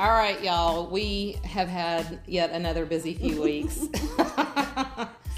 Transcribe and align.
All 0.00 0.12
right, 0.12 0.42
y'all. 0.42 0.86
We 0.86 1.36
have 1.44 1.68
had 1.68 2.20
yet 2.26 2.52
another 2.52 2.86
busy 2.86 3.12
few 3.12 3.42
weeks. 3.42 3.82
It's 3.82 4.18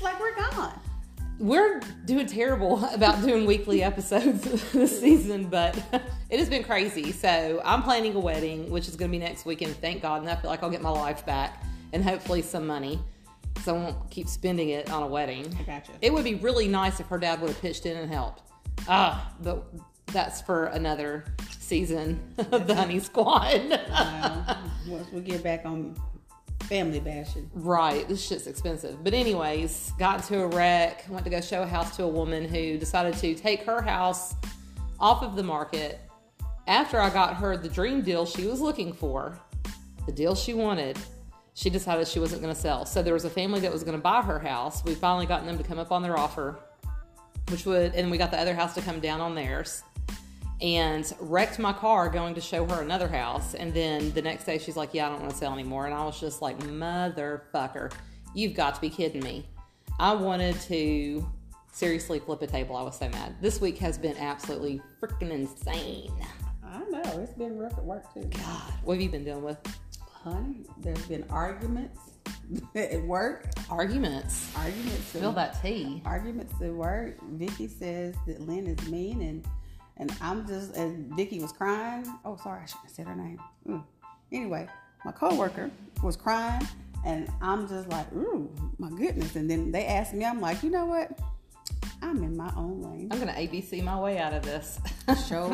like 0.01 0.21
we're 0.21 0.37
gone. 0.37 0.79
We're 1.41 1.81
doing 2.05 2.27
terrible 2.27 2.85
about 2.95 3.21
doing 3.25 3.45
weekly 3.45 3.83
episodes 3.83 4.45
this 4.73 5.01
season, 5.01 5.47
but 5.47 5.77
it 6.31 6.39
has 6.39 6.49
been 6.49 6.63
crazy. 6.63 7.11
So 7.11 7.61
I'm 7.65 7.83
planning 7.83 8.15
a 8.15 8.21
wedding, 8.21 8.71
which 8.71 8.87
is 8.87 8.95
going 8.95 9.11
to 9.11 9.19
be 9.19 9.19
next 9.19 9.45
weekend. 9.45 9.75
Thank 9.79 10.01
God, 10.01 10.21
and 10.21 10.31
I 10.31 10.37
feel 10.37 10.49
like 10.49 10.63
I'll 10.63 10.71
get 10.71 10.81
my 10.81 10.91
life 10.91 11.27
back 11.27 11.65
and 11.93 12.05
hopefully 12.05 12.41
some 12.41 12.65
money, 12.65 13.01
so 13.65 13.75
I 13.75 13.79
won't 13.79 14.11
keep 14.13 14.29
spending 14.29 14.69
it 14.69 14.93
on 14.93 15.03
a 15.03 15.09
wedding. 15.09 15.53
I 15.59 15.65
gotcha. 15.65 15.91
It 16.01 16.15
would 16.15 16.23
be 16.23 16.37
really 16.37 16.69
nice 16.69 17.01
if 17.01 17.09
her 17.09 17.19
dad 17.19 17.41
would 17.41 17.51
have 17.51 17.61
pitched 17.61 17.85
in 17.85 17.97
and 17.97 18.09
helped. 18.09 18.43
Ah, 18.87 19.35
but 19.43 19.65
that's 20.13 20.41
for 20.41 20.67
another 20.67 21.25
season 21.73 22.21
of 22.53 22.67
the 22.67 22.75
Honey 22.75 23.01
Squad. 23.01 23.81
Uh, 23.91 24.57
once 24.87 25.11
we 25.11 25.23
get 25.23 25.43
back 25.43 25.65
on 25.65 25.97
family 26.65 27.01
bashing. 27.01 27.51
Right, 27.55 28.07
this 28.07 28.23
shit's 28.23 28.47
expensive. 28.47 29.03
But 29.03 29.15
anyways, 29.15 29.95
got 29.99 30.17
into 30.17 30.43
a 30.43 30.49
wreck, 30.49 31.07
went 31.09 31.25
to 31.25 31.31
go 31.31 31.41
show 31.41 31.63
a 31.63 31.67
house 31.67 31.97
to 31.97 32.03
a 32.03 32.09
woman 32.09 32.45
who 32.47 32.77
decided 32.77 33.15
to 33.15 33.35
take 33.35 33.63
her 33.63 33.81
house 33.81 34.35
off 35.01 35.23
of 35.23 35.35
the 35.35 35.43
market 35.43 35.99
after 36.67 37.01
I 37.01 37.09
got 37.09 37.37
her 37.37 37.57
the 37.57 37.71
dream 37.71 38.03
deal 38.03 38.27
she 38.27 38.47
was 38.47 38.61
looking 38.61 38.93
for, 38.93 39.41
the 40.05 40.13
deal 40.13 40.35
she 40.35 40.53
wanted. 40.53 40.99
She 41.55 41.71
decided 41.71 42.07
she 42.07 42.21
wasn't 42.21 42.43
going 42.43 42.55
to 42.55 42.61
sell. 42.61 42.85
So 42.85 43.03
there 43.03 43.15
was 43.15 43.25
a 43.25 43.31
family 43.31 43.61
that 43.61 43.73
was 43.73 43.83
going 43.83 43.97
to 43.97 44.03
buy 44.03 44.21
her 44.21 44.39
house. 44.39 44.85
We 44.85 44.95
finally 44.95 45.25
gotten 45.25 45.47
them 45.47 45.57
to 45.57 45.65
come 45.65 45.79
up 45.79 45.91
on 45.91 46.03
their 46.03 46.19
offer, 46.19 46.59
which 47.49 47.65
would, 47.65 47.95
and 47.95 48.11
we 48.11 48.19
got 48.19 48.31
the 48.31 48.39
other 48.39 48.55
house 48.55 48.75
to 48.75 48.83
come 48.83 49.01
down 49.01 49.23
on 49.23 49.35
theirs 49.35 49.83
and 50.63 51.13
wrecked 51.19 51.59
my 51.59 51.73
car 51.73 52.09
going 52.09 52.35
to 52.37 52.41
show 52.41 52.65
her 52.67 52.81
another 52.83 53.09
house. 53.09 53.55
And 53.55 53.75
then 53.75 54.13
the 54.13 54.23
next 54.23 54.45
day 54.45 54.59
she's 54.59 54.77
like, 54.77 54.95
Yeah, 54.95 55.07
I 55.07 55.11
don't 55.11 55.21
want 55.21 55.33
to 55.33 55.37
sell 55.37 55.53
anymore. 55.53 55.87
And 55.87 55.95
I 55.95 56.05
was 56.05 56.19
just 56.19 56.41
like, 56.41 56.59
Motherfucker, 56.61 57.93
you've 58.35 58.55
got 58.55 58.77
to 58.77 58.81
be 58.81 58.89
kidding 58.89 59.23
me. 59.23 59.47
I 59.99 60.15
wanted 60.15 60.59
to 60.63 61.29
seriously 61.73 62.21
flip 62.21 62.43
a 62.43 62.47
table. 62.47 62.77
I 62.77 62.83
was 62.83 62.99
so 62.99 63.09
mad. 63.09 63.35
This 63.41 63.61
week 63.61 63.77
has 63.79 63.99
been 63.99 64.17
absolutely 64.17 64.81
freaking 65.01 65.31
insane. 65.31 66.13
I 66.65 66.79
know 66.85 67.03
it's 67.21 67.35
been 67.35 67.59
rough 67.59 67.77
at 67.77 67.85
work 67.85 68.13
too. 68.15 68.23
God, 68.23 68.73
what 68.85 68.95
have 68.95 69.03
you 69.03 69.11
been 69.11 69.25
dealing 69.25 69.43
with? 69.45 69.59
Honey, 70.11 70.65
there's 70.79 71.05
been 71.07 71.25
arguments 71.29 71.99
at 72.77 73.03
work. 73.03 73.47
Arguments. 73.69 74.51
Arguments. 74.57 75.07
Spill 75.09 75.31
at- 75.31 75.35
that 75.35 75.63
tea. 75.63 76.03
Arguments 76.05 76.55
at 76.63 76.73
work. 76.73 77.19
Vicky 77.33 77.67
says 77.67 78.15
that 78.27 78.41
Lynn 78.41 78.67
is 78.69 78.89
mean, 78.89 79.21
and 79.23 79.45
and 80.03 80.13
I'm 80.21 80.47
just 80.47 80.75
and 80.75 81.15
Vicky 81.15 81.41
was 81.41 81.53
crying. 81.53 82.05
Oh, 82.25 82.37
sorry, 82.43 82.63
I 82.63 82.67
shouldn't 82.67 82.87
have 82.87 82.95
said 82.95 83.07
her 83.07 83.15
name. 83.15 83.39
Mm. 83.67 83.85
Anyway, 84.33 84.67
my 85.05 85.13
coworker 85.13 85.71
was 86.03 86.17
crying, 86.17 86.67
and 87.07 87.31
I'm 87.41 87.69
just 87.69 87.89
like, 87.89 88.13
ooh, 88.13 88.51
my 88.79 88.91
goodness. 88.91 89.37
And 89.37 89.49
then 89.49 89.71
they 89.71 89.87
asked 89.87 90.13
me, 90.13 90.25
I'm 90.25 90.41
like, 90.41 90.63
you 90.63 90.71
know 90.71 90.87
what? 90.87 91.19
I'm 92.03 92.23
in 92.25 92.37
my 92.37 92.53
own 92.57 92.83
lane. 92.83 93.09
I'm 93.13 93.21
gonna 93.21 93.33
ABC 93.33 93.83
my 93.85 93.99
way 93.99 94.19
out 94.19 94.35
of 94.35 94.43
this. 94.43 94.81
Show 95.29 95.49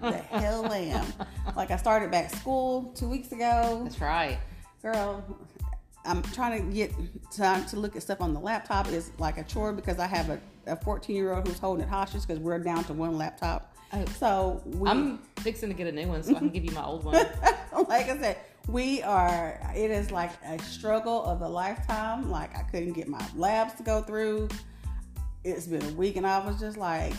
the 0.00 0.12
hell 0.30 0.72
am. 0.72 1.06
Like 1.54 1.70
I 1.70 1.76
started 1.76 2.10
back 2.10 2.30
school 2.30 2.92
two 2.94 3.08
weeks 3.08 3.32
ago. 3.32 3.82
That's 3.84 4.00
right. 4.00 4.38
Girl, 4.80 5.22
I'm 6.06 6.22
trying 6.22 6.66
to 6.66 6.74
get 6.74 6.92
time 7.30 7.66
to 7.66 7.76
look 7.76 7.96
at 7.96 8.02
stuff 8.02 8.22
on 8.22 8.32
the 8.32 8.40
laptop 8.40 8.88
It's 8.88 9.10
like 9.18 9.36
a 9.36 9.44
chore 9.44 9.74
because 9.74 9.98
I 9.98 10.06
have 10.06 10.30
a, 10.30 10.40
a 10.66 10.76
14 10.76 11.14
year 11.14 11.34
old 11.34 11.46
who's 11.46 11.58
holding 11.58 11.84
it 11.84 11.88
hostage 11.90 12.22
because 12.26 12.38
we're 12.38 12.58
down 12.58 12.84
to 12.84 12.94
one 12.94 13.18
laptop. 13.18 13.69
Oh. 13.92 14.04
So 14.18 14.62
we, 14.64 14.88
I'm 14.88 15.18
fixing 15.40 15.68
to 15.68 15.74
get 15.74 15.86
a 15.86 15.92
new 15.92 16.06
one 16.06 16.22
so 16.22 16.34
I 16.36 16.38
can 16.38 16.50
give 16.50 16.64
you 16.64 16.72
my 16.72 16.84
old 16.84 17.04
one. 17.04 17.14
like 17.88 18.08
I 18.08 18.18
said, 18.18 18.38
we 18.68 19.02
are. 19.02 19.60
It 19.74 19.90
is 19.90 20.10
like 20.10 20.30
a 20.44 20.58
struggle 20.62 21.24
of 21.24 21.42
a 21.42 21.48
lifetime. 21.48 22.30
Like 22.30 22.56
I 22.56 22.62
couldn't 22.62 22.92
get 22.92 23.08
my 23.08 23.24
labs 23.36 23.74
to 23.74 23.82
go 23.82 24.02
through. 24.02 24.48
It's 25.42 25.66
been 25.66 25.82
a 25.82 25.92
week, 25.92 26.16
and 26.16 26.26
I 26.26 26.38
was 26.44 26.60
just 26.60 26.76
like, 26.76 27.14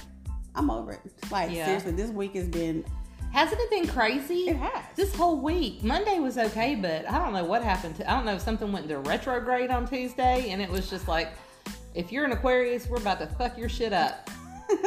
I'm 0.55 0.69
over 0.69 0.93
it. 0.93 1.01
Like 1.31 1.51
Yeah. 1.51 1.65
seriously, 1.65 1.91
this 1.93 2.11
week 2.11 2.35
has 2.35 2.47
been. 2.47 2.85
Hasn't 3.31 3.61
it 3.61 3.69
been 3.69 3.87
crazy? 3.87 4.49
It 4.49 4.57
has. 4.57 4.83
This 4.97 5.15
whole 5.15 5.37
week. 5.39 5.83
Monday 5.83 6.19
was 6.19 6.37
okay, 6.37 6.75
but 6.75 7.09
I 7.09 7.17
don't 7.17 7.31
know 7.31 7.45
what 7.45 7.63
happened 7.63 7.95
to 7.95 8.09
I 8.09 8.13
don't 8.15 8.25
know 8.25 8.35
if 8.35 8.41
something 8.41 8.73
went 8.73 8.91
into 8.91 8.99
retrograde 8.99 9.71
on 9.71 9.87
Tuesday 9.87 10.49
and 10.49 10.61
it 10.61 10.69
was 10.69 10.89
just 10.89 11.07
like 11.07 11.29
if 11.95 12.11
you're 12.11 12.25
an 12.25 12.33
Aquarius, 12.33 12.87
we're 12.87 12.97
about 12.97 13.19
to 13.19 13.27
fuck 13.27 13.57
your 13.57 13.69
shit 13.69 13.93
up. 13.93 14.29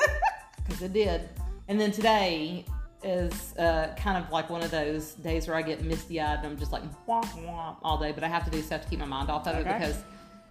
Cuz 0.69 0.83
it 0.83 0.93
did. 0.93 1.27
And 1.69 1.81
then 1.81 1.93
today 1.93 2.65
is 3.03 3.57
uh, 3.59 3.95
kind 3.99 4.23
of 4.23 4.31
like 4.31 4.51
one 4.51 4.63
of 4.63 4.71
those 4.71 5.13
days 5.15 5.47
where 5.47 5.57
I 5.57 5.63
get 5.63 5.83
misty 5.83 6.21
eyed 6.21 6.39
and 6.39 6.47
I'm 6.47 6.59
just 6.59 6.73
like 6.73 6.83
womp 7.07 7.27
womp 7.47 7.77
all 7.83 7.99
day, 7.99 8.13
but 8.13 8.25
I 8.25 8.29
have 8.29 8.45
to 8.45 8.51
do 8.51 8.63
stuff 8.63 8.83
to 8.83 8.89
keep 8.89 8.99
my 8.99 9.05
mind 9.05 9.31
off 9.31 9.47
of 9.47 9.57
it 9.57 9.65
because 9.65 10.03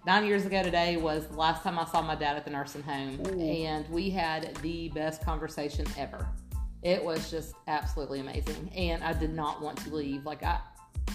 nine 0.06 0.24
years 0.24 0.46
ago 0.46 0.62
today 0.62 0.96
was 0.96 1.26
the 1.26 1.36
last 1.36 1.62
time 1.62 1.78
I 1.78 1.84
saw 1.84 2.02
my 2.02 2.14
dad 2.14 2.36
at 2.36 2.44
the 2.44 2.50
nursing 2.50 2.82
home, 2.82 3.20
Ooh. 3.26 3.40
and 3.40 3.88
we 3.88 4.10
had 4.10 4.56
the 4.56 4.88
best 4.90 5.24
conversation 5.24 5.86
ever. 5.98 6.26
It 6.82 7.02
was 7.02 7.30
just 7.30 7.54
absolutely 7.66 8.20
amazing, 8.20 8.70
and 8.76 9.02
I 9.02 9.12
did 9.12 9.32
not 9.32 9.62
want 9.62 9.78
to 9.78 9.94
leave. 9.94 10.24
Like 10.24 10.42
I, 10.42 10.60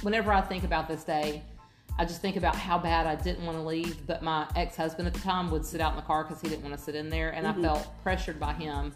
whenever 0.01 0.33
I 0.33 0.41
think 0.41 0.63
about 0.63 0.87
this 0.87 1.03
day, 1.03 1.43
I 1.97 2.05
just 2.05 2.21
think 2.21 2.37
about 2.37 2.55
how 2.55 2.77
bad 2.79 3.05
I 3.05 3.15
didn't 3.15 3.45
want 3.45 3.57
to 3.57 3.63
leave. 3.63 4.05
But 4.07 4.23
my 4.23 4.47
ex-husband 4.55 5.07
at 5.07 5.13
the 5.13 5.19
time 5.19 5.51
would 5.51 5.65
sit 5.65 5.79
out 5.79 5.91
in 5.91 5.95
the 5.97 6.01
car 6.01 6.23
because 6.23 6.41
he 6.41 6.49
didn't 6.49 6.63
want 6.63 6.75
to 6.75 6.81
sit 6.81 6.95
in 6.95 7.09
there, 7.09 7.29
and 7.29 7.45
I 7.45 7.53
felt 7.53 7.87
pressured 8.03 8.39
by 8.39 8.53
him 8.53 8.93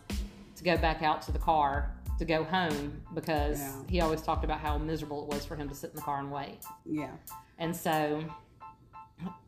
to 0.63 0.69
go 0.75 0.77
back 0.81 1.01
out 1.01 1.21
to 1.23 1.31
the 1.31 1.39
car 1.39 1.91
to 2.19 2.25
go 2.25 2.43
home 2.43 3.01
because 3.13 3.59
Yeah. 3.59 3.81
he 3.89 4.01
always 4.01 4.21
talked 4.21 4.43
about 4.43 4.59
how 4.59 4.77
miserable 4.77 5.23
it 5.23 5.29
was 5.33 5.45
for 5.45 5.55
him 5.55 5.67
to 5.69 5.75
sit 5.75 5.89
in 5.91 5.95
the 5.95 6.01
car 6.01 6.19
and 6.19 6.31
wait. 6.31 6.59
Yeah. 6.85 7.11
And 7.57 7.75
so 7.75 8.23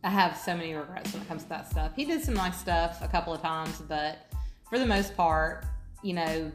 I 0.03 0.09
have 0.09 0.37
so 0.37 0.55
many 0.55 0.73
regrets 0.73 1.13
when 1.13 1.21
it 1.21 1.27
comes 1.27 1.43
to 1.43 1.49
that 1.49 1.69
stuff. 1.69 1.91
He 1.95 2.05
did 2.05 2.23
some 2.23 2.33
nice 2.33 2.57
stuff 2.57 3.01
a 3.01 3.07
couple 3.07 3.33
of 3.33 3.41
times, 3.41 3.81
but 3.87 4.19
for 4.69 4.79
the 4.79 4.85
most 4.85 5.15
part, 5.15 5.65
you 6.01 6.13
know, 6.13 6.51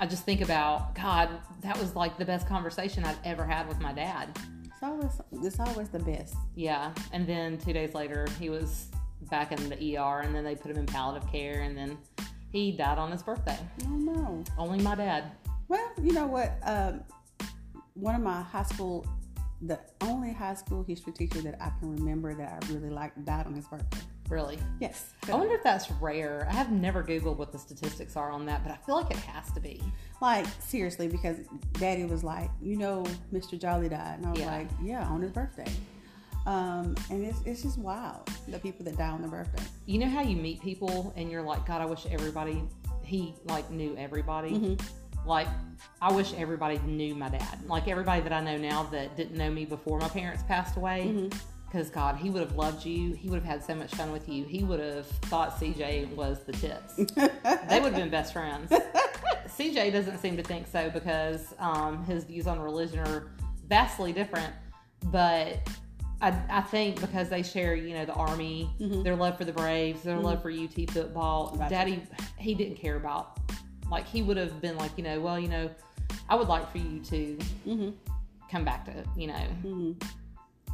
I 0.00 0.06
just 0.06 0.24
think 0.24 0.40
about 0.40 0.94
God, 0.94 1.28
that 1.60 1.78
was 1.78 1.94
like 1.94 2.16
the 2.18 2.24
best 2.24 2.46
conversation 2.48 3.04
I've 3.04 3.18
ever 3.24 3.44
had 3.44 3.68
with 3.68 3.78
my 3.80 3.92
dad. 3.92 4.36
It's 4.64 4.82
always 4.82 5.20
it's 5.32 5.60
always 5.60 5.88
the 5.90 5.98
best. 6.00 6.34
Yeah. 6.54 6.92
And 7.12 7.26
then 7.26 7.58
two 7.58 7.72
days 7.72 7.94
later, 7.94 8.26
he 8.40 8.48
was 8.48 8.86
back 9.30 9.52
in 9.52 9.68
the 9.68 9.96
ER, 9.96 10.20
and 10.20 10.34
then 10.34 10.42
they 10.44 10.56
put 10.56 10.70
him 10.70 10.78
in 10.78 10.86
palliative 10.86 11.30
care, 11.30 11.60
and 11.60 11.76
then 11.76 11.96
he 12.52 12.72
died 12.72 12.98
on 12.98 13.10
his 13.10 13.22
birthday. 13.22 13.58
Oh 13.86 13.88
no. 13.90 14.44
Only 14.58 14.82
my 14.82 14.94
dad. 14.94 15.32
Well, 15.68 15.90
you 16.02 16.12
know 16.12 16.26
what? 16.26 16.52
Um, 16.64 17.02
one 17.94 18.14
of 18.14 18.20
my 18.20 18.42
high 18.42 18.62
school, 18.64 19.06
the 19.62 19.78
only 20.02 20.32
high 20.32 20.54
school 20.54 20.82
history 20.82 21.12
teacher 21.12 21.40
that 21.42 21.56
I 21.60 21.70
can 21.80 21.90
remember 21.96 22.34
that 22.34 22.62
I 22.64 22.72
really 22.72 22.90
liked 22.90 23.24
died 23.24 23.46
on 23.46 23.54
his 23.54 23.66
birthday. 23.66 23.98
Really. 24.28 24.58
Yes. 24.80 25.12
I 25.28 25.34
wonder 25.34 25.54
if 25.54 25.62
that's 25.62 25.90
rare. 25.92 26.46
I 26.50 26.54
have 26.54 26.70
never 26.72 27.02
Googled 27.02 27.36
what 27.36 27.52
the 27.52 27.58
statistics 27.58 28.16
are 28.16 28.30
on 28.30 28.46
that, 28.46 28.62
but 28.64 28.72
I 28.72 28.76
feel 28.86 28.94
like 28.96 29.10
it 29.10 29.16
has 29.18 29.50
to 29.52 29.60
be. 29.60 29.82
Like 30.22 30.46
seriously, 30.58 31.06
because 31.08 31.36
Daddy 31.74 32.04
was 32.04 32.24
like, 32.24 32.50
you 32.62 32.76
know, 32.76 33.04
Mr. 33.32 33.60
Jolly 33.60 33.88
died, 33.90 34.18
and 34.18 34.26
I 34.26 34.30
was 34.30 34.40
Yeah. 34.40 34.46
like, 34.46 34.68
yeah, 34.82 35.06
on 35.08 35.20
his 35.20 35.32
birthday. 35.32 35.70
Um, 36.46 36.94
and 37.10 37.24
it's 37.24 37.40
it's 37.46 37.62
just 37.62 37.78
wild 37.78 38.28
the 38.48 38.58
people 38.58 38.84
that 38.84 38.96
die 38.98 39.08
on 39.08 39.20
their 39.22 39.30
birthday. 39.30 39.62
you 39.86 39.98
know 39.98 40.08
how 40.08 40.22
you 40.22 40.36
meet 40.36 40.60
people 40.60 41.12
and 41.16 41.30
you're 41.30 41.42
like, 41.42 41.64
God, 41.66 41.80
I 41.80 41.86
wish 41.86 42.04
everybody 42.10 42.62
he 43.04 43.34
like 43.44 43.70
knew 43.70 43.96
everybody. 43.96 44.76
Like, 45.24 45.46
I 46.00 46.10
wish 46.12 46.32
everybody 46.34 46.78
knew 46.78 47.14
my 47.14 47.28
dad. 47.28 47.58
Like 47.68 47.86
everybody 47.86 48.22
that 48.22 48.32
I 48.32 48.40
know 48.40 48.56
now 48.56 48.82
that 48.84 49.16
didn't 49.16 49.36
know 49.36 49.50
me 49.50 49.64
before 49.64 49.98
my 50.00 50.08
parents 50.08 50.42
passed 50.48 50.76
away. 50.76 51.28
Because 51.66 51.88
God, 51.90 52.16
he 52.16 52.28
would 52.28 52.42
have 52.42 52.56
loved 52.56 52.84
you. 52.84 53.14
He 53.14 53.28
would 53.30 53.36
have 53.42 53.50
had 53.50 53.64
so 53.64 53.74
much 53.74 53.94
fun 53.94 54.12
with 54.12 54.28
you. 54.28 54.44
He 54.44 54.62
would 54.62 54.80
have 54.80 55.06
thought 55.06 55.58
CJ 55.58 56.14
was 56.16 56.44
the 56.44 56.52
tits. 56.52 56.96
they 57.14 57.80
would 57.80 57.92
have 57.92 57.96
been 57.96 58.10
best 58.10 58.32
friends. 58.32 58.70
CJ 59.58 59.92
doesn't 59.92 60.18
seem 60.18 60.36
to 60.36 60.42
think 60.42 60.66
so 60.66 60.90
because 60.90 61.54
um, 61.58 62.04
his 62.04 62.24
views 62.24 62.46
on 62.46 62.58
religion 62.60 62.98
are 62.98 63.30
vastly 63.68 64.12
different. 64.12 64.52
But 65.04 65.66
I, 66.22 66.32
I 66.48 66.60
think 66.62 67.00
because 67.00 67.28
they 67.28 67.42
share, 67.42 67.74
you 67.74 67.94
know, 67.94 68.04
the 68.06 68.14
army, 68.14 68.70
their 68.78 69.16
love 69.16 69.36
for 69.36 69.44
the 69.44 69.52
Braves, 69.52 70.02
their 70.02 70.18
love 70.18 70.40
for 70.40 70.50
UT 70.50 70.72
football. 70.90 71.54
Gotcha. 71.58 71.68
Daddy, 71.70 72.02
he 72.38 72.54
didn't 72.54 72.76
care 72.76 72.96
about. 72.96 73.38
Like 73.90 74.06
he 74.06 74.22
would 74.22 74.36
have 74.36 74.60
been 74.60 74.76
like, 74.78 74.92
you 74.96 75.02
know, 75.04 75.20
well, 75.20 75.38
you 75.38 75.48
know, 75.48 75.68
I 76.28 76.36
would 76.36 76.48
like 76.48 76.70
for 76.70 76.78
you 76.78 77.00
to 77.00 77.38
Mm-hmm. 77.66 77.90
come 78.50 78.64
back 78.64 78.84
to, 78.86 78.92
you 79.16 79.26
know, 79.26 79.46
Mm-hmm. 79.66 79.92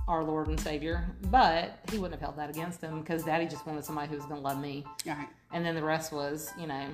our 0.07 0.23
Lord 0.23 0.49
and 0.49 0.61
Savior. 0.61 1.07
But 1.31 1.79
he 1.91 1.97
wouldn't 1.99 2.21
have 2.21 2.21
held 2.21 2.37
that 2.37 2.51
against 2.51 2.81
him 2.83 3.01
because 3.01 3.25
Daddy 3.25 3.47
just 3.47 3.67
wanted 3.67 3.85
somebody 3.85 4.09
who 4.11 4.17
was 4.17 4.27
going 4.27 4.37
to 4.41 4.47
love 4.47 4.61
me. 4.61 4.85
Right. 5.07 5.29
And 5.53 5.65
then 5.65 5.75
the 5.75 5.83
rest 5.83 6.13
was, 6.13 6.53
you 6.61 6.67
know, 6.67 6.85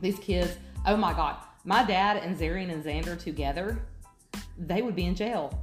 these 0.00 0.18
kids. 0.20 0.56
Oh 0.86 0.96
my 0.96 1.12
God. 1.12 1.36
My 1.64 1.82
dad 1.84 2.16
and 2.22 2.36
Zarian 2.38 2.70
and 2.72 2.82
Xander 2.84 3.18
together, 3.20 3.82
they 4.56 4.82
would 4.82 4.94
be 4.96 5.04
in 5.06 5.14
jail. 5.14 5.60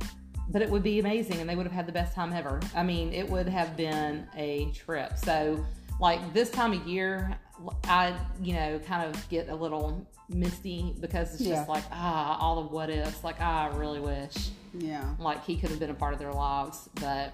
But 0.50 0.62
it 0.62 0.70
would 0.70 0.84
be 0.84 1.00
amazing 1.00 1.40
and 1.42 1.50
they 1.50 1.56
would 1.56 1.66
have 1.66 1.74
had 1.74 1.86
the 1.88 1.92
best 1.92 2.14
time 2.16 2.32
ever. 2.34 2.60
I 2.76 2.84
mean, 2.84 3.12
it 3.14 3.30
would 3.30 3.48
have 3.50 3.76
been 3.76 4.26
a 4.36 4.72
trip. 4.72 5.18
So 5.18 5.66
like 6.00 6.34
this 6.34 6.50
time 6.50 6.74
of 6.74 6.88
year, 6.88 7.38
I 7.86 8.14
you 8.42 8.54
know 8.54 8.80
kind 8.80 9.04
of 9.14 9.30
get 9.30 9.50
a 9.50 9.56
little 9.56 10.08
misty 10.30 10.94
because 11.00 11.34
it's 11.34 11.42
Yeah. 11.42 11.56
just 11.56 11.70
like 11.70 11.84
ah 11.92 12.38
all 12.40 12.64
the 12.64 12.74
what 12.74 12.90
ifs. 12.90 13.24
Like 13.24 13.38
ah, 13.42 13.70
I 13.72 13.76
really 13.78 14.00
wish 14.00 14.50
Yeah. 14.78 15.04
like 15.20 15.44
he 15.44 15.58
could 15.58 15.70
have 15.70 15.80
been 15.80 15.90
a 15.90 15.94
part 15.96 16.14
of 16.14 16.20
their 16.20 16.32
lives, 16.34 16.88
but 16.96 17.34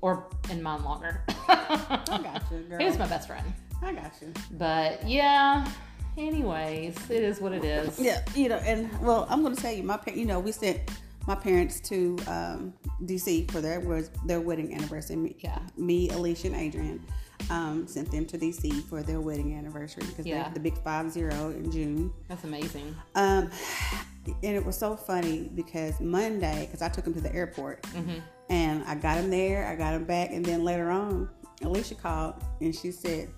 or 0.00 0.26
in 0.50 0.62
mine 0.62 0.84
longer. 0.84 1.22
I 1.48 2.20
got 2.22 2.42
you, 2.50 2.58
girl. 2.68 2.78
he 2.80 2.84
was 2.86 2.98
my 2.98 3.06
best 3.08 3.26
friend. 3.28 3.44
I 3.82 3.92
got 3.92 4.12
you. 4.22 4.32
But 4.52 5.06
yeah. 5.08 5.66
Anyways, 6.16 7.10
it 7.10 7.22
is 7.24 7.40
what 7.40 7.52
it 7.52 7.64
is. 7.64 7.98
Yeah, 7.98 8.22
you 8.36 8.48
know, 8.48 8.56
and 8.58 8.88
well, 9.02 9.26
I'm 9.28 9.42
going 9.42 9.54
to 9.54 9.60
tell 9.60 9.72
you, 9.72 9.82
my 9.82 9.96
pa- 9.96 10.12
you 10.12 10.24
know, 10.26 10.38
we 10.38 10.52
sent 10.52 10.78
my 11.26 11.34
parents 11.34 11.80
to 11.80 12.16
um, 12.26 12.74
DC 13.04 13.50
for 13.50 13.60
their 13.60 13.80
was 13.80 14.10
their 14.26 14.40
wedding 14.40 14.74
anniversary. 14.74 15.16
Me, 15.16 15.36
Yeah. 15.40 15.58
me, 15.76 16.10
Alicia, 16.10 16.48
and 16.48 16.56
Adrian 16.56 17.04
um, 17.50 17.86
sent 17.86 18.10
them 18.10 18.24
to 18.26 18.38
DC 18.38 18.84
for 18.84 19.02
their 19.02 19.20
wedding 19.20 19.54
anniversary 19.54 20.04
because 20.06 20.26
Yeah. 20.26 20.48
the 20.50 20.60
big 20.60 20.76
five 20.82 21.10
zero 21.10 21.50
in 21.50 21.70
June. 21.70 22.12
That's 22.28 22.44
amazing. 22.44 22.94
Um, 23.14 23.50
and 24.26 24.56
it 24.56 24.64
was 24.64 24.76
so 24.78 24.96
funny 24.96 25.50
because 25.54 26.00
Monday, 26.00 26.66
because 26.66 26.82
I 26.82 26.88
took 26.88 27.06
him 27.06 27.14
to 27.14 27.20
the 27.20 27.34
airport, 27.34 27.82
Mm-hmm. 27.82 28.18
and 28.50 28.84
I 28.84 28.94
got 28.94 29.18
him 29.18 29.30
there, 29.30 29.66
I 29.66 29.76
got 29.76 29.94
him 29.94 30.04
back, 30.04 30.30
and 30.30 30.44
then 30.44 30.64
later 30.64 30.90
on, 30.90 31.28
Alicia 31.62 31.94
called 31.94 32.34
and 32.60 32.74
she 32.74 32.90
said, 32.90 33.28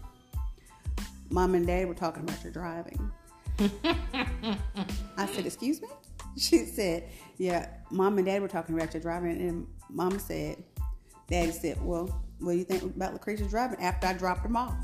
"Mom 1.30 1.54
and 1.54 1.66
Dad 1.66 1.86
were 1.88 1.94
talking 1.94 2.22
about 2.22 2.42
your 2.42 2.52
driving." 2.52 3.10
I 5.16 5.26
said, 5.26 5.46
"Excuse 5.46 5.80
me." 5.80 5.88
She 6.40 6.64
said, 6.66 7.08
"Yeah, 7.38 7.68
Mom 7.90 8.18
and 8.18 8.26
Dad 8.26 8.42
were 8.42 8.48
talking 8.48 8.74
about 8.74 8.92
your 8.94 9.02
driving," 9.02 9.40
and 9.40 9.66
Mom 9.90 10.18
said, 10.18 10.62
"Daddy 11.28 11.52
said, 11.52 11.82
well, 11.84 12.22
what 12.40 12.52
do 12.52 12.58
you 12.58 12.64
think 12.64 12.82
about 12.82 13.12
Lucretia's 13.14 13.48
driving?" 13.50 13.80
After 13.80 14.06
I 14.06 14.12
dropped 14.12 14.44
him 14.44 14.56
off, 14.56 14.74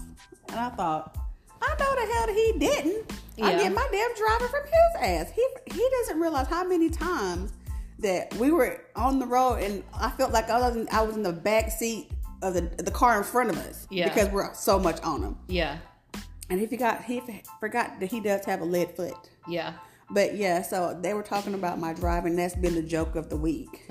and 0.49 0.59
I 0.59 0.71
thought, 0.71 1.17
I 1.61 1.69
know 1.79 1.95
the 1.95 2.13
hell 2.13 2.27
that 2.27 2.35
he 2.35 2.59
didn't. 2.59 3.13
I 3.43 3.53
get 3.55 3.75
my 3.75 3.87
damn 3.93 4.15
driver 4.15 4.49
from 4.49 4.63
his 4.65 5.03
ass. 5.03 5.31
He 5.35 5.47
he 5.75 5.89
doesn't 6.01 6.21
realize 6.21 6.47
how 6.47 6.65
many 6.65 6.89
times 6.91 7.53
that 7.99 8.35
we 8.37 8.51
were 8.51 8.81
on 8.97 9.19
the 9.19 9.27
road 9.27 9.63
and 9.63 9.85
I 9.95 10.11
felt 10.11 10.33
like 10.33 10.51
I 10.51 10.59
was 10.59 10.75
in, 10.77 10.89
I 10.91 11.03
was 11.03 11.15
in 11.17 11.23
the 11.23 11.33
back 11.33 11.71
seat 11.71 12.11
of 12.43 12.55
the 12.55 12.63
the 12.83 12.91
car 12.91 13.19
in 13.19 13.25
front 13.25 13.49
of 13.51 13.57
us 13.59 13.87
Yeah. 13.91 14.09
because 14.09 14.29
we're 14.31 14.53
so 14.55 14.79
much 14.79 15.01
on 15.03 15.23
him. 15.23 15.37
Yeah. 15.47 15.79
And 16.51 16.59
he 16.59 16.67
forgot 16.67 17.05
he 17.05 17.23
forgot 17.61 18.01
that 18.01 18.11
he 18.11 18.21
does 18.21 18.45
have 18.45 18.61
a 18.61 18.65
lead 18.65 18.91
foot. 18.97 19.15
Yeah. 19.47 19.75
But 20.11 20.37
yeah, 20.37 20.63
so 20.63 20.99
they 21.01 21.15
were 21.15 21.23
talking 21.23 21.55
about 21.55 21.79
my 21.79 21.93
driving. 21.95 22.37
That's 22.37 22.55
been 22.55 22.75
the 22.75 22.83
joke 22.83 23.17
of 23.17 23.31
the 23.31 23.37
week. 23.37 23.83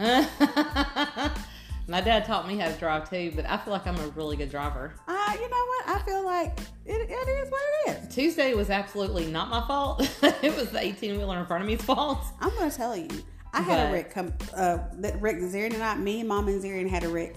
My 1.87 1.99
dad 1.99 2.25
taught 2.25 2.47
me 2.47 2.57
how 2.57 2.69
to 2.69 2.77
drive 2.77 3.09
too, 3.09 3.33
but 3.35 3.45
I 3.49 3.57
feel 3.57 3.73
like 3.73 3.85
I'm 3.87 3.97
a 3.97 4.07
really 4.09 4.37
good 4.37 4.49
driver. 4.49 4.93
Uh, 5.07 5.31
you 5.33 5.49
know 5.49 5.65
what? 5.65 5.87
I 5.89 6.01
feel 6.05 6.23
like 6.23 6.57
it, 6.85 7.09
it 7.09 7.27
is 7.27 7.49
what 7.51 7.61
it 7.87 7.97
is. 8.07 8.15
Tuesday 8.15 8.53
was 8.53 8.69
absolutely 8.69 9.25
not 9.25 9.49
my 9.49 9.65
fault. 9.67 9.99
it 10.41 10.55
was 10.55 10.69
the 10.69 10.79
18 10.79 11.17
wheeler 11.17 11.39
in 11.39 11.45
front 11.47 11.63
of 11.63 11.67
me's 11.67 11.81
fault. 11.81 12.23
I'm 12.39 12.51
gonna 12.51 12.71
tell 12.71 12.95
you, 12.95 13.09
I 13.51 13.61
had 13.61 13.77
But- 13.77 13.89
a 13.89 13.93
wreck 13.93 14.13
come. 14.13 14.33
Uh, 14.55 14.77
that 14.99 15.19
wreck 15.21 15.37
Zarian 15.37 15.73
and 15.73 15.83
I, 15.83 15.95
me 15.95 16.19
and 16.19 16.29
Mom 16.29 16.47
and 16.47 16.63
Zarian 16.63 16.87
had 16.87 17.03
a 17.03 17.09
wreck 17.09 17.35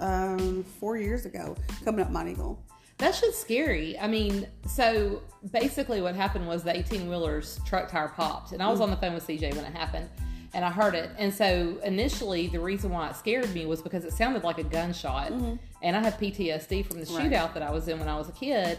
um, 0.00 0.62
four 0.78 0.96
years 0.98 1.24
ago 1.24 1.56
coming 1.84 2.02
up 2.04 2.12
Monteagle. 2.12 2.56
That's 2.98 3.20
just 3.20 3.40
scary. 3.40 3.98
I 3.98 4.08
mean, 4.08 4.48
so 4.66 5.22
basically 5.52 6.02
what 6.02 6.16
happened 6.16 6.48
was 6.48 6.64
the 6.64 6.76
18 6.76 7.08
wheeler's 7.08 7.60
truck 7.64 7.88
tire 7.88 8.08
popped, 8.08 8.52
and 8.52 8.62
I 8.62 8.68
was 8.68 8.80
mm. 8.80 8.84
on 8.84 8.90
the 8.90 8.96
phone 8.96 9.14
with 9.14 9.26
CJ 9.26 9.54
when 9.54 9.64
it 9.64 9.72
happened, 9.72 10.08
and 10.52 10.64
I 10.64 10.70
heard 10.70 10.96
it. 10.96 11.10
And 11.16 11.32
so 11.32 11.78
initially, 11.84 12.48
the 12.48 12.58
reason 12.58 12.90
why 12.90 13.08
it 13.08 13.16
scared 13.16 13.54
me 13.54 13.66
was 13.66 13.80
because 13.80 14.04
it 14.04 14.12
sounded 14.12 14.42
like 14.42 14.58
a 14.58 14.64
gunshot, 14.64 15.30
mm-hmm. 15.30 15.54
and 15.80 15.96
I 15.96 16.02
have 16.02 16.14
PTSD 16.14 16.86
from 16.86 17.00
the 17.00 17.06
Right. 17.12 17.30
shootout 17.30 17.54
that 17.54 17.62
I 17.62 17.70
was 17.70 17.86
in 17.86 18.00
when 18.00 18.08
I 18.08 18.16
was 18.16 18.28
a 18.28 18.32
kid. 18.32 18.78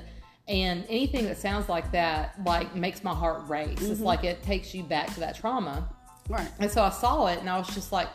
And 0.50 0.84
anything 0.90 1.26
that 1.26 1.38
sounds 1.38 1.70
like 1.70 1.92
that, 1.92 2.34
like, 2.44 2.76
makes 2.76 3.04
my 3.04 3.14
heart 3.14 3.48
race. 3.48 3.80
It's 3.82 3.84
mm-hmm. 3.84 4.04
like 4.04 4.24
it 4.24 4.42
takes 4.42 4.74
you 4.74 4.82
back 4.82 5.14
to 5.14 5.20
that 5.20 5.36
trauma. 5.36 5.88
Right. 6.28 6.50
And 6.60 6.72
so 6.72 6.82
I 6.82 6.90
saw 6.90 7.28
it 7.28 7.40
and 7.40 7.48
I 7.48 7.58
was 7.60 7.68
just 7.68 7.92
like, 7.92 8.08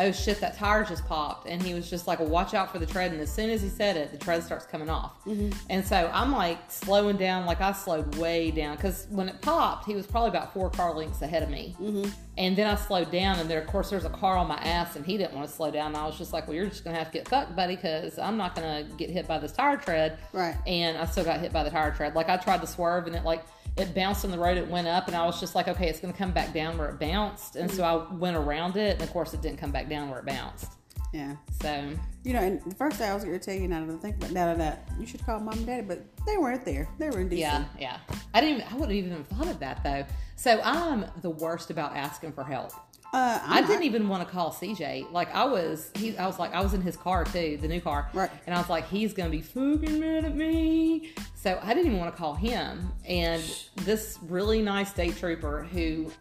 oh 0.00 0.12
shit, 0.12 0.40
that 0.40 0.56
tire 0.56 0.84
just 0.84 1.06
popped. 1.06 1.46
And 1.46 1.62
he 1.62 1.74
was 1.74 1.88
just 1.88 2.06
like, 2.06 2.18
well, 2.18 2.28
watch 2.28 2.54
out 2.54 2.72
for 2.72 2.78
the 2.78 2.86
tread. 2.86 3.12
And 3.12 3.20
as 3.20 3.32
soon 3.32 3.50
as 3.50 3.62
he 3.62 3.68
said 3.68 3.96
it, 3.96 4.10
the 4.10 4.18
tread 4.18 4.42
starts 4.42 4.66
coming 4.66 4.90
off. 4.90 5.24
Mm-hmm. 5.24 5.50
And 5.68 5.86
so 5.86 6.10
I'm 6.12 6.32
like 6.32 6.58
slowing 6.68 7.16
down, 7.16 7.46
like 7.46 7.60
I 7.60 7.72
slowed 7.72 8.16
way 8.16 8.50
down. 8.50 8.76
Because 8.76 9.06
when 9.10 9.28
it 9.28 9.40
popped, 9.42 9.86
he 9.86 9.94
was 9.94 10.06
probably 10.06 10.30
about 10.30 10.52
four 10.52 10.70
car 10.70 10.94
lengths 10.94 11.22
ahead 11.22 11.42
of 11.42 11.50
me. 11.50 11.76
Mm-hmm. 11.80 12.10
And 12.38 12.56
then 12.56 12.66
I 12.66 12.74
slowed 12.74 13.10
down, 13.10 13.38
and 13.38 13.50
there, 13.50 13.60
of 13.60 13.66
course, 13.66 13.90
there's 13.90 14.06
a 14.06 14.10
car 14.10 14.38
on 14.38 14.48
my 14.48 14.56
ass, 14.56 14.96
and 14.96 15.04
he 15.04 15.18
didn't 15.18 15.34
want 15.34 15.46
to 15.46 15.54
slow 15.54 15.70
down. 15.70 15.88
And 15.88 15.96
I 15.98 16.06
was 16.06 16.16
just 16.16 16.32
like, 16.32 16.46
well, 16.46 16.56
you're 16.56 16.66
just 16.66 16.84
going 16.84 16.94
to 16.94 16.98
have 16.98 17.12
to 17.12 17.18
get 17.18 17.28
fucked, 17.28 17.54
buddy, 17.54 17.76
because 17.76 18.18
I'm 18.18 18.38
not 18.38 18.54
going 18.54 18.86
to 18.86 18.94
get 18.94 19.10
hit 19.10 19.28
by 19.28 19.38
this 19.38 19.52
tire 19.52 19.76
tread. 19.76 20.18
Right. 20.32 20.56
And 20.66 20.96
I 20.96 21.04
still 21.04 21.24
got 21.24 21.40
hit 21.40 21.52
by 21.52 21.64
the 21.64 21.70
tire 21.70 21.90
tread. 21.90 22.14
Like 22.14 22.30
I 22.30 22.38
tried 22.38 22.62
to 22.62 22.66
swerve, 22.66 23.06
and 23.06 23.14
it 23.14 23.24
like 23.24 23.44
it 23.76 23.94
bounced 23.94 24.24
on 24.24 24.30
the 24.30 24.38
road. 24.38 24.56
It 24.56 24.68
went 24.68 24.86
up, 24.86 25.06
and 25.06 25.16
I 25.16 25.24
was 25.24 25.40
just 25.40 25.54
like, 25.54 25.68
okay, 25.68 25.88
it's 25.88 26.00
going 26.00 26.12
to 26.12 26.18
come 26.18 26.32
back 26.32 26.52
down 26.52 26.78
where 26.78 26.88
it 26.88 26.98
bounced. 26.98 27.56
And 27.56 27.70
so 27.70 27.84
I 27.84 28.14
went 28.14 28.36
around 28.36 28.76
it, 28.76 28.94
and 28.94 29.02
of 29.02 29.10
course, 29.10 29.34
it 29.34 29.42
didn't 29.42 29.58
come 29.58 29.70
back 29.70 29.88
down 29.88 30.10
where 30.10 30.20
it 30.20 30.26
bounced. 30.26 30.72
Yeah. 31.12 31.36
So 31.60 31.90
You 32.24 32.34
know, 32.34 32.40
and 32.40 32.62
the 32.62 32.74
first 32.74 32.98
thing 32.98 33.10
I 33.10 33.14
was 33.14 33.24
going 33.24 33.38
to 33.38 33.44
tell 33.44 33.54
you 33.54 33.66
now 33.66 33.84
that 33.84 33.92
I 33.92 33.98
think 33.98 34.16
about 34.16 34.30
now 34.30 34.54
that 34.54 34.88
you 34.98 35.06
should 35.06 35.24
call 35.24 35.40
mom 35.40 35.54
and 35.54 35.66
daddy, 35.66 35.82
but 35.82 36.04
they 36.26 36.36
weren't 36.36 36.64
there. 36.64 36.88
They 36.98 37.10
were 37.10 37.20
in 37.20 37.28
DC. 37.28 37.38
yeah, 37.38 37.64
yeah. 37.78 37.96
I 38.34 38.40
didn't. 38.40 38.58
Even, 38.58 38.72
I 38.72 38.76
wouldn't 38.76 38.92
even 38.92 39.12
have 39.12 39.26
thought 39.26 39.48
of 39.48 39.58
that 39.60 39.82
though. 39.82 40.04
So 40.36 40.60
I'm 40.62 41.04
the 41.22 41.30
worst 41.30 41.70
about 41.70 41.96
asking 41.96 42.32
for 42.32 42.44
help. 42.44 42.72
Uh, 43.12 43.40
I 43.44 43.62
didn't 43.62 43.82
even 43.82 44.08
want 44.08 44.26
to 44.26 44.32
call 44.32 44.52
CJ. 44.52 45.10
Like 45.10 45.34
I 45.34 45.44
was, 45.44 45.90
he, 45.96 46.16
I 46.16 46.26
was 46.26 46.38
like, 46.38 46.54
I 46.54 46.60
was 46.60 46.74
in 46.74 46.80
his 46.80 46.96
car 46.96 47.24
too, 47.24 47.58
the 47.60 47.66
new 47.66 47.80
car, 47.80 48.08
Right. 48.12 48.30
And 48.46 48.54
I 48.54 48.58
was 48.58 48.70
like, 48.70 48.88
he's 48.88 49.12
gonna 49.12 49.30
be 49.30 49.42
fucking 49.42 49.98
mad 49.98 50.24
at 50.24 50.36
me. 50.36 51.12
So 51.34 51.58
I 51.62 51.74
didn't 51.74 51.86
even 51.86 51.98
want 51.98 52.14
to 52.14 52.18
call 52.18 52.34
him. 52.34 52.92
And 53.04 53.42
this 53.76 54.18
really 54.22 54.62
nice 54.62 54.90
state 54.90 55.16
trooper 55.16 55.64
who 55.64 56.12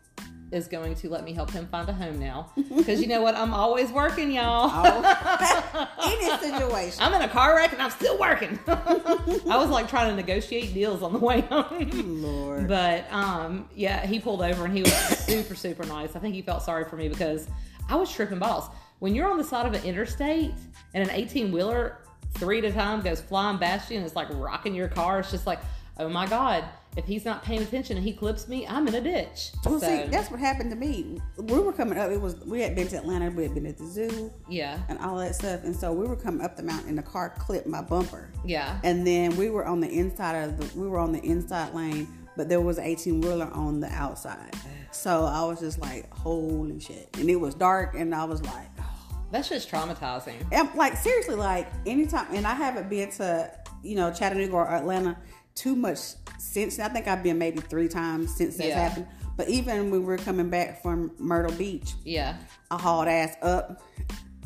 is 0.51 0.67
going 0.67 0.95
to 0.95 1.09
let 1.09 1.23
me 1.23 1.33
help 1.33 1.51
him 1.51 1.67
find 1.67 1.87
a 1.89 1.93
home 1.93 2.19
now, 2.19 2.51
because 2.55 3.01
you 3.01 3.07
know 3.07 3.21
what, 3.21 3.35
I'm 3.35 3.53
always 3.53 3.91
working, 3.91 4.31
y'all. 4.31 4.69
Any 6.03 6.37
situation. 6.39 7.01
I'm 7.01 7.13
in 7.13 7.21
a 7.21 7.27
car 7.27 7.55
wreck 7.55 7.71
and 7.73 7.81
I'm 7.81 7.91
still 7.91 8.17
working. 8.17 8.59
I 8.67 9.57
was 9.57 9.69
like 9.69 9.89
trying 9.89 10.09
to 10.09 10.15
negotiate 10.15 10.73
deals 10.73 11.03
on 11.03 11.13
the 11.13 11.19
way 11.19 11.41
home. 11.41 12.21
Lord. 12.21 12.67
But 12.67 13.11
um, 13.11 13.69
yeah, 13.75 14.05
he 14.05 14.19
pulled 14.19 14.41
over 14.41 14.65
and 14.65 14.75
he 14.75 14.81
was 14.81 14.93
super, 15.19 15.55
super 15.55 15.85
nice. 15.85 16.15
I 16.15 16.19
think 16.19 16.35
he 16.35 16.41
felt 16.41 16.63
sorry 16.63 16.85
for 16.85 16.95
me 16.95 17.09
because 17.09 17.47
I 17.89 17.95
was 17.95 18.11
tripping 18.11 18.39
balls. 18.39 18.65
When 18.99 19.15
you're 19.15 19.29
on 19.29 19.37
the 19.37 19.43
side 19.43 19.65
of 19.65 19.73
an 19.73 19.83
interstate 19.83 20.51
and 20.93 21.07
an 21.07 21.15
18 21.15 21.51
wheeler 21.51 21.99
three 22.33 22.59
at 22.59 22.65
a 22.65 22.71
time 22.71 23.01
goes 23.01 23.21
flying 23.21 23.57
past 23.57 23.89
you 23.89 23.97
and 23.97 24.05
it's 24.05 24.15
like 24.15 24.27
rocking 24.31 24.75
your 24.75 24.87
car, 24.87 25.19
it's 25.19 25.31
just 25.31 25.47
like, 25.47 25.59
oh 25.97 26.09
my 26.09 26.27
God, 26.27 26.65
if 26.97 27.05
he's 27.05 27.23
not 27.23 27.43
paying 27.43 27.61
attention 27.61 27.97
and 27.97 28.05
he 28.05 28.13
clips 28.13 28.47
me, 28.47 28.67
I'm 28.67 28.87
in 28.87 28.95
a 28.95 29.01
ditch. 29.01 29.51
Well, 29.65 29.79
so, 29.79 29.87
see, 29.87 30.09
that's 30.09 30.31
what 30.31 30.39
happened 30.39 30.71
to 30.71 30.75
me. 30.75 31.19
We 31.37 31.59
were 31.59 31.71
coming 31.71 31.97
up. 31.97 32.11
It 32.11 32.19
was 32.19 32.35
we 32.45 32.61
had 32.61 32.75
been 32.75 32.87
to 32.89 32.97
Atlanta. 32.97 33.29
We 33.29 33.43
had 33.43 33.53
been 33.53 33.65
at 33.65 33.77
the 33.77 33.85
zoo 33.85 34.31
yeah, 34.49 34.79
and 34.89 34.99
all 34.99 35.17
that 35.17 35.35
stuff. 35.35 35.63
And 35.63 35.75
so 35.75 35.93
we 35.93 36.05
were 36.07 36.15
coming 36.15 36.41
up 36.41 36.57
the 36.57 36.63
mountain, 36.63 36.89
and 36.89 36.97
the 36.97 37.03
car 37.03 37.33
clipped 37.37 37.67
my 37.67 37.81
bumper. 37.81 38.31
yeah. 38.45 38.79
And 38.83 39.05
then 39.05 39.35
we 39.37 39.49
were 39.49 39.65
on 39.65 39.79
the 39.79 39.89
inside 39.89 40.35
of 40.35 40.57
the 40.57 40.79
we 40.79 40.87
were 40.87 40.99
on 40.99 41.11
the 41.11 41.21
inside 41.21 41.73
lane, 41.73 42.07
but 42.35 42.49
there 42.49 42.61
was 42.61 42.77
an 42.77 42.85
18 42.85 43.21
wheeler 43.21 43.49
on 43.53 43.79
the 43.79 43.89
outside. 43.89 44.53
So 44.91 45.25
I 45.25 45.45
was 45.45 45.59
just 45.59 45.79
like, 45.79 46.11
holy 46.13 46.79
shit! 46.79 47.09
And 47.19 47.29
it 47.29 47.35
was 47.35 47.53
dark, 47.53 47.93
and 47.95 48.13
I 48.13 48.25
was 48.25 48.41
like, 48.43 48.67
That's 49.31 49.47
just 49.47 49.69
traumatizing. 49.69 50.43
I'm 50.51 50.75
like 50.75 50.97
seriously, 50.97 51.35
like 51.35 51.71
anytime. 51.85 52.27
And 52.33 52.47
I 52.47 52.55
haven't 52.55 52.89
been 52.89 53.11
to 53.11 53.51
you 53.83 53.95
know 53.95 54.11
Chattanooga 54.11 54.53
or 54.53 54.67
Atlanta 54.67 55.17
too 55.59 55.75
much 55.75 55.99
since. 56.37 56.79
I 56.79 56.87
think 56.89 57.07
I've 57.07 57.21
been 57.23 57.37
maybe 57.37 57.59
three 57.59 57.87
times 57.87 58.33
since 58.35 58.55
that's 58.57 58.69
Yeah. 58.69 58.79
happened. 58.89 59.07
But 59.37 59.49
even 59.49 59.89
when 59.89 59.91
we 59.91 59.99
were 59.99 60.17
coming 60.17 60.49
back 60.49 60.81
from 60.81 61.11
Myrtle 61.17 61.51
Beach, 61.57 61.93
Yeah. 62.03 62.37
I 62.71 62.77
hauled 62.81 63.07
ass 63.07 63.35
up 63.41 63.81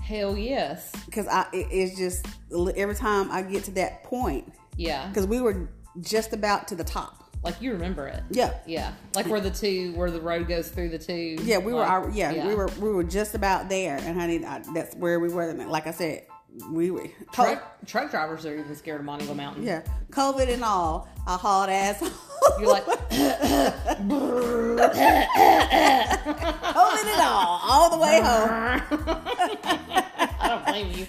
Hell 0.02 0.38
yes. 0.38 0.92
because 1.06 1.28
I 1.28 1.46
it, 1.54 1.68
it's 1.72 1.98
just 1.98 2.26
every 2.76 2.96
time 2.96 3.32
I 3.32 3.42
get 3.42 3.64
to 3.66 3.72
that 3.72 4.04
point 4.04 4.52
Yeah. 4.76 5.08
because 5.08 5.26
we 5.28 5.40
were 5.42 5.70
just 6.02 6.34
about 6.34 6.68
to 6.70 6.76
the 6.76 6.84
top. 6.84 7.20
Like 7.44 7.62
you 7.62 7.72
remember 7.74 8.08
it. 8.08 8.24
Yeah. 8.32 8.54
Yeah. 8.66 8.94
Like 9.16 9.28
where 9.28 9.40
the 9.42 9.52
two, 9.52 9.94
where 9.96 10.10
the 10.12 10.22
road 10.22 10.48
goes 10.48 10.70
through 10.70 10.90
the 10.90 11.00
two. 11.00 11.38
Yeah, 11.44 11.58
we 11.58 11.74
were. 11.74 11.80
like- 11.80 11.90
Our, 11.90 12.10
yeah, 12.12 12.48
we 12.48 12.56
were. 12.56 12.70
We 12.80 12.90
were 12.90 13.04
just 13.04 13.36
about 13.36 13.68
there, 13.68 13.98
and 13.98 14.18
honey, 14.18 14.46
I, 14.46 14.62
that's 14.74 14.96
where 14.96 15.20
we 15.20 15.28
were. 15.28 15.54
Like 15.54 15.86
I 15.88 15.92
said, 15.92 16.26
we 16.70 16.92
were. 16.92 17.08
Truck, 17.32 17.78
truck 17.86 18.12
drivers 18.12 18.46
are 18.46 18.58
even 18.58 18.76
scared 18.76 19.02
of 19.02 19.08
Monteagle 19.08 19.36
Mountain. 19.36 19.64
Yeah, 19.64 19.82
COVID 20.12 20.50
and 20.54 20.64
all. 20.64 21.08
I 21.26 21.38
hauled 21.38 21.70
ass. 21.70 22.02
You're 22.60 22.70
like, 22.70 22.86
COVID 23.10 23.10
and 27.06 27.22
all, 27.22 27.62
all 27.64 27.90
the 27.90 27.98
way 27.98 28.20
home. 28.22 28.50
I 30.40 30.48
don't 30.50 30.66
blame 30.66 30.92
you. 30.92 31.08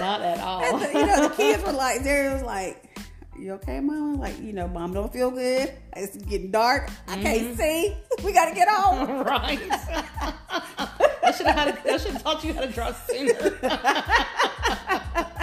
Not 0.00 0.22
at 0.22 0.40
all. 0.40 0.62
you 0.62 1.06
know, 1.06 1.28
the 1.28 1.34
kids 1.36 1.62
were 1.64 1.72
like, 1.72 2.02
there 2.02 2.32
was 2.32 2.42
like, 2.42 2.98
"You 3.38 3.52
okay, 3.54 3.80
mom?" 3.80 4.18
Like, 4.18 4.40
you 4.40 4.52
know, 4.52 4.68
mom 4.68 4.94
don't 4.94 5.12
feel 5.12 5.30
good. 5.30 5.72
It's 5.96 6.16
getting 6.16 6.50
dark. 6.50 6.90
I 7.08 7.16
can't 7.16 7.42
mm-hmm. 7.42 7.56
see. 7.56 7.96
We 8.24 8.32
got 8.32 8.48
to 8.48 8.54
get 8.54 8.68
home. 8.68 9.24
right. 9.24 9.58
I 11.34 11.36
should 11.36 11.46
have 11.46 11.56
had. 11.56 11.86
I 11.86 11.96
should 11.98 12.12
have 12.12 12.22
taught 12.22 12.44
you 12.44 12.54
how 12.54 12.60
to 12.62 12.68
draw 12.68 12.92
sooner. 12.92 13.58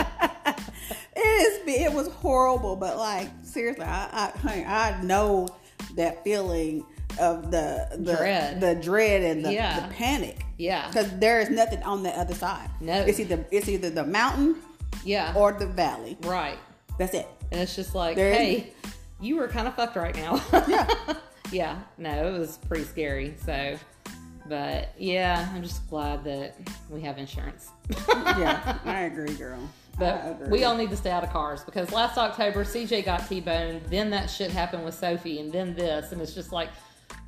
It 1.13 1.19
is. 1.19 1.81
It 1.81 1.93
was 1.93 2.07
horrible, 2.07 2.75
but 2.75 2.98
like 2.98 3.29
seriously, 3.43 3.86
I 3.86 4.31
I, 4.43 4.63
I 4.98 5.03
know 5.03 5.48
that 5.95 6.24
feeling 6.24 6.86
of 7.19 7.51
the 7.51 7.88
the 7.98 8.15
Dread. 8.15 8.62
the 8.62 8.75
dread 8.75 9.21
and 9.21 9.45
the, 9.45 9.53
Yeah. 9.53 9.81
the 9.88 9.93
panic. 9.93 10.45
Yeah. 10.57 10.88
because 10.88 11.12
there 11.19 11.39
is 11.41 11.50
nothing 11.50 11.83
on 11.83 12.01
the 12.03 12.10
other 12.12 12.33
side. 12.33 12.69
No. 12.79 13.01
it's 13.01 13.19
either 13.19 13.45
it's 13.51 13.67
either 13.67 13.89
the 13.89 14.05
mountain 14.05 14.55
Yeah. 15.03 15.33
or 15.36 15.51
the 15.51 15.67
valley. 15.67 16.17
right. 16.24 16.57
That's 16.98 17.13
it. 17.13 17.27
And 17.51 17.60
it's 17.62 17.75
just 17.75 17.93
like, 17.95 18.15
There 18.15 18.31
is- 18.31 18.38
hey, 18.38 18.74
you 19.19 19.36
were 19.36 19.48
kind 19.48 19.67
of 19.67 19.75
fucked 19.75 19.95
right 19.98 20.15
now. 20.15 20.41
Yeah. 20.67 20.88
yeah. 21.51 21.79
No, 21.98 22.33
it 22.36 22.39
was 22.39 22.57
pretty 22.67 22.86
scary. 22.86 23.36
So, 23.45 23.77
but 24.48 24.93
yeah, 24.98 25.50
I'm 25.53 25.63
just 25.63 25.89
glad 25.89 26.24
that 26.25 26.55
we 26.89 27.01
have 27.01 27.17
insurance. 27.17 27.69
yeah, 28.10 28.77
I 28.86 29.01
agree, 29.12 29.33
girl. 29.36 29.60
But 30.00 30.50
we 30.50 30.63
all 30.63 30.75
need 30.75 30.89
to 30.89 30.95
stay 30.98 31.12
out 31.12 31.24
of 31.24 31.29
cars 31.31 31.63
because 31.63 31.91
last 31.91 32.17
October 32.17 32.63
CJ 32.63 33.05
got 33.05 33.27
T-boned, 33.27 33.81
then 33.89 34.10
that 34.12 34.29
shit 34.29 34.50
happened 34.50 34.83
with 34.86 34.95
Sophie, 34.95 35.39
and 35.39 35.51
then 35.51 35.75
this, 35.75 36.12
and 36.12 36.21
it's 36.21 36.33
just 36.33 36.51
like 36.51 36.69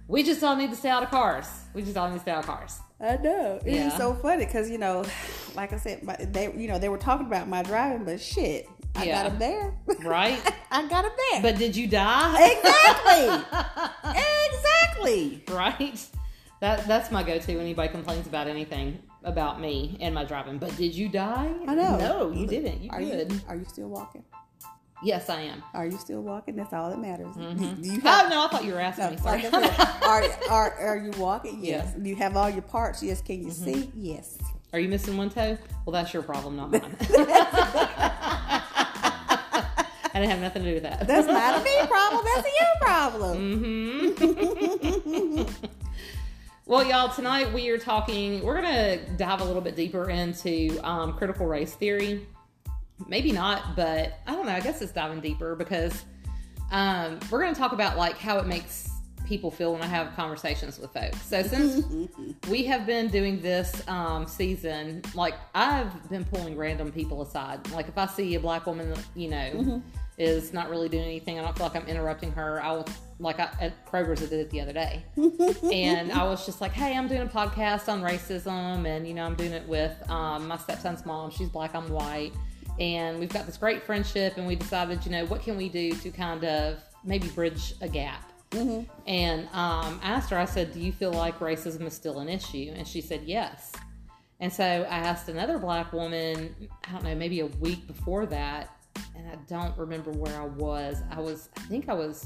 we 0.08 0.24
just 0.24 0.44
all 0.44 0.56
need 0.56 0.70
to 0.72 0.76
stay 0.76 0.90
out 0.90 1.04
of 1.04 1.10
cars. 1.10 1.46
We 1.74 1.82
just 1.84 1.98
all 1.98 2.08
need 2.10 2.16
to 2.16 2.22
stay 2.22 2.32
out 2.32 2.40
of 2.40 2.46
cars. 2.48 2.80
I 3.00 3.18
know. 3.18 3.60
It's 3.66 3.68
Yeah. 3.68 3.98
so 3.98 4.14
funny 4.16 4.46
because 4.46 4.70
you 4.70 4.78
know, 4.78 5.04
like 5.56 5.74
I 5.74 5.78
said, 5.78 6.04
my, 6.04 6.16
they 6.16 6.52
you 6.56 6.68
know 6.68 6.80
they 6.80 6.90
were 6.90 6.98
talking 6.98 7.28
about 7.28 7.48
my 7.48 7.62
driving, 7.64 8.06
but 8.06 8.20
shit, 8.22 8.68
I 8.96 9.04
Yeah. 9.06 9.24
got 9.24 9.32
him 9.34 9.40
there. 9.40 9.74
Right? 10.04 10.40
I 10.72 10.88
got 10.88 11.06
him 11.06 11.12
there. 11.32 11.42
but 11.42 11.58
did 11.58 11.76
you 11.76 11.86
die? 11.88 12.58
exactly, 12.58 13.60
exactly. 14.48 15.44
right? 15.54 16.06
That 16.64 16.88
that's 16.88 17.12
my 17.12 17.24
go-to. 17.24 17.52
when 17.58 17.66
Anybody 17.66 17.90
complains 17.90 18.26
about 18.26 18.48
anything 18.48 18.98
about 19.26 19.60
me 19.60 19.98
and 20.00 20.16
my 20.16 20.24
driving, 20.24 20.58
but 20.60 20.74
did 20.78 20.96
you 20.96 21.10
die? 21.10 21.52
I 21.68 21.76
know. 21.76 21.98
No, 21.98 22.32
you 22.32 22.48
didn't. 22.48 22.82
You 22.82 22.90
are 22.90 23.02
good? 23.02 23.34
you 23.34 23.42
are 23.50 23.56
you 23.58 23.66
still 23.66 23.90
walking? 23.90 24.24
Yes, 25.04 25.30
I 25.30 25.42
am. 25.42 25.62
Are 25.74 25.86
you 25.86 25.98
still 25.98 26.22
walking? 26.22 26.56
That's 26.56 26.72
all 26.72 26.90
that 26.90 27.00
matters. 27.00 27.36
Do 27.36 27.42
you 27.82 28.00
Oh 28.06 28.28
no, 28.30 28.46
I 28.46 28.48
thought 28.50 28.64
you 28.64 28.72
were 28.72 28.80
asking 28.80 29.04
No, 29.04 29.12
me. 29.12 29.18
Sorry. 29.18 29.42
like 29.44 29.54
I 29.54 29.68
said, 29.76 29.88
are, 30.04 30.24
are 30.50 30.74
are 30.92 30.96
you 30.98 31.12
walking? 31.20 31.62
Yes. 31.62 31.88
Yes. 31.94 32.02
Do 32.02 32.08
you 32.10 32.16
have 32.16 32.38
all 32.38 32.50
your 32.50 32.62
parts? 32.62 33.04
Yes. 33.04 33.22
Can 33.22 33.42
you 33.42 33.48
Mm-hmm. 33.48 33.66
see? 33.74 33.92
Yes. 33.98 34.38
Are 34.72 34.80
you 34.80 34.88
missing 34.88 35.18
one 35.18 35.30
toe? 35.32 35.58
Well, 35.86 35.92
that's 35.92 36.14
your 36.14 36.24
problem, 36.24 36.56
not 36.56 36.72
mine. 36.72 36.96
I 40.16 40.20
didn't 40.20 40.30
have 40.30 40.40
nothing 40.40 40.64
to 40.64 40.70
do 40.70 40.74
with 40.76 40.84
that. 40.84 41.08
That's 41.08 41.28
not 41.28 41.60
a 41.60 41.64
me 41.66 41.88
problem. 41.88 42.24
That's 42.24 42.48
a 42.48 42.52
you 42.52 42.66
problem. 42.80 43.38
Mm-hmm. 44.16 45.66
Well, 46.66 46.86
y'all, 46.86 47.14
tonight 47.14 47.52
we 47.52 47.68
are 47.72 47.78
talking, 47.78 48.42
we're 48.42 48.62
going 48.62 48.74
to 48.74 49.06
dive 49.18 49.42
a 49.42 49.44
little 49.44 49.62
bit 49.62 49.76
deeper 49.76 50.10
into 50.10 50.80
um, 50.82 51.12
critical 51.12 51.46
race 51.46 51.74
theory. 51.74 52.26
Maybe 53.06 53.34
not, 53.34 53.76
but 53.76 54.20
I 54.26 54.32
don't 54.32 54.46
know. 54.46 54.54
I 54.54 54.62
guess 54.62 54.82
it's 54.82 54.94
diving 54.94 55.20
deeper 55.20 55.56
because 55.56 56.06
um, 56.72 57.20
we're 57.30 57.42
going 57.42 57.54
to 57.54 57.60
talk 57.60 57.74
about 57.74 57.98
like 57.98 58.18
how 58.18 58.38
it 58.38 58.46
makes 58.46 58.90
people 59.26 59.52
feel 59.52 59.74
when 59.74 59.82
I 59.82 59.88
have 59.88 60.16
conversations 60.16 60.80
with 60.80 60.94
folks. 60.94 61.22
So 61.22 61.44
since 61.44 61.86
we 62.50 62.64
have 62.64 62.86
been 62.86 63.10
doing 63.10 63.42
this 63.42 63.86
um, 63.90 64.26
season, 64.26 65.02
like 65.16 65.34
I've 65.54 66.10
been 66.10 66.24
pulling 66.24 66.56
random 66.56 66.94
people 66.94 67.24
aside. 67.24 67.70
Like 67.72 67.90
if 67.90 67.98
I 67.98 68.06
see 68.06 68.36
a 68.36 68.40
black 68.40 68.66
woman, 68.68 68.94
you 69.16 69.28
know, 69.28 69.84
is 70.18 70.54
not 70.54 70.70
really 70.70 70.88
doing 70.88 71.04
anything, 71.04 71.40
I 71.40 71.42
don't 71.42 71.58
feel 71.58 71.68
like 71.68 71.76
I'm 71.76 71.88
interrupting 71.88 72.32
her. 72.32 72.64
I 72.64 72.72
will, 72.72 72.88
like 73.24 73.40
I, 73.40 73.50
at 73.60 73.86
Kroger's, 73.86 74.22
I 74.22 74.28
did 74.28 74.40
it 74.40 74.50
the 74.50 74.62
other 74.62 74.74
day, 74.74 75.04
and 75.72 76.12
I 76.12 76.24
was 76.24 76.46
just 76.46 76.62
like, 76.62 76.72
"Hey, 76.72 76.96
I'm 76.96 77.08
doing 77.08 77.22
a 77.22 77.28
podcast 77.28 77.90
on 77.92 78.02
racism, 78.02 78.86
and 78.86 79.08
you 79.08 79.14
know, 79.14 79.26
I'm 79.26 79.36
doing 79.36 79.54
it 79.54 79.68
with 79.68 79.94
um, 80.10 80.48
my 80.48 80.58
stepson's 80.58 81.06
mom. 81.06 81.32
She's 81.32 81.50
black, 81.50 81.74
I'm 81.74 81.90
white." 81.90 82.34
And 82.80 83.20
we've 83.20 83.30
got 83.30 83.46
this 83.46 83.58
great 83.58 83.84
friendship, 83.84 84.38
and 84.38 84.48
we 84.48 84.56
decided, 84.56 85.06
you 85.06 85.12
know, 85.12 85.26
what 85.26 85.44
can 85.44 85.58
we 85.58 85.70
do 85.70 85.94
to 85.94 86.10
kind 86.10 86.44
of 86.44 86.84
maybe 87.04 87.28
bridge 87.30 87.76
a 87.82 87.88
gap? 87.88 88.32
And 89.08 89.48
um, 89.48 90.00
I 90.04 90.12
asked 90.12 90.30
her, 90.30 90.38
I 90.38 90.46
said, 90.46 90.74
Do 90.74 90.80
you 90.80 90.92
feel 90.92 91.12
like 91.12 91.40
racism 91.40 91.82
is 91.84 91.94
still 91.94 92.20
an 92.20 92.30
issue? 92.30 92.72
And 92.76 92.88
she 92.88 93.02
said, 93.02 93.24
Yes. 93.26 93.72
And 94.40 94.52
so 94.52 94.64
I 94.64 94.98
asked 94.98 95.30
another 95.30 95.58
black 95.58 95.94
woman, 95.94 96.56
I 96.88 96.92
don't 96.92 97.04
know, 97.04 97.16
maybe 97.16 97.40
a 97.40 97.46
week 97.46 97.88
before 97.88 98.26
that, 98.28 98.76
and 99.16 99.28
I 99.28 99.36
don't 99.48 99.78
remember 99.78 100.12
where 100.12 100.40
I 100.40 100.46
was. 100.46 101.02
I 101.12 101.20
was, 101.20 101.50
I 101.58 101.62
think 101.62 101.88
I 101.88 101.94
was, 101.94 102.26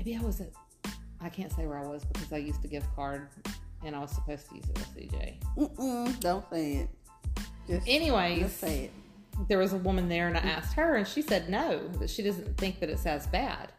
maybe 0.00 0.16
I 0.16 0.22
was 0.22 0.40
at, 0.40 0.48
I 1.20 1.28
can't 1.28 1.52
say 1.52 1.66
where 1.66 1.76
I 1.76 1.86
was 1.86 2.06
because 2.06 2.32
I 2.32 2.38
used 2.38 2.64
a 2.64 2.68
gift 2.68 2.86
card 2.96 3.28
and 3.84 3.94
I 3.94 3.98
was 3.98 4.10
supposed 4.10 4.48
to 4.48 4.54
use 4.54 4.64
it 4.64 4.78
with 4.78 4.96
CJ. 4.96 5.34
Mm-mm, 5.58 6.20
don't 6.20 6.48
say 6.48 6.72
it. 6.76 6.88
Just, 7.68 7.86
Anyways, 7.86 8.40
just 8.40 8.60
say 8.60 8.84
it. 8.84 8.92
there 9.48 9.58
was 9.58 9.74
a 9.74 9.76
woman 9.76 10.08
there 10.08 10.26
and 10.26 10.38
I 10.38 10.40
asked 10.40 10.72
her 10.74 10.96
and 10.96 11.06
she 11.06 11.20
said 11.20 11.50
no, 11.50 11.86
that 11.98 12.08
she 12.08 12.22
doesn't 12.22 12.56
think 12.56 12.80
that 12.80 12.88
it's 12.88 13.04
as 13.04 13.26
bad. 13.26 13.72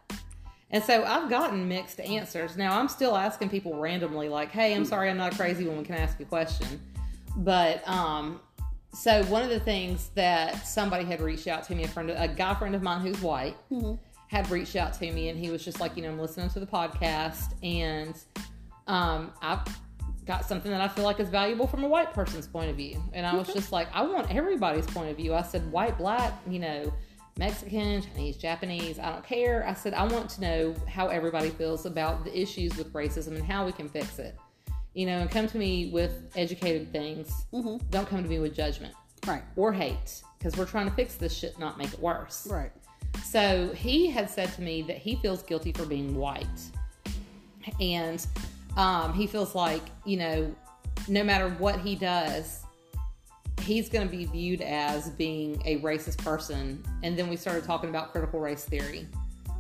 And 0.70 0.84
so 0.84 1.04
I've 1.04 1.28
gotten 1.28 1.68
mixed 1.68 2.00
answers. 2.00 2.56
Now 2.56 2.80
I'm 2.80 2.88
still 2.88 3.18
asking 3.18 3.50
people 3.50 3.76
randomly, 3.76 4.30
like, 4.30 4.52
hey, 4.52 4.76
I'm 4.76 4.86
sorry 4.86 5.10
I'm 5.10 5.18
not 5.18 5.34
a 5.34 5.36
crazy 5.36 5.66
woman, 5.66 5.84
can 5.84 5.96
I 5.96 6.00
ask 6.02 6.20
you 6.20 6.26
a 6.26 6.30
question? 6.30 6.80
But 7.38 7.88
um 7.88 8.42
so 8.94 9.24
one 9.24 9.42
of 9.42 9.50
the 9.50 9.60
things 9.60 10.12
that 10.14 10.68
somebody 10.68 11.04
had 11.04 11.20
reached 11.20 11.48
out 11.48 11.64
to 11.64 11.74
me, 11.74 11.86
a 11.86 11.88
friend 11.88 12.12
a 12.12 12.28
guy 12.28 12.54
friend 12.54 12.76
of 12.76 12.84
mine 12.84 13.02
who's 13.02 13.20
white, 13.24 13.56
had 14.32 14.50
reached 14.50 14.78
out 14.78 14.94
to 14.94 15.12
me 15.12 15.28
and 15.28 15.38
he 15.38 15.52
was 15.52 15.64
just 15.64 15.82
like, 15.82 15.98
you 15.98 16.04
know, 16.04 16.10
I'm 16.10 16.18
listening 16.18 16.50
to 16.52 16.60
the 16.62 16.66
podcast 16.66 17.54
and 17.62 18.16
um 18.88 19.34
I've 19.42 19.60
got 20.26 20.46
something 20.48 20.72
that 20.72 20.80
I 20.80 20.88
feel 20.88 21.04
like 21.04 21.20
is 21.20 21.28
valuable 21.28 21.68
from 21.68 21.84
a 21.84 21.88
white 21.88 22.14
person's 22.14 22.48
point 22.48 22.70
of 22.70 22.78
view. 22.78 23.04
And 23.12 23.26
I 23.26 23.36
was 23.36 23.54
just 23.54 23.74
like, 23.74 23.90
I 23.94 24.04
want 24.04 24.34
everybody's 24.34 24.86
point 24.86 25.10
of 25.10 25.18
view. 25.18 25.34
I 25.34 25.42
said, 25.42 25.70
white, 25.70 25.98
black, 25.98 26.32
you 26.48 26.60
know, 26.60 26.94
Mexican, 27.38 28.02
Chinese, 28.04 28.38
Japanese, 28.38 29.00
I 29.00 29.12
don't 29.12 29.26
care. 29.26 29.68
I 29.68 29.74
said, 29.74 29.94
I 29.94 30.06
want 30.06 30.30
to 30.32 30.42
know 30.42 30.76
how 30.88 31.08
everybody 31.08 31.50
feels 31.50 31.86
about 31.86 32.24
the 32.24 32.40
issues 32.40 32.78
with 32.78 32.94
racism 32.94 33.36
and 33.36 33.44
how 33.44 33.66
we 33.66 33.74
can 33.74 33.90
fix 33.90 34.18
it. 34.20 34.38
You 34.94 35.08
know, 35.08 35.18
and 35.20 35.30
come 35.30 35.48
to 35.48 35.58
me 35.58 35.90
with 35.92 36.32
educated 36.38 36.94
things. 36.94 37.46
Don't 37.90 38.08
come 38.08 38.24
to 38.24 38.30
me 38.30 38.40
with 38.40 38.56
judgment 38.56 38.94
Right. 39.28 39.44
or 39.58 39.74
hate 39.74 40.22
because 40.38 40.56
we're 40.56 40.66
trying 40.66 40.88
to 40.90 40.96
fix 40.96 41.16
this 41.16 41.34
shit, 41.36 41.60
not 41.60 41.78
make 41.78 41.92
it 41.94 42.00
worse. 42.00 42.48
Right. 42.50 42.72
So 43.24 43.72
he 43.74 44.10
had 44.10 44.30
said 44.30 44.52
to 44.54 44.62
me 44.62 44.82
that 44.84 44.98
he 44.98 45.16
feels 45.16 45.42
guilty 45.44 45.72
for 45.72 45.86
being 45.86 46.16
white. 46.16 46.48
And 47.80 48.26
um, 48.78 49.14
he 49.14 49.28
feels 49.28 49.56
like, 49.56 49.82
you 50.06 50.18
know, 50.18 50.56
no 51.08 51.24
matter 51.24 51.50
what 51.50 51.80
he 51.80 51.96
does, 51.96 52.66
he's 53.62 53.90
going 53.90 54.08
to 54.08 54.12
be 54.12 54.26
viewed 54.26 54.62
as 54.62 55.10
being 55.12 55.62
a 55.66 55.80
racist 55.80 56.18
person. 56.18 56.84
And 57.04 57.18
then 57.18 57.30
we 57.30 57.36
started 57.36 57.64
talking 57.64 57.90
about 57.90 58.12
critical 58.12 58.40
race 58.40 58.66
theory 58.66 59.08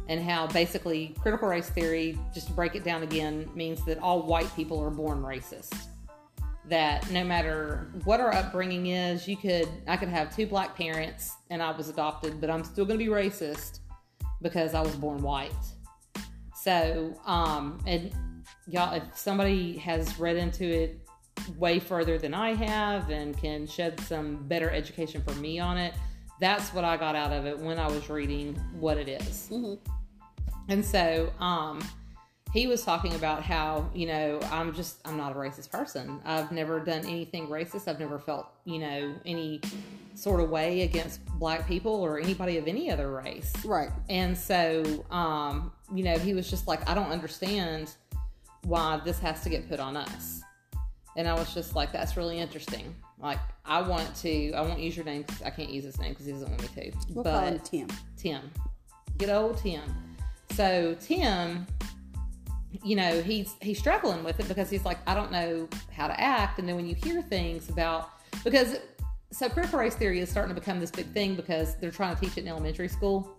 and 0.10 0.22
how 0.22 0.48
basically 0.48 1.15
critical 1.22 1.48
race 1.48 1.70
theory, 1.70 2.17
just 2.34 2.48
to 2.48 2.53
break 2.53 2.75
it 2.75 2.84
down 2.84 3.03
again, 3.03 3.50
means 3.55 3.86
that 3.86 3.98
all 4.00 4.24
white 4.24 4.53
people 4.55 4.79
are 4.81 4.89
born 4.89 5.22
racist. 5.22 5.74
That 6.71 7.11
no 7.11 7.25
matter 7.25 7.91
what 8.05 8.21
our 8.21 8.33
upbringing 8.33 8.87
is, 8.87 9.27
you 9.27 9.35
could, 9.35 9.67
I 9.89 9.97
could 9.97 10.07
have 10.07 10.33
two 10.33 10.47
black 10.47 10.73
parents 10.73 11.33
and 11.49 11.61
I 11.61 11.71
was 11.71 11.89
adopted, 11.89 12.39
but 12.39 12.49
I'm 12.49 12.63
still 12.63 12.85
going 12.85 12.97
to 12.97 13.05
be 13.05 13.11
racist 13.11 13.79
because 14.41 14.73
I 14.73 14.79
was 14.79 14.95
born 14.95 15.21
white. 15.21 15.51
So, 16.55 17.13
um, 17.25 17.77
and 17.85 18.15
y'all, 18.69 18.93
if 18.93 19.03
somebody 19.17 19.79
has 19.79 20.17
read 20.17 20.37
into 20.37 20.63
it 20.63 21.05
way 21.57 21.77
further 21.77 22.17
than 22.17 22.33
I 22.33 22.53
have 22.53 23.09
and 23.09 23.37
can 23.37 23.67
shed 23.67 23.99
some 23.99 24.47
better 24.47 24.69
education 24.69 25.21
for 25.27 25.33
me 25.41 25.59
on 25.59 25.77
it, 25.77 25.93
that's 26.39 26.73
what 26.73 26.85
I 26.85 26.95
got 26.95 27.15
out 27.15 27.33
of 27.33 27.45
it 27.45 27.59
when 27.59 27.79
I 27.79 27.87
was 27.87 28.09
reading 28.09 28.55
what 28.79 28.97
it 28.97 29.09
is. 29.09 29.51
And 30.69 30.85
so, 30.85 31.33
um, 31.39 31.83
he 32.53 32.67
was 32.67 32.84
talking 32.84 33.15
about 33.15 33.43
how, 33.43 33.89
you 33.93 34.08
know, 34.08 34.39
I'm 34.51 34.74
just, 34.74 34.98
I'm 35.05 35.15
not 35.15 35.31
a 35.31 35.36
racist 35.36 35.72
person. 35.72 36.20
I've 36.25 36.51
never 36.51 36.79
done 36.79 37.05
anything 37.05 37.48
racist. 37.48 37.88
I've 37.88 38.00
never 38.00 38.20
felt, 38.20 38.48
you 38.65 38.79
know, 38.79 39.15
any 39.25 39.62
sort 40.15 40.41
of 40.41 40.50
way 40.50 40.81
against 40.81 41.25
black 41.39 41.65
people 41.65 41.93
or 41.93 42.20
anybody 42.20 42.58
of 42.58 42.67
any 42.67 42.91
other 42.91 43.12
race. 43.12 43.53
Right. 43.63 43.89
And 44.10 44.38
so, 44.38 45.05
um, 45.12 45.72
you 45.96 46.03
know, 46.03 46.17
he 46.17 46.34
was 46.34 46.50
just 46.50 46.67
like, 46.67 46.88
I 46.89 46.93
don't 46.93 47.10
understand 47.10 47.96
why 48.63 49.00
this 49.05 49.17
has 49.20 49.41
to 49.43 49.50
get 49.50 49.70
put 49.70 49.79
on 49.79 49.96
us. 49.96 50.41
And 51.15 51.27
I 51.27 51.34
was 51.34 51.53
just 51.53 51.75
like, 51.75 51.91
that's 51.91 52.17
really 52.17 52.39
interesting. 52.39 52.93
Like, 53.17 53.39
I 53.65 53.81
want 53.81 54.13
to, 54.17 54.51
I 54.53 54.62
won't 54.62 54.79
use 54.79 54.96
your 54.96 55.05
name 55.05 55.24
'cause 55.24 55.41
I 55.41 55.51
can't 55.51 55.70
use 55.70 55.84
his 55.84 56.00
name 56.00 56.10
because 56.10 56.25
he 56.25 56.31
doesn't 56.31 56.50
want 56.50 56.62
me 56.62 56.91
to. 56.91 56.98
We'll 57.10 57.24
but 57.24 57.31
call 57.31 57.48
him 57.48 57.60
Tim. 57.60 57.88
Tim. 58.17 58.51
Good 59.17 59.29
old 59.29 59.58
Tim. 59.58 59.81
So 60.51 60.96
Tim, 61.00 61.67
you 62.83 62.95
know, 62.95 63.21
he's 63.21 63.55
he's 63.61 63.79
struggling 63.79 64.23
with 64.23 64.39
it 64.39 64.47
because 64.47 64.69
he's 64.69 64.85
like, 64.85 64.99
I 65.07 65.13
don't 65.13 65.31
know 65.31 65.67
how 65.91 66.07
to 66.07 66.19
act. 66.19 66.59
And 66.59 66.67
then 66.67 66.75
when 66.75 66.85
you 66.85 66.95
hear 66.95 67.21
things 67.21 67.69
about 67.69 68.11
because 68.43 68.77
so 69.31 69.49
critical 69.49 69.79
race 69.79 69.95
theory 69.95 70.19
is 70.19 70.29
starting 70.29 70.53
to 70.53 70.59
become 70.59 70.79
this 70.79 70.91
big 70.91 71.07
thing 71.13 71.35
because 71.35 71.75
they're 71.77 71.91
trying 71.91 72.15
to 72.15 72.21
teach 72.21 72.37
it 72.37 72.41
in 72.41 72.47
elementary 72.47 72.87
school. 72.87 73.37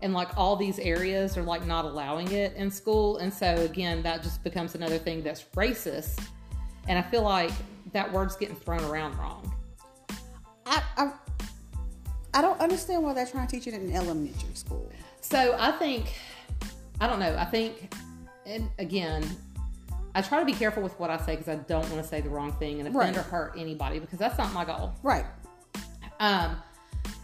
And 0.00 0.12
like 0.12 0.36
all 0.36 0.56
these 0.56 0.78
areas 0.80 1.36
are 1.36 1.42
like 1.42 1.64
not 1.66 1.84
allowing 1.84 2.30
it 2.32 2.54
in 2.54 2.70
school. 2.70 3.18
And 3.18 3.32
so 3.32 3.54
again, 3.56 4.02
that 4.02 4.22
just 4.22 4.42
becomes 4.42 4.74
another 4.74 4.98
thing 4.98 5.22
that's 5.22 5.44
racist. 5.56 6.24
And 6.88 6.98
I 6.98 7.02
feel 7.02 7.22
like 7.22 7.52
that 7.92 8.12
word's 8.12 8.36
getting 8.36 8.56
thrown 8.56 8.82
around 8.84 9.16
wrong. 9.16 9.54
I, 10.66 10.82
I 10.96 11.12
I 12.34 12.40
don't 12.40 12.58
understand 12.60 13.02
why 13.02 13.12
they're 13.12 13.26
trying 13.26 13.46
to 13.46 13.56
teach 13.56 13.66
it 13.66 13.74
in 13.74 13.92
elementary 13.92 14.54
school. 14.54 14.90
So 15.20 15.54
I 15.58 15.72
think, 15.72 16.14
I 17.00 17.06
don't 17.06 17.20
know. 17.20 17.36
I 17.38 17.44
think, 17.44 17.92
and 18.46 18.68
again, 18.78 19.24
I 20.14 20.22
try 20.22 20.40
to 20.40 20.44
be 20.46 20.52
careful 20.52 20.82
with 20.82 20.98
what 21.00 21.10
I 21.10 21.16
say 21.18 21.36
because 21.36 21.48
I 21.48 21.56
don't 21.56 21.88
want 21.90 22.02
to 22.02 22.08
say 22.08 22.20
the 22.20 22.28
wrong 22.28 22.52
thing 22.52 22.80
and 22.80 22.88
offend 22.88 23.16
Right. 23.16 23.16
or 23.16 23.22
hurt 23.22 23.54
anybody 23.56 23.98
because 23.98 24.18
that's 24.18 24.36
not 24.38 24.52
my 24.52 24.64
goal. 24.64 24.92
Right. 25.02 25.24
Um, 26.20 26.56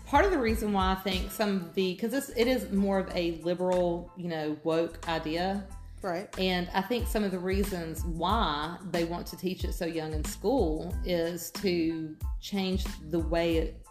part 0.07 0.25
of 0.25 0.31
the 0.31 0.39
reason 0.39 0.73
why 0.73 0.93
I 0.93 0.95
think 0.97 1.31
some 1.31 1.57
of 1.57 1.75
the 1.75 1.93
because 1.95 2.11
this 2.13 2.31
it 2.37 2.47
is 2.47 2.71
more 2.73 2.99
of 2.99 3.15
a 3.15 3.41
liberal, 3.43 4.11
you 4.17 4.29
know, 4.29 4.57
woke 4.65 5.07
idea, 5.09 5.65
Right. 6.03 6.29
and 6.39 6.69
I 6.73 6.81
think 6.81 7.07
some 7.09 7.25
of 7.25 7.31
the 7.31 7.39
reasons 7.39 8.05
why 8.05 8.77
they 8.91 9.05
want 9.05 9.27
to 9.29 9.37
teach 9.37 9.65
it 9.65 9.75
so 9.75 9.85
young 9.85 10.13
in 10.15 10.25
school 10.25 10.95
is 11.05 11.51
to 11.63 12.17
change 12.41 12.85
the 13.11 13.19
way 13.19 13.57
it, 13.59 13.87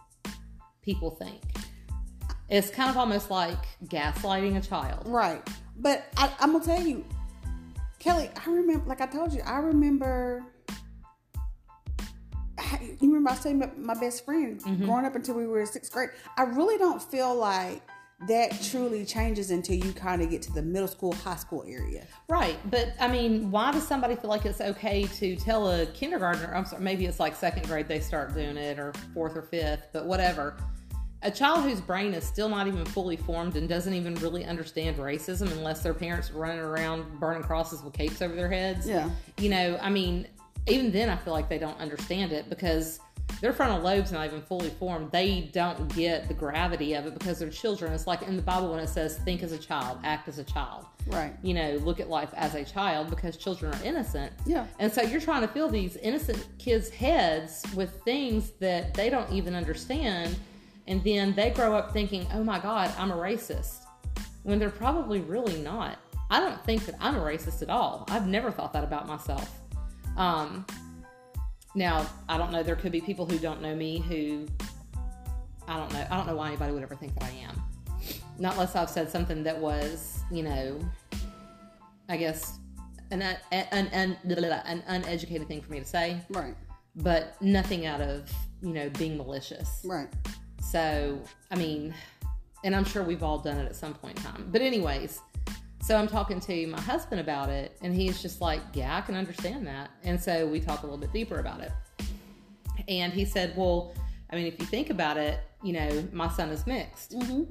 people 0.81 1.11
think. 1.11 1.41
It's 2.49 2.69
kind 2.69 2.89
of 2.89 2.97
almost 2.97 3.29
like 3.29 3.59
gaslighting 3.85 4.57
a 4.57 4.61
child. 4.61 5.03
Right. 5.05 5.45
But 5.79 6.05
I, 6.17 6.31
I'm 6.39 6.53
gonna 6.53 6.63
tell 6.65 6.81
you, 6.81 7.05
Kelly. 7.99 8.29
I 8.45 8.49
remember, 8.49 8.87
like 8.87 9.01
I 9.01 9.07
told 9.07 9.33
you, 9.33 9.41
I 9.41 9.57
remember. 9.59 10.43
You 12.99 13.07
remember 13.09 13.29
I 13.29 13.33
was 13.33 13.43
telling 13.43 13.59
you 13.59 13.63
about 13.63 13.77
my 13.77 13.93
best 13.93 14.25
friend 14.25 14.59
mm-hmm. 14.59 14.85
growing 14.85 15.05
up 15.05 15.15
until 15.15 15.35
we 15.35 15.47
were 15.47 15.61
in 15.61 15.67
sixth 15.67 15.91
grade. 15.91 16.09
I 16.37 16.43
really 16.43 16.77
don't 16.77 17.01
feel 17.01 17.33
like 17.35 17.81
that 18.27 18.59
truly 18.63 19.05
changes 19.05 19.51
until 19.51 19.75
you 19.75 19.93
kind 19.93 20.21
of 20.21 20.29
get 20.31 20.41
to 20.41 20.51
the 20.51 20.61
middle 20.61 20.87
school, 20.87 21.13
high 21.13 21.35
school 21.35 21.63
area. 21.67 22.07
Right, 22.27 22.57
but 22.71 22.93
I 22.99 23.07
mean, 23.07 23.51
why 23.51 23.71
does 23.71 23.87
somebody 23.87 24.15
feel 24.15 24.29
like 24.29 24.45
it's 24.45 24.59
okay 24.59 25.03
to 25.03 25.35
tell 25.35 25.69
a 25.69 25.85
kindergartner? 25.85 26.51
I'm 26.53 26.65
sorry, 26.65 26.83
maybe 26.83 27.05
it's 27.05 27.19
like 27.19 27.35
second 27.35 27.67
grade 27.67 27.87
they 27.87 27.99
start 27.99 28.33
doing 28.33 28.57
it, 28.57 28.79
or 28.79 28.91
fourth 29.13 29.37
or 29.37 29.43
fifth, 29.43 29.87
but 29.93 30.05
whatever. 30.05 30.57
A 31.27 31.31
child 31.31 31.65
whose 31.65 31.81
brain 31.81 32.13
is 32.13 32.23
still 32.25 32.47
not 32.47 32.67
even 32.67 32.85
fully 32.85 33.17
formed 33.17 33.57
and 33.57 33.67
doesn't 33.67 33.93
even 33.93 34.15
really 34.15 34.45
understand 34.45 34.95
racism 34.95 35.51
unless 35.51 35.83
their 35.83 35.93
parents 35.93 36.31
are 36.31 36.37
running 36.37 36.59
around 36.59 37.19
burning 37.19 37.43
crosses 37.43 37.83
with 37.83 37.93
capes 37.93 38.21
over 38.21 38.33
their 38.33 38.47
heads. 38.49 38.87
Yeah. 38.87 39.09
You 39.37 39.49
know, 39.49 39.77
I 39.81 39.89
mean, 39.89 40.25
even 40.67 40.89
then, 40.89 41.09
I 41.09 41.17
feel 41.17 41.33
like 41.33 41.49
they 41.49 41.57
don't 41.57 41.77
understand 41.81 42.31
it 42.31 42.49
because 42.49 43.01
their 43.41 43.51
frontal 43.51 43.81
lobe's 43.81 44.13
not 44.13 44.25
even 44.25 44.41
fully 44.41 44.69
formed. 44.69 45.11
They 45.11 45.49
don't 45.51 45.93
get 45.93 46.29
the 46.29 46.33
gravity 46.33 46.93
of 46.93 47.05
it 47.05 47.19
because 47.19 47.39
they're 47.39 47.49
children. 47.49 47.91
It's 47.91 48.07
like 48.07 48.21
in 48.21 48.37
the 48.37 48.41
Bible 48.41 48.71
when 48.71 48.79
it 48.79 48.87
says, 48.87 49.17
think 49.17 49.43
as 49.43 49.51
a 49.51 49.57
child, 49.57 49.97
act 50.05 50.29
as 50.29 50.39
a 50.39 50.45
child 50.45 50.85
Right. 51.07 51.33
you 51.43 51.53
know, 51.53 51.73
look 51.83 51.99
at 51.99 52.09
life 52.09 52.29
as 52.37 52.55
a 52.55 52.63
child 52.63 53.09
because 53.09 53.35
children 53.35 53.73
are 53.73 53.83
innocent. 53.83 54.31
Yeah. 54.45 54.65
And 54.79 54.89
so 54.89 55.01
you're 55.01 55.19
trying 55.19 55.41
to 55.41 55.49
fill 55.49 55.67
these 55.67 55.97
innocent 55.97 56.47
kids' 56.57 56.87
heads 56.87 57.65
with 57.75 58.01
things 58.05 58.51
that 58.61 58.93
they 58.93 59.09
don't 59.09 59.29
even 59.33 59.55
understand. 59.55 60.37
And 60.87 61.03
then 61.03 61.33
they 61.33 61.49
grow 61.49 61.75
up 61.75 61.91
thinking, 61.91 62.25
oh 62.33 62.43
my 62.43 62.59
God, 62.59 62.91
I'm 62.97 63.11
a 63.11 63.15
racist. 63.15 63.85
When 64.43 64.59
they're 64.59 64.69
probably 64.69 65.19
really 65.21 65.61
not. 65.61 65.99
I 66.29 66.39
don't 66.39 66.61
think 66.65 66.85
that 66.85 66.95
I'm 66.99 67.15
a 67.15 67.19
racist 67.19 67.61
at 67.61 67.69
all. 67.69 68.05
I've 68.09 68.27
never 68.27 68.51
thought 68.51 68.73
that 68.73 68.83
about 68.83 69.07
myself. 69.07 69.59
Um, 70.17 70.65
now, 71.75 72.05
I 72.27 72.37
don't 72.37 72.51
know. 72.51 72.63
There 72.63 72.75
could 72.75 72.91
be 72.91 73.01
people 73.01 73.25
who 73.25 73.37
don't 73.37 73.61
know 73.61 73.75
me 73.75 73.99
who, 73.99 74.45
I 75.67 75.77
don't 75.77 75.91
know. 75.93 76.05
I 76.09 76.17
don't 76.17 76.27
know 76.27 76.35
why 76.35 76.47
anybody 76.47 76.73
would 76.73 76.83
ever 76.83 76.95
think 76.95 77.13
that 77.15 77.23
I 77.23 77.31
am. 77.49 77.61
Not 78.39 78.53
unless 78.53 78.75
I've 78.75 78.89
said 78.89 79.09
something 79.09 79.43
that 79.43 79.57
was, 79.57 80.19
you 80.31 80.43
know, 80.43 80.79
I 82.09 82.17
guess 82.17 82.59
an 83.11 83.21
an, 83.21 83.37
an, 83.51 83.87
an, 83.91 84.17
an 84.25 84.83
uneducated 84.87 85.47
thing 85.47 85.61
for 85.61 85.71
me 85.71 85.79
to 85.79 85.85
say, 85.85 86.19
Right. 86.29 86.55
but 86.95 87.39
nothing 87.41 87.85
out 87.85 88.01
of 88.01 88.31
you 88.61 88.73
know 88.73 88.89
being 88.91 89.17
malicious. 89.17 89.81
Right. 89.85 90.07
So 90.71 91.19
I 91.49 91.55
mean, 91.55 91.93
and 92.63 92.75
I'm 92.75 92.83
sure 92.83 93.01
we've 93.03 93.23
all 93.23 93.39
done 93.39 93.57
it 93.57 93.65
at 93.65 93.75
some 93.75 93.93
point 93.93 94.17
in 94.17 94.23
time. 94.23 94.49
But 94.51 94.61
anyways, 94.61 95.21
so 95.81 95.95
I'm 95.95 96.07
talking 96.07 96.39
to 96.41 96.67
my 96.67 96.81
husband 96.81 97.21
about 97.21 97.49
it, 97.49 97.77
and 97.81 97.95
he's 97.95 98.21
just 98.21 98.41
like, 98.41 98.61
"Yeah, 98.73 98.97
I 98.97 99.01
can 99.01 99.15
understand 99.15 99.65
that." 99.67 99.89
And 100.03 100.21
so 100.21 100.45
we 100.45 100.59
talk 100.59 100.83
a 100.83 100.85
little 100.85 100.97
bit 100.97 101.13
deeper 101.13 101.39
about 101.39 101.61
it. 101.61 101.71
And 102.89 103.13
he 103.13 103.23
said, 103.23 103.55
"Well, 103.55 103.93
I 104.29 104.35
mean, 104.35 104.45
if 104.45 104.59
you 104.59 104.65
think 104.65 104.89
about 104.89 105.15
it, 105.17 105.39
you 105.63 105.73
know, 105.73 106.07
my 106.11 106.27
son 106.29 106.49
is 106.49 106.67
mixed." 106.67 107.13
Mm-hmm. 107.13 107.43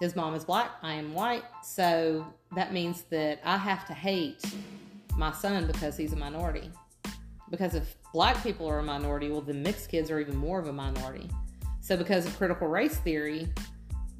his 0.00 0.14
mom 0.14 0.34
is 0.34 0.44
black, 0.44 0.72
I 0.82 0.92
am 0.92 1.14
white. 1.14 1.44
So 1.64 2.26
that 2.54 2.72
means 2.72 3.02
that 3.10 3.40
I 3.44 3.56
have 3.56 3.86
to 3.86 3.94
hate 3.94 4.44
my 5.16 5.32
son 5.32 5.66
because 5.66 5.96
he's 5.96 6.12
a 6.12 6.16
minority. 6.16 6.70
Because 7.50 7.74
if 7.74 7.96
black 8.12 8.40
people 8.42 8.68
are 8.68 8.78
a 8.78 8.82
minority, 8.82 9.30
well, 9.30 9.40
then 9.40 9.62
mixed 9.62 9.88
kids 9.88 10.10
are 10.10 10.20
even 10.20 10.36
more 10.36 10.60
of 10.60 10.68
a 10.68 10.72
minority. 10.72 11.28
So 11.88 11.96
because 11.96 12.26
of 12.26 12.36
critical 12.36 12.68
race 12.68 12.98
theory, 12.98 13.48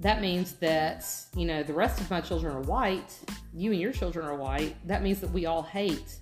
that 0.01 0.23
means 0.23 0.55
that, 0.55 1.05
you 1.37 1.45
know, 1.45 1.63
the 1.63 1.75
rest 1.75 2.01
of 2.01 2.11
my 2.11 2.23
children 2.23 2.57
are 2.57 2.63
white, 2.63 3.21
you 3.53 3.73
and 3.73 3.79
your 3.79 3.93
children 3.93 4.25
are 4.25 4.37
white. 4.37 4.75
That 4.87 5.03
means 5.03 5.21
that 5.21 5.31
we 5.31 5.45
all 5.45 5.61
hate 5.61 6.17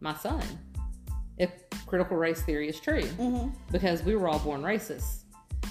my 0.00 0.16
son. 0.16 0.42
If 1.38 1.52
critical 1.86 2.16
race 2.16 2.42
theory 2.42 2.68
is 2.68 2.80
true 2.80 3.04
Mm-hmm. 3.04 3.50
because 3.70 4.02
we 4.02 4.16
were 4.16 4.26
all 4.26 4.40
born 4.40 4.62
racist. 4.62 5.26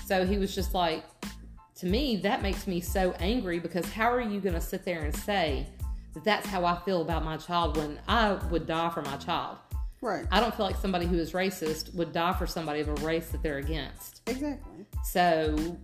So 0.05 0.25
he 0.25 0.37
was 0.37 0.55
just 0.55 0.73
like, 0.73 1.03
to 1.79 1.85
me, 1.85 2.15
that 2.21 2.41
makes 2.41 2.65
me 2.65 2.79
so 2.79 3.11
angry 3.19 3.59
because 3.59 3.91
how 3.91 4.09
are 4.09 4.21
you 4.21 4.39
going 4.39 4.55
to 4.55 4.61
sit 4.61 4.85
there 4.85 5.01
and 5.01 5.13
say 5.13 5.67
that 6.13 6.23
that's 6.23 6.47
how 6.47 6.63
I 6.63 6.79
feel 6.85 7.01
about 7.01 7.25
my 7.25 7.35
child 7.35 7.75
when 7.75 7.99
I 8.07 8.35
would 8.51 8.65
die 8.65 8.89
for 8.91 9.01
my 9.01 9.17
child? 9.17 9.57
Right. 10.01 10.25
I 10.31 10.39
don't 10.39 10.55
feel 10.55 10.65
like 10.65 10.77
somebody 10.77 11.05
who 11.05 11.17
is 11.17 11.33
racist 11.33 11.93
would 11.95 12.13
die 12.13 12.33
for 12.33 12.47
somebody 12.47 12.79
of 12.79 12.87
a 12.87 12.93
race 13.05 13.29
that 13.29 13.43
they're 13.43 13.57
against. 13.57 14.21
Exactly. 14.27 14.85
So, 15.03 15.77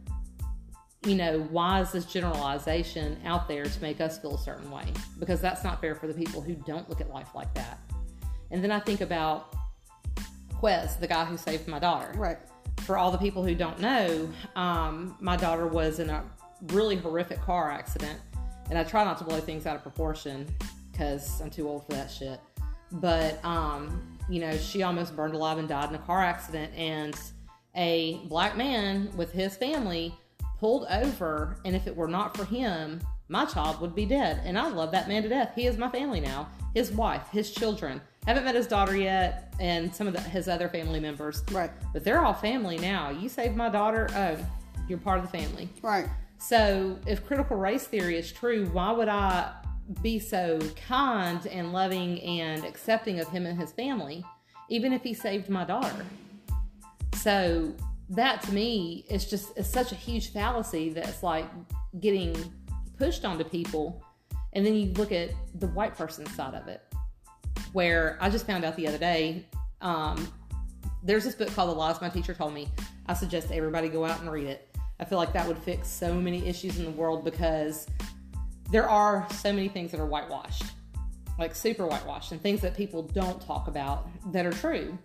you 1.05 1.15
know, 1.15 1.41
why 1.51 1.81
is 1.81 1.91
this 1.91 2.05
generalization 2.05 3.19
out 3.25 3.47
there 3.47 3.65
to 3.65 3.81
make 3.81 3.99
us 4.01 4.17
feel 4.17 4.35
a 4.35 4.39
certain 4.39 4.71
way? 4.71 4.85
Because 5.19 5.41
that's 5.41 5.63
not 5.63 5.81
fair 5.81 5.95
for 5.95 6.07
the 6.07 6.13
people 6.13 6.41
who 6.41 6.53
don't 6.55 6.89
look 6.89 7.01
at 7.01 7.09
life 7.09 7.35
like 7.35 7.53
that. 7.55 7.79
And 8.51 8.63
then 8.63 8.71
I 8.71 8.79
think 8.79 9.01
about 9.01 9.53
Quez, 10.61 10.99
the 10.99 11.07
guy 11.07 11.25
who 11.25 11.37
saved 11.37 11.67
my 11.67 11.79
daughter 11.79 12.11
Right. 12.15 12.37
for 12.81 12.97
all 12.97 13.11
the 13.11 13.17
people 13.17 13.43
who 13.43 13.53
don't 13.53 13.79
know, 13.79 14.29
um, 14.55 15.17
my 15.19 15.35
daughter 15.35 15.67
was 15.67 15.99
in 15.99 16.09
a 16.09 16.23
really 16.67 16.95
horrific 16.95 17.41
car 17.41 17.69
accident, 17.69 18.19
and 18.69 18.79
I 18.79 18.83
try 18.83 19.03
not 19.03 19.17
to 19.17 19.23
blow 19.25 19.39
things 19.41 19.65
out 19.65 19.75
of 19.75 19.81
proportion 19.83 20.47
because 20.91 21.41
I'm 21.41 21.49
too 21.49 21.67
old 21.67 21.85
for 21.85 21.91
that 21.91 22.09
shit. 22.09 22.39
But 22.95 23.43
um, 23.43 24.17
you 24.29 24.39
know, 24.39 24.57
she 24.57 24.83
almost 24.83 25.15
burned 25.15 25.33
alive 25.33 25.57
and 25.57 25.67
died 25.67 25.89
in 25.89 25.95
a 25.95 25.99
car 25.99 26.23
accident, 26.23 26.73
and 26.75 27.17
a 27.75 28.21
black 28.25 28.57
man 28.57 29.09
with 29.15 29.31
his 29.31 29.55
family 29.55 30.13
pulled 30.59 30.87
over, 30.89 31.57
and 31.65 31.75
if 31.75 31.87
it 31.87 31.95
were 31.95 32.07
not 32.07 32.35
for 32.35 32.45
him, 32.45 33.01
my 33.27 33.45
child 33.45 33.81
would 33.81 33.95
be 33.95 34.05
dead. 34.05 34.41
And 34.45 34.57
I 34.57 34.69
love 34.69 34.91
that 34.91 35.07
man 35.07 35.23
to 35.23 35.29
death. 35.29 35.51
He 35.55 35.65
is 35.65 35.77
my 35.77 35.89
family 35.89 36.19
now. 36.19 36.47
His 36.73 36.91
wife, 36.91 37.27
his 37.31 37.51
children. 37.51 38.01
Haven't 38.25 38.45
met 38.45 38.55
his 38.55 38.67
daughter 38.67 38.95
yet, 38.95 39.53
and 39.59 39.93
some 39.93 40.07
of 40.07 40.13
the, 40.13 40.21
his 40.21 40.47
other 40.47 40.69
family 40.69 40.99
members. 40.99 41.43
Right. 41.51 41.71
But 41.93 42.03
they're 42.03 42.23
all 42.23 42.33
family 42.33 42.77
now. 42.77 43.09
You 43.11 43.29
saved 43.29 43.55
my 43.55 43.69
daughter. 43.69 44.09
Oh, 44.15 44.37
you're 44.87 44.97
part 44.97 45.19
of 45.19 45.29
the 45.29 45.37
family. 45.37 45.69
Right. 45.81 46.07
So, 46.37 46.99
if 47.07 47.25
critical 47.25 47.57
race 47.57 47.85
theory 47.85 48.17
is 48.17 48.31
true, 48.31 48.65
why 48.67 48.91
would 48.91 49.07
I 49.07 49.53
be 50.01 50.19
so 50.19 50.59
kind 50.87 51.45
and 51.47 51.71
loving 51.71 52.21
and 52.21 52.63
accepting 52.63 53.19
of 53.19 53.27
him 53.27 53.45
and 53.45 53.59
his 53.59 53.71
family, 53.71 54.23
even 54.69 54.93
if 54.93 55.03
he 55.03 55.13
saved 55.13 55.49
my 55.49 55.63
daughter? 55.63 56.05
So, 57.15 57.73
that 58.09 58.41
to 58.43 58.51
me 58.53 59.05
is 59.09 59.25
just 59.25 59.57
it's 59.57 59.69
such 59.69 59.91
a 59.91 59.95
huge 59.95 60.31
fallacy 60.31 60.89
that's 60.89 61.23
like 61.23 61.45
getting 61.99 62.35
pushed 62.97 63.25
onto 63.25 63.43
people. 63.43 64.03
And 64.53 64.65
then 64.65 64.75
you 64.75 64.93
look 64.93 65.11
at 65.11 65.31
the 65.55 65.67
white 65.67 65.95
person's 65.95 66.33
side 66.35 66.53
of 66.53 66.67
it, 66.67 66.81
where 67.73 68.17
I 68.21 68.29
just 68.29 68.45
found 68.45 68.63
out 68.63 68.75
the 68.75 68.87
other 68.87 68.97
day. 68.97 69.45
Um, 69.81 70.31
there's 71.03 71.23
this 71.23 71.35
book 71.35 71.53
called 71.53 71.69
The 71.69 71.75
Lies 71.75 72.01
My 72.01 72.09
Teacher 72.09 72.33
Told 72.33 72.53
Me. 72.53 72.67
I 73.05 73.13
suggest 73.13 73.51
everybody 73.51 73.89
go 73.89 74.05
out 74.05 74.21
and 74.21 74.31
read 74.31 74.47
it. 74.47 74.75
I 74.99 75.05
feel 75.05 75.17
like 75.17 75.33
that 75.33 75.47
would 75.47 75.57
fix 75.57 75.87
so 75.87 76.13
many 76.13 76.47
issues 76.47 76.79
in 76.79 76.85
the 76.85 76.91
world 76.91 77.23
because 77.23 77.85
there 78.71 78.89
are 78.89 79.27
so 79.31 79.53
many 79.53 79.67
things 79.67 79.91
that 79.91 79.99
are 79.99 80.05
whitewashed, 80.05 80.63
like 81.37 81.55
super 81.55 81.85
whitewashed, 81.85 82.31
and 82.31 82.41
things 82.41 82.61
that 82.61 82.75
people 82.75 83.03
don't 83.03 83.41
talk 83.41 83.67
about 83.67 84.07
that 84.31 84.45
are 84.45 84.51
true 84.51 84.97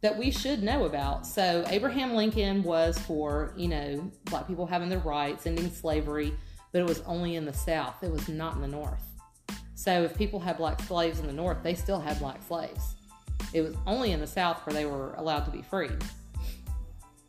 that 0.00 0.16
we 0.16 0.30
should 0.30 0.62
know 0.62 0.84
about. 0.84 1.26
So, 1.26 1.64
Abraham 1.68 2.14
Lincoln 2.14 2.62
was 2.62 2.98
for, 2.98 3.52
you 3.56 3.68
know, 3.68 4.10
black 4.26 4.46
people 4.46 4.66
having 4.66 4.88
their 4.88 5.00
rights, 5.00 5.46
ending 5.46 5.70
slavery, 5.70 6.32
but 6.72 6.80
it 6.80 6.86
was 6.86 7.00
only 7.00 7.34
in 7.34 7.44
the 7.44 7.52
South, 7.52 8.02
it 8.02 8.10
was 8.10 8.28
not 8.28 8.54
in 8.54 8.60
the 8.60 8.68
North. 8.68 9.02
So, 9.74 10.02
if 10.02 10.16
people 10.16 10.38
had 10.38 10.56
black 10.56 10.80
slaves 10.82 11.18
in 11.18 11.26
the 11.26 11.32
North, 11.32 11.62
they 11.62 11.74
still 11.74 12.00
had 12.00 12.18
black 12.20 12.42
slaves. 12.46 12.94
It 13.52 13.62
was 13.62 13.74
only 13.86 14.12
in 14.12 14.20
the 14.20 14.26
South 14.26 14.64
where 14.66 14.74
they 14.74 14.84
were 14.84 15.14
allowed 15.14 15.44
to 15.46 15.50
be 15.50 15.62
free. 15.62 15.90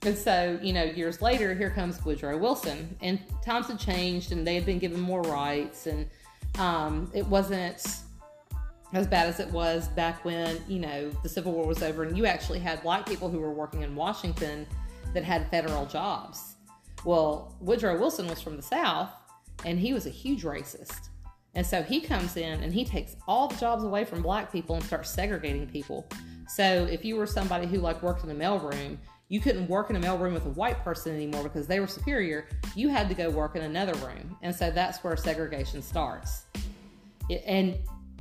And 0.03 0.17
so, 0.17 0.57
you 0.61 0.71
know, 0.71 0.83
years 0.83 1.21
later, 1.21 1.53
here 1.53 1.69
comes 1.69 2.03
Woodrow 2.05 2.37
Wilson, 2.37 2.95
and 3.01 3.19
times 3.43 3.67
had 3.67 3.79
changed, 3.79 4.31
and 4.31 4.47
they 4.47 4.55
had 4.55 4.65
been 4.65 4.79
given 4.79 4.99
more 4.99 5.21
rights, 5.21 5.87
and 5.87 6.09
um, 6.57 7.11
it 7.13 7.25
wasn't 7.25 8.01
as 8.93 9.07
bad 9.07 9.27
as 9.27 9.39
it 9.39 9.51
was 9.51 9.87
back 9.89 10.25
when 10.25 10.59
you 10.67 10.79
know 10.79 11.09
the 11.21 11.29
Civil 11.29 11.51
War 11.51 11.67
was 11.67 11.83
over, 11.83 12.03
and 12.03 12.17
you 12.17 12.25
actually 12.25 12.59
had 12.59 12.81
black 12.81 13.05
people 13.05 13.29
who 13.29 13.39
were 13.39 13.53
working 13.53 13.81
in 13.81 13.93
Washington 13.95 14.65
that 15.13 15.23
had 15.23 15.49
federal 15.49 15.85
jobs. 15.85 16.55
Well, 17.03 17.55
Woodrow 17.59 17.99
Wilson 17.99 18.27
was 18.27 18.41
from 18.41 18.55
the 18.55 18.63
South, 18.63 19.09
and 19.65 19.79
he 19.79 19.93
was 19.93 20.05
a 20.05 20.11
huge 20.11 20.43
racist. 20.43 21.09
And 21.55 21.65
so 21.65 21.81
he 21.81 21.99
comes 21.99 22.37
in 22.37 22.61
and 22.61 22.71
he 22.71 22.85
takes 22.85 23.15
all 23.27 23.47
the 23.47 23.55
jobs 23.55 23.83
away 23.83 24.05
from 24.05 24.21
black 24.21 24.51
people 24.51 24.75
and 24.75 24.85
starts 24.85 25.09
segregating 25.09 25.67
people. 25.67 26.07
So 26.47 26.87
if 26.89 27.03
you 27.03 27.15
were 27.15 27.25
somebody 27.25 27.65
who 27.65 27.79
like 27.79 28.01
worked 28.03 28.23
in 28.23 28.29
a 28.29 28.35
mailroom, 28.35 28.97
you 29.29 29.39
couldn't 29.39 29.67
work 29.67 29.91
in 29.91 29.95
a 29.95 29.99
mailroom 29.99 30.33
with 30.33 30.45
a 30.45 30.49
white 30.49 30.83
person 30.83 31.15
anymore 31.15 31.43
because 31.43 31.67
they 31.67 31.79
were 31.79 31.87
superior. 31.87 32.47
You 32.75 32.89
had 32.89 33.07
to 33.09 33.15
go 33.15 33.29
work 33.29 33.55
in 33.55 33.61
another 33.61 33.93
room. 34.05 34.35
And 34.41 34.53
so 34.53 34.71
that's 34.71 35.03
where 35.03 35.15
segregation 35.15 35.83
starts. 35.83 36.45
It- 37.29 37.43
and 37.45 37.77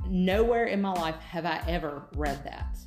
nowhere 0.07 0.65
in 0.65 0.81
my 0.81 0.93
life 0.93 1.15
have 1.15 1.45
I 1.45 1.63
ever 1.67 2.03
read 2.15 2.43
that. 2.43 2.77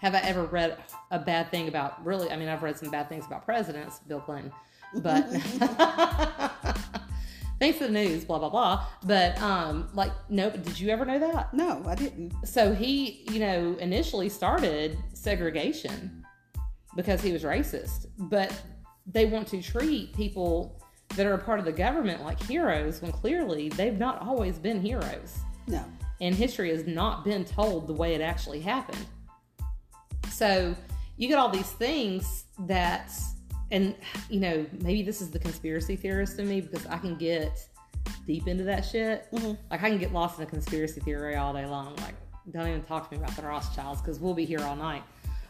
Have 0.00 0.14
I 0.14 0.20
ever 0.20 0.44
read 0.44 0.78
a 1.10 1.18
bad 1.18 1.50
thing 1.50 1.68
about 1.68 2.02
really? 2.04 2.30
I 2.30 2.36
mean, 2.36 2.48
I've 2.48 2.62
read 2.62 2.78
some 2.78 2.90
bad 2.90 3.08
things 3.10 3.26
about 3.26 3.44
presidents, 3.44 3.98
Bill 4.00 4.20
Clinton, 4.20 4.52
but 4.96 5.28
thanks 7.58 7.78
to 7.78 7.86
the 7.86 7.92
news, 7.92 8.24
blah 8.24 8.38
blah 8.38 8.50
blah. 8.50 8.86
But 9.04 9.40
um, 9.40 9.88
like, 9.94 10.12
no, 10.28 10.50
did 10.50 10.78
you 10.78 10.90
ever 10.90 11.04
know 11.04 11.18
that? 11.18 11.52
No, 11.54 11.82
I 11.86 11.94
didn't. 11.94 12.32
So 12.46 12.74
he, 12.74 13.24
you 13.30 13.40
know, 13.40 13.76
initially 13.80 14.28
started 14.28 14.98
segregation 15.14 16.25
because 16.96 17.20
he 17.22 17.30
was 17.32 17.44
racist, 17.44 18.06
but 18.18 18.52
they 19.06 19.26
want 19.26 19.46
to 19.48 19.62
treat 19.62 20.14
people 20.16 20.82
that 21.14 21.24
are 21.26 21.34
a 21.34 21.38
part 21.38 21.58
of 21.60 21.64
the 21.64 21.72
government 21.72 22.22
like 22.24 22.42
heroes 22.42 23.00
when 23.00 23.12
clearly 23.12 23.68
they've 23.70 23.98
not 23.98 24.20
always 24.20 24.58
been 24.58 24.80
heroes 24.80 25.38
No. 25.68 25.84
and 26.20 26.34
history 26.34 26.70
has 26.70 26.84
not 26.86 27.24
been 27.24 27.44
told 27.44 27.86
the 27.86 27.92
way 27.92 28.14
it 28.14 28.20
actually 28.20 28.60
happened. 28.60 29.06
So 30.30 30.74
you 31.16 31.28
get 31.28 31.38
all 31.38 31.48
these 31.48 31.70
things 31.70 32.44
that, 32.66 33.12
and 33.70 33.94
you 34.28 34.40
know, 34.40 34.66
maybe 34.80 35.02
this 35.02 35.20
is 35.20 35.30
the 35.30 35.38
conspiracy 35.38 35.96
theorist 35.96 36.38
in 36.38 36.48
me 36.48 36.60
because 36.60 36.86
I 36.86 36.98
can 36.98 37.16
get 37.16 37.58
deep 38.26 38.46
into 38.48 38.64
that 38.64 38.84
shit. 38.84 39.28
Mhm. 39.32 39.56
Like 39.70 39.82
I 39.82 39.88
can 39.90 39.98
get 39.98 40.12
lost 40.12 40.38
in 40.38 40.44
a 40.44 40.46
conspiracy 40.46 41.00
theory 41.00 41.36
all 41.36 41.52
day 41.52 41.66
long. 41.66 41.94
Like, 41.96 42.14
don't 42.52 42.66
even 42.68 42.82
talk 42.82 43.08
to 43.10 43.16
me 43.16 43.22
about 43.22 43.34
the 43.36 43.42
Rothschilds 43.42 44.00
because 44.00 44.20
we'll 44.20 44.34
be 44.34 44.44
here 44.44 44.60
all 44.60 44.76
night. 44.76 45.02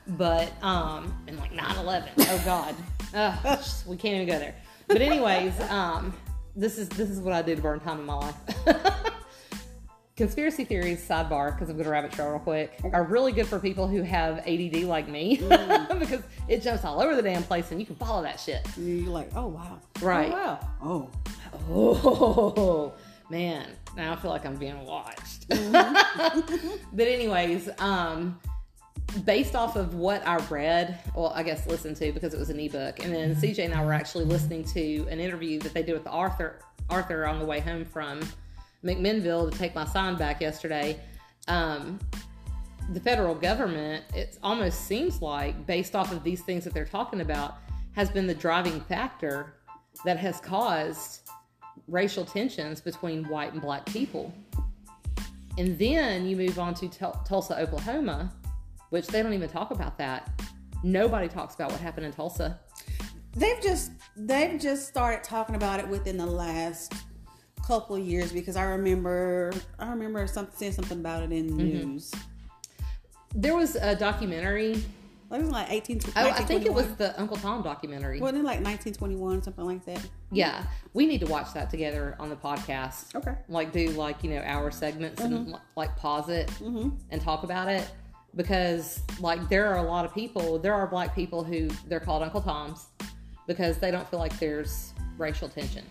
But 0.08 0.52
um, 0.62 1.16
and 1.26 1.38
like 1.38 1.52
9/11. 1.52 2.08
Oh 2.18 2.42
God, 2.44 2.74
Ugh, 3.14 3.58
we 3.86 3.96
can't 3.96 4.14
even 4.14 4.28
go 4.28 4.38
there. 4.38 4.54
But 4.86 5.00
anyways, 5.00 5.58
um, 5.62 6.12
this 6.54 6.78
is 6.78 6.88
this 6.90 7.10
is 7.10 7.20
what 7.20 7.32
I 7.32 7.42
do 7.42 7.56
to 7.56 7.62
burn 7.62 7.80
time 7.80 8.00
in 8.00 8.06
my 8.06 8.14
life. 8.14 8.34
Conspiracy 10.16 10.64
theories, 10.64 11.06
sidebar, 11.06 11.52
because 11.52 11.68
I'm 11.68 11.76
going 11.76 11.84
to 11.84 11.90
rabbit 11.90 12.10
trail 12.10 12.30
real 12.30 12.38
quick, 12.38 12.80
are 12.94 13.04
really 13.04 13.32
good 13.32 13.46
for 13.46 13.58
people 13.58 13.86
who 13.86 14.00
have 14.00 14.38
ADD 14.48 14.84
like 14.84 15.08
me 15.08 15.36
because 15.98 16.22
it 16.48 16.62
jumps 16.62 16.86
all 16.86 17.02
over 17.02 17.14
the 17.14 17.20
damn 17.20 17.42
place 17.42 17.70
and 17.70 17.78
you 17.78 17.84
can 17.84 17.96
follow 17.96 18.22
that 18.22 18.40
shit. 18.40 18.66
You're 18.78 19.10
like, 19.10 19.28
oh 19.36 19.48
wow. 19.48 19.78
Right. 20.00 20.32
Oh, 20.32 20.32
wow. 20.32 20.60
Oh. 20.82 21.10
Oh, 21.68 22.94
man. 23.30 23.68
Now 23.94 24.14
I 24.14 24.16
feel 24.16 24.30
like 24.30 24.46
I'm 24.46 24.56
being 24.56 24.86
watched. 24.86 25.48
but, 25.50 27.06
anyways, 27.06 27.68
um, 27.78 28.40
based 29.24 29.54
off 29.54 29.76
of 29.76 29.94
what 29.94 30.26
I 30.26 30.36
read, 30.48 30.98
well, 31.14 31.32
I 31.34 31.42
guess 31.42 31.66
listened 31.66 31.96
to 31.96 32.12
because 32.12 32.34
it 32.34 32.38
was 32.38 32.50
an 32.50 32.60
ebook, 32.60 33.02
and 33.02 33.14
then 33.14 33.34
CJ 33.34 33.64
and 33.64 33.74
I 33.74 33.84
were 33.84 33.92
actually 33.92 34.24
listening 34.24 34.64
to 34.64 35.06
an 35.08 35.20
interview 35.20 35.58
that 35.60 35.74
they 35.74 35.82
did 35.82 35.94
with 35.94 36.06
Arthur 36.06 36.60
Arthur 36.88 37.26
on 37.26 37.38
the 37.38 37.44
way 37.44 37.60
home 37.60 37.84
from 37.84 38.20
McMinnville 38.84 39.50
to 39.50 39.58
take 39.58 39.74
my 39.74 39.84
sign 39.84 40.16
back 40.16 40.40
yesterday. 40.40 41.00
Um, 41.48 41.98
the 42.92 43.00
federal 43.00 43.34
government, 43.34 44.04
it 44.14 44.38
almost 44.42 44.86
seems 44.86 45.20
like, 45.20 45.66
based 45.66 45.96
off 45.96 46.12
of 46.12 46.22
these 46.22 46.42
things 46.42 46.62
that 46.64 46.72
they're 46.72 46.84
talking 46.84 47.20
about, 47.20 47.56
has 47.92 48.10
been 48.10 48.26
the 48.26 48.34
driving 48.34 48.80
factor 48.82 49.54
that 50.04 50.18
has 50.18 50.38
caused 50.38 51.28
racial 51.88 52.24
tensions 52.24 52.80
between 52.80 53.24
white 53.24 53.52
and 53.52 53.60
black 53.60 53.84
people. 53.86 54.32
And 55.58 55.78
then 55.78 56.26
you 56.26 56.36
move 56.36 56.58
on 56.58 56.74
to 56.74 56.88
Tul- 56.88 57.20
Tulsa, 57.26 57.58
Oklahoma, 57.58 58.32
which 58.96 59.09
they 59.09 59.22
don't 59.22 59.35
even 59.35 59.50
talk 59.50 59.70
about 59.72 59.98
that. 59.98 60.30
Nobody 60.82 61.28
talks 61.28 61.54
about 61.54 61.70
what 61.70 61.80
happened 61.82 62.06
in 62.06 62.12
Tulsa. 62.12 62.59
They've 63.35 63.61
just 63.62 63.92
they've 64.16 64.59
just 64.59 64.88
started 64.88 65.22
talking 65.22 65.54
about 65.54 65.80
it 65.80 65.87
within 65.87 66.16
the 66.16 66.24
last 66.24 66.94
couple 67.66 67.96
of 67.96 68.02
years 68.02 68.32
because 68.32 68.56
I 68.56 68.62
remember 68.64 69.52
I 69.78 69.90
remember 69.90 70.26
some, 70.26 70.48
seeing 70.54 70.72
something 70.72 70.98
about 71.00 71.22
it 71.24 71.30
in 71.32 71.46
the 71.59 71.62
Mm-hmm. 71.62 71.90
news. 71.92 72.11
There 73.35 73.54
was 73.54 73.76
a 73.76 73.94
documentary. 73.94 74.72
It 75.30 75.40
was 75.42 75.50
like 75.50 75.70
18. 75.70 76.00
Oh, 76.16 76.30
I 76.30 76.32
think 76.44 76.64
it 76.64 76.72
was 76.72 76.87
the 76.94 77.18
Uncle 77.20 77.37
Tom 77.37 77.61
documentary. 77.62 78.18
Wasn't 78.20 78.38
it 78.38 78.44
like 78.44 78.61
1921 78.64 79.42
something 79.42 79.64
like 79.66 79.85
that? 79.85 80.00
Yeah, 80.30 80.64
we 80.94 81.04
need 81.04 81.18
to 81.20 81.26
watch 81.26 81.52
that 81.52 81.68
together 81.68 82.16
on 82.20 82.30
the 82.30 82.37
podcast. 82.37 83.14
Okay. 83.14 83.35
Like 83.48 83.72
do 83.72 83.90
like 83.90 84.24
you 84.24 84.30
know 84.30 84.42
hour 84.46 84.70
segments 84.70 85.20
and 85.20 85.54
like 85.76 85.94
pause 85.96 86.30
it 86.30 86.46
Mm-hmm. 86.62 86.90
and 87.11 87.20
talk 87.20 87.42
about 87.42 87.68
it 87.68 87.90
because 88.37 89.01
like 89.20 89.49
there 89.49 89.66
are 89.66 89.79
a 89.79 89.83
lot 89.83 90.05
of 90.05 90.14
people 90.14 90.59
there 90.59 90.75
are 90.75 90.87
black 90.87 91.14
people 91.14 91.42
who 91.42 91.68
they're 91.88 92.01
called 92.01 92.22
uncle 92.22 92.40
toms 92.40 92.88
because 93.46 93.79
they 93.79 93.90
don't 93.90 94.09
feel 94.11 94.18
like 94.18 94.38
there's 94.38 94.92
racial 95.18 95.49
tension. 95.49 95.85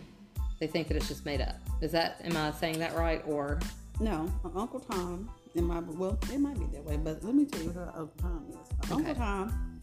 They 0.60 0.68
think 0.68 0.88
that 0.88 0.98
it's 0.98 1.08
just 1.08 1.26
made 1.26 1.42
up. 1.42 1.56
Is 1.82 1.92
that 1.92 2.22
am 2.24 2.38
i 2.38 2.52
saying 2.52 2.80
that 2.80 2.96
right 2.96 3.22
or? 3.26 3.60
No, 4.00 4.32
Uncle 4.56 4.80
Tom. 4.80 5.30
In 5.56 5.66
my 5.66 5.80
well, 5.80 6.20
it 6.34 6.40
might 6.40 6.60
be 6.60 6.66
that 6.74 6.84
way, 6.84 6.98
but 6.98 7.24
let 7.24 7.34
me 7.34 7.46
tell 7.46 7.62
you 7.62 7.70
who 7.70 7.80
Uncle 7.80 8.12
Tom 8.18 8.46
is. 8.50 8.92
Uncle 8.92 9.16
Tom 9.16 9.82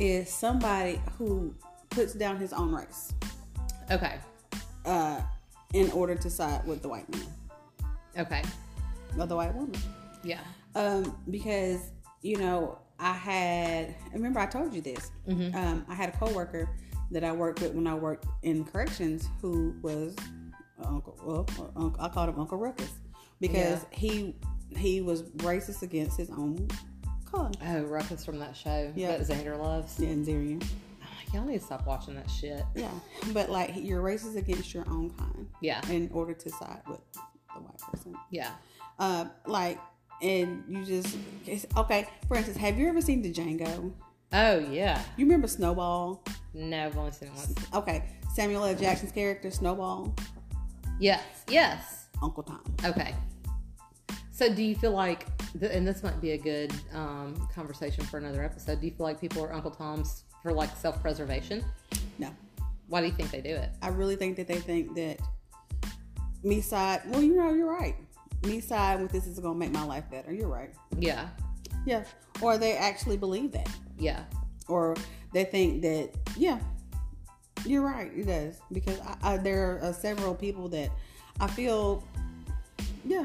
is 0.00 0.32
somebody 0.32 1.00
who 1.18 1.54
puts 1.90 2.14
down 2.14 2.38
his 2.38 2.52
own 2.52 2.74
race. 2.74 3.12
Okay. 3.90 4.18
Uh, 4.86 5.20
in 5.74 5.90
order 5.92 6.14
to 6.14 6.30
side 6.30 6.66
with 6.66 6.80
the 6.82 6.88
white 6.88 7.08
man. 7.10 7.26
Okay. 8.18 8.42
Or 9.18 9.26
the 9.26 9.36
white 9.36 9.54
woman. 9.54 9.78
yeah 10.24 10.40
Um, 10.74 11.16
because 11.30 11.80
you 12.22 12.36
know, 12.38 12.78
I 12.98 13.12
had 13.12 13.94
remember 14.12 14.40
I 14.40 14.46
told 14.46 14.72
you 14.74 14.80
this. 14.80 15.10
Mhm. 15.28 15.54
Um, 15.54 15.84
I 15.88 15.94
had 15.94 16.08
a 16.10 16.12
coworker 16.12 16.68
that 17.10 17.24
I 17.24 17.32
worked 17.32 17.60
with 17.60 17.74
when 17.74 17.86
I 17.86 17.94
worked 17.94 18.26
in 18.42 18.64
corrections 18.64 19.28
who 19.40 19.74
was 19.82 20.14
Uncle. 20.84 21.18
Well, 21.24 21.46
uncle, 21.76 21.96
I 22.02 22.08
called 22.08 22.28
him 22.30 22.38
Uncle 22.40 22.58
Ruckus 22.58 22.90
because 23.40 23.84
he 23.90 24.36
he 24.76 25.00
was 25.02 25.22
racist 25.38 25.82
against 25.82 26.16
his 26.16 26.30
own 26.30 26.66
color. 27.30 27.50
oh 27.66 27.82
ruckus 27.82 28.24
from 28.24 28.38
that 28.38 28.56
show 28.56 28.92
Yeah. 28.96 29.16
that 29.18 29.26
xander 29.26 29.58
loves 29.58 29.98
Yeah, 30.00 30.08
and 30.10 30.26
Zarian. 30.26 30.62
Oh, 31.02 31.06
y'all 31.34 31.44
need 31.44 31.58
to 31.58 31.64
stop 31.64 31.86
watching 31.86 32.14
that 32.14 32.30
shit 32.30 32.62
Yeah, 32.74 32.90
but 33.34 33.50
like 33.50 33.72
you're 33.76 34.02
racist 34.02 34.36
against 34.36 34.72
your 34.72 34.88
own 34.88 35.10
kind 35.10 35.46
yeah 35.60 35.80
in 35.90 36.08
order 36.12 36.32
to 36.34 36.50
side 36.50 36.80
with 36.88 37.00
the 37.12 37.60
white 37.60 37.78
person. 37.90 38.14
yeah 38.30 38.52
Uh, 38.98 39.26
like, 39.46 39.78
and 40.22 40.64
you 40.68 40.84
just 40.84 41.16
okay. 41.76 42.08
For 42.28 42.36
instance, 42.36 42.56
have 42.58 42.78
you 42.78 42.88
ever 42.88 43.00
seen 43.00 43.22
the 43.22 43.32
Django? 43.32 43.92
oh 44.34 44.58
yeah 44.58 45.02
You 45.18 45.26
remember 45.26 45.46
Snowball? 45.46 46.24
no 46.54 46.86
i've 46.86 46.96
only 46.96 47.10
seen 47.12 47.28
it 47.28 47.34
once 47.34 47.54
Okay, 47.74 48.04
Samuel 48.34 48.64
L. 48.64 48.74
Jackson's 48.74 49.12
character 49.12 49.50
Snowball, 49.50 50.14
yes 50.98 51.22
yes 51.48 52.06
Uncle 52.22 52.42
Tom. 52.44 52.62
Okay. 52.84 53.14
So, 54.30 54.52
do 54.54 54.62
you 54.62 54.74
feel 54.76 54.92
like, 54.92 55.26
and 55.60 55.86
this 55.86 56.02
might 56.02 56.20
be 56.20 56.30
a 56.32 56.38
good 56.38 56.72
um, 56.94 57.48
conversation 57.54 58.04
for 58.04 58.16
another 58.18 58.42
episode? 58.44 58.80
Do 58.80 58.86
you 58.86 58.92
feel 58.92 59.04
like 59.04 59.20
people 59.20 59.44
are 59.44 59.52
Uncle 59.52 59.70
Toms 59.72 60.24
for 60.42 60.52
like 60.52 60.74
self-preservation? 60.76 61.64
No, 62.18 62.30
Why 62.88 63.00
do 63.00 63.08
you 63.08 63.12
think 63.12 63.30
they 63.32 63.40
do 63.40 63.50
it? 63.50 63.70
I 63.82 63.88
really 63.88 64.16
think 64.16 64.36
that 64.36 64.46
they 64.48 64.58
think 64.60 64.94
that 64.94 65.18
me 66.44 66.60
side. 66.60 67.02
Well, 67.08 67.22
you 67.22 67.34
know, 67.36 67.52
you're 67.52 67.70
right. 67.70 67.96
Me 68.46 68.60
side 68.60 69.00
with 69.00 69.12
this 69.12 69.26
is 69.26 69.38
gonna 69.38 69.58
make 69.58 69.70
my 69.70 69.84
life 69.84 70.04
better. 70.10 70.32
You're 70.32 70.48
right. 70.48 70.70
Yeah, 70.98 71.28
Yeah, 71.86 72.04
or 72.40 72.58
they 72.58 72.76
actually 72.76 73.16
believe 73.16 73.52
that, 73.52 73.68
yeah, 73.98 74.24
or 74.68 74.96
they 75.32 75.44
think 75.44 75.82
that 75.82 76.10
yeah, 76.36 76.58
you're 77.64 77.82
right. 77.82 78.10
It 78.14 78.26
does 78.26 78.60
because 78.72 78.98
I, 79.00 79.34
I, 79.34 79.36
there 79.36 79.76
are 79.76 79.84
uh, 79.84 79.92
several 79.92 80.34
people 80.34 80.68
that 80.70 80.90
I 81.40 81.46
feel. 81.46 82.04
Yeah, 83.04 83.24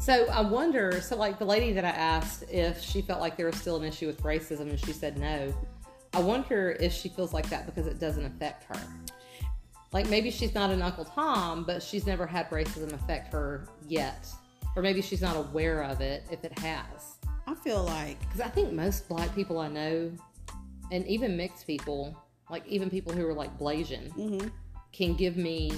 So 0.00 0.26
I 0.26 0.40
wonder. 0.42 1.00
So, 1.00 1.16
like 1.16 1.38
the 1.38 1.44
lady 1.44 1.72
that 1.72 1.84
I 1.84 1.90
asked 1.90 2.44
if 2.50 2.80
she 2.80 3.02
felt 3.02 3.20
like 3.20 3.36
there 3.36 3.46
was 3.46 3.56
still 3.56 3.76
an 3.76 3.84
issue 3.84 4.06
with 4.06 4.22
racism, 4.22 4.70
and 4.70 4.78
she 4.78 4.92
said 4.92 5.18
no. 5.18 5.52
I 6.12 6.20
wonder 6.20 6.76
if 6.78 6.92
she 6.92 7.08
feels 7.08 7.32
like 7.32 7.48
that 7.50 7.66
because 7.66 7.86
it 7.88 7.98
doesn't 7.98 8.24
affect 8.24 8.64
her. 8.64 8.80
Like 9.94 10.08
maybe 10.10 10.32
she's 10.32 10.54
not 10.54 10.70
an 10.70 10.82
Uncle 10.82 11.04
Tom, 11.04 11.62
but 11.62 11.80
she's 11.80 12.04
never 12.04 12.26
had 12.26 12.50
racism 12.50 12.92
affect 12.92 13.32
her 13.32 13.68
yet, 13.86 14.26
or 14.74 14.82
maybe 14.82 15.00
she's 15.00 15.22
not 15.22 15.36
aware 15.36 15.84
of 15.84 16.00
it 16.00 16.24
if 16.32 16.44
it 16.44 16.58
has. 16.58 17.18
I 17.46 17.54
feel 17.54 17.84
like 17.84 18.18
Because 18.18 18.40
I 18.40 18.48
think 18.48 18.72
most 18.72 19.08
black 19.08 19.32
people 19.36 19.60
I 19.60 19.68
know, 19.68 20.10
and 20.90 21.06
even 21.06 21.36
mixed 21.36 21.64
people, 21.64 22.20
like 22.50 22.66
even 22.66 22.90
people 22.90 23.12
who 23.12 23.24
are 23.24 23.32
like 23.32 23.56
Blasian, 23.56 24.12
mhm. 24.14 24.50
can 24.92 25.14
give 25.14 25.36
me 25.36 25.70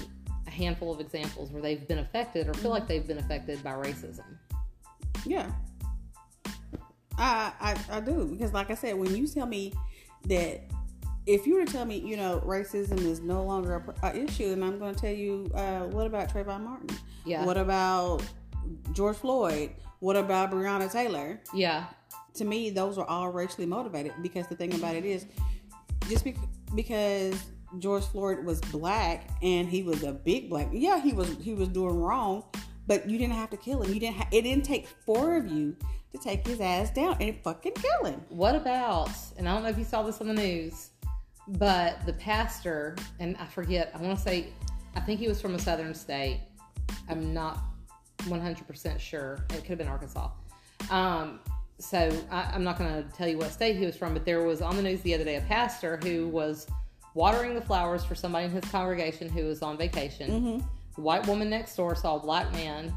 a 0.47 0.49
handful 0.49 0.91
of 0.91 0.99
examples 0.99 1.51
where 1.51 1.61
they've 1.61 1.87
been 1.87 1.99
affected 1.99 2.49
or 2.49 2.55
feel 2.55 2.71
like 2.71 2.87
they've 2.87 3.07
been 3.07 3.19
affected 3.19 3.63
by 3.63 3.73
racism. 3.73 4.25
Yeah. 5.27 5.51
I, 7.19 7.51
I 7.59 7.97
I 7.97 7.99
do 7.99 8.25
because 8.25 8.51
like 8.51 8.71
I 8.71 8.75
said, 8.75 8.97
when 8.97 9.15
you 9.15 9.27
tell 9.27 9.45
me 9.45 9.73
that 10.25 10.61
if 11.27 11.45
you 11.45 11.55
were 11.55 11.65
to 11.65 11.71
tell 11.71 11.85
me, 11.85 11.99
you 11.99 12.15
know, 12.15 12.41
racism 12.45 12.99
is 13.05 13.19
no 13.19 13.43
longer 13.43 13.95
a, 14.01 14.07
a 14.07 14.15
issue, 14.15 14.51
and 14.53 14.63
I'm 14.63 14.79
going 14.79 14.95
to 14.95 14.99
tell 14.99 15.13
you, 15.13 15.51
uh, 15.53 15.81
what 15.81 16.07
about 16.07 16.33
Trayvon 16.33 16.61
Martin? 16.61 16.89
Yeah. 17.25 17.45
What 17.45 17.57
about 17.57 18.23
George 18.93 19.17
Floyd? 19.17 19.71
What 19.99 20.15
about 20.15 20.51
Breonna 20.51 20.91
Taylor? 20.91 21.41
Yeah. 21.53 21.87
To 22.35 22.45
me, 22.45 22.69
those 22.69 22.97
are 22.97 23.05
all 23.05 23.29
racially 23.29 23.65
motivated 23.65 24.13
because 24.21 24.47
the 24.47 24.55
thing 24.55 24.73
about 24.73 24.95
it 24.95 25.05
is, 25.05 25.25
just 26.07 26.23
bec 26.23 26.35
because 26.73 27.35
George 27.79 28.05
Floyd 28.05 28.45
was 28.45 28.61
black 28.61 29.29
and 29.41 29.67
he 29.67 29.83
was 29.83 30.03
a 30.03 30.13
big 30.13 30.49
black, 30.49 30.69
yeah, 30.71 31.01
he 31.01 31.11
was 31.11 31.35
he 31.41 31.53
was 31.53 31.67
doing 31.67 31.99
wrong, 31.99 32.43
but 32.85 33.09
you 33.09 33.17
didn't 33.17 33.33
have 33.33 33.49
to 33.49 33.57
kill 33.57 33.81
him. 33.81 33.93
You 33.93 33.99
didn't. 33.99 34.15
Ha- 34.15 34.29
it 34.31 34.43
didn't 34.43 34.63
take 34.63 34.87
four 34.87 35.35
of 35.35 35.47
you 35.47 35.75
to 36.13 36.17
take 36.19 36.47
his 36.47 36.61
ass 36.61 36.91
down 36.91 37.17
and 37.19 37.35
fucking 37.43 37.73
kill 37.73 38.05
him. 38.05 38.21
What 38.29 38.55
about, 38.55 39.09
and 39.37 39.49
I 39.49 39.53
don't 39.53 39.63
know 39.63 39.69
if 39.69 39.77
you 39.77 39.83
saw 39.83 40.03
this 40.03 40.21
on 40.21 40.27
the 40.27 40.33
news, 40.33 40.91
but 41.47 42.05
the 42.05 42.13
pastor, 42.13 42.95
and 43.19 43.37
I 43.37 43.45
forget, 43.45 43.91
I 43.93 44.01
want 44.01 44.17
to 44.17 44.23
say, 44.23 44.47
I 44.95 44.99
think 44.99 45.19
he 45.19 45.27
was 45.27 45.39
from 45.39 45.55
a 45.55 45.59
southern 45.59 45.93
state. 45.93 46.41
I'm 47.09 47.33
not 47.33 47.59
100% 48.23 48.99
sure. 48.99 49.45
It 49.51 49.61
could 49.61 49.69
have 49.69 49.77
been 49.77 49.87
Arkansas. 49.87 50.29
Um, 50.89 51.39
so 51.79 52.11
I, 52.31 52.51
I'm 52.53 52.63
not 52.63 52.77
going 52.77 52.91
to 52.91 53.09
tell 53.15 53.27
you 53.27 53.37
what 53.37 53.51
state 53.51 53.77
he 53.77 53.85
was 53.85 53.95
from, 53.95 54.13
but 54.13 54.25
there 54.25 54.43
was 54.43 54.61
on 54.61 54.75
the 54.75 54.81
news 54.81 55.01
the 55.01 55.13
other 55.13 55.23
day 55.23 55.35
a 55.35 55.41
pastor 55.41 55.97
who 56.03 56.27
was 56.27 56.67
watering 57.13 57.55
the 57.55 57.61
flowers 57.61 58.03
for 58.03 58.15
somebody 58.15 58.45
in 58.45 58.51
his 58.51 58.65
congregation 58.65 59.29
who 59.29 59.45
was 59.45 59.61
on 59.61 59.77
vacation. 59.77 60.63
The 60.95 61.01
white 61.01 61.27
woman 61.27 61.49
next 61.49 61.75
door 61.75 61.95
saw 61.95 62.15
a 62.15 62.19
black 62.19 62.51
man 62.53 62.93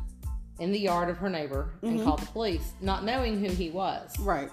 in 0.58 0.72
the 0.72 0.78
yard 0.78 1.08
of 1.08 1.18
her 1.18 1.28
neighbor 1.30 1.70
and 1.82 2.02
called 2.04 2.20
the 2.20 2.26
police, 2.26 2.72
not 2.80 3.04
knowing 3.04 3.38
who 3.38 3.50
he 3.50 3.70
was. 3.70 4.18
Right. 4.20 4.50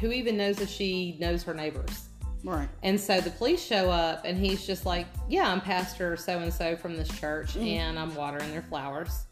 Who 0.00 0.12
even 0.12 0.36
knows 0.36 0.60
if 0.60 0.68
she 0.68 1.16
knows 1.20 1.42
her 1.42 1.54
neighbors? 1.54 2.07
Right. 2.44 2.68
And 2.82 3.00
so 3.00 3.20
the 3.20 3.30
police 3.30 3.64
show 3.64 3.90
up, 3.90 4.22
and 4.24 4.38
he's 4.38 4.66
just 4.66 4.86
like, 4.86 5.06
"Yeah, 5.28 5.50
I'm 5.50 5.60
pastor 5.60 6.16
so 6.16 6.38
and 6.38 6.52
so 6.52 6.76
from 6.76 6.96
this 6.96 7.08
church, 7.18 7.56
and 7.56 7.98
I'm 7.98 8.14
watering 8.14 8.50
their 8.50 8.62
flowers, 8.62 9.24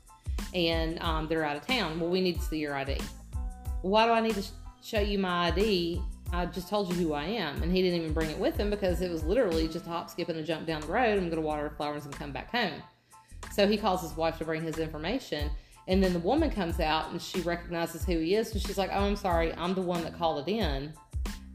and 0.55 1.01
um, 1.03 1.29
they're 1.29 1.45
out 1.45 1.57
of 1.57 1.67
town. 1.67 2.01
Well, 2.01 2.11
we 2.11 2.21
need 2.21 2.37
to 2.37 2.43
see 2.43 2.59
your 2.59 2.75
ID. 2.75 2.99
Why 3.83 4.07
do 4.07 4.13
I 4.13 4.21
need 4.21 4.35
to 4.35 4.43
sh- 4.43 4.51
show 4.83 5.01
you 5.01 5.19
my 5.19 5.49
ID? 5.49 6.03
I 6.33 6.47
just 6.47 6.69
told 6.69 6.93
you 6.93 6.97
who 6.97 7.13
I 7.13 7.25
am." 7.25 7.63
And 7.63 7.71
he 7.71 7.81
didn't 7.83 8.01
even 8.01 8.13
bring 8.13 8.31
it 8.31 8.39
with 8.39 8.57
him 8.57 8.71
because 8.71 9.01
it 9.01 9.11
was 9.11 9.23
literally 9.23 9.69
just 9.69 9.87
a 9.87 9.89
hop, 9.89 10.11
skip, 10.11 10.29
and 10.29 10.39
a 10.39 10.43
jump 10.43 10.67
down 10.67 10.81
the 10.81 10.89
road. 10.89 11.13
I'm 11.13 11.31
going 11.31 11.37
to 11.37 11.41
water 11.41 11.73
flowers 11.77 12.05
and 12.05 12.15
come 12.15 12.33
back 12.33 12.51
home. 12.51 12.83
So 13.53 13.67
he 13.69 13.77
calls 13.77 14.03
his 14.03 14.17
wife 14.17 14.39
to 14.39 14.45
bring 14.45 14.63
his 14.63 14.79
information. 14.79 15.51
And 15.89 16.03
then 16.03 16.13
the 16.13 16.19
woman 16.19 16.51
comes 16.51 16.81
out 16.81 17.13
and 17.13 17.23
she 17.23 17.41
recognizes 17.43 18.05
who 18.05 18.19
he 18.19 18.35
is. 18.35 18.53
And 18.53 18.61
she's 18.61 18.77
like, 18.77 18.91
Oh, 18.93 19.05
I'm 19.05 19.17
sorry. 19.17 19.55
I'm 19.55 19.75
the 19.75 19.83
one 19.83 20.03
that 20.03 20.19
called 20.19 20.47
it 20.47 20.51
in. 20.51 20.93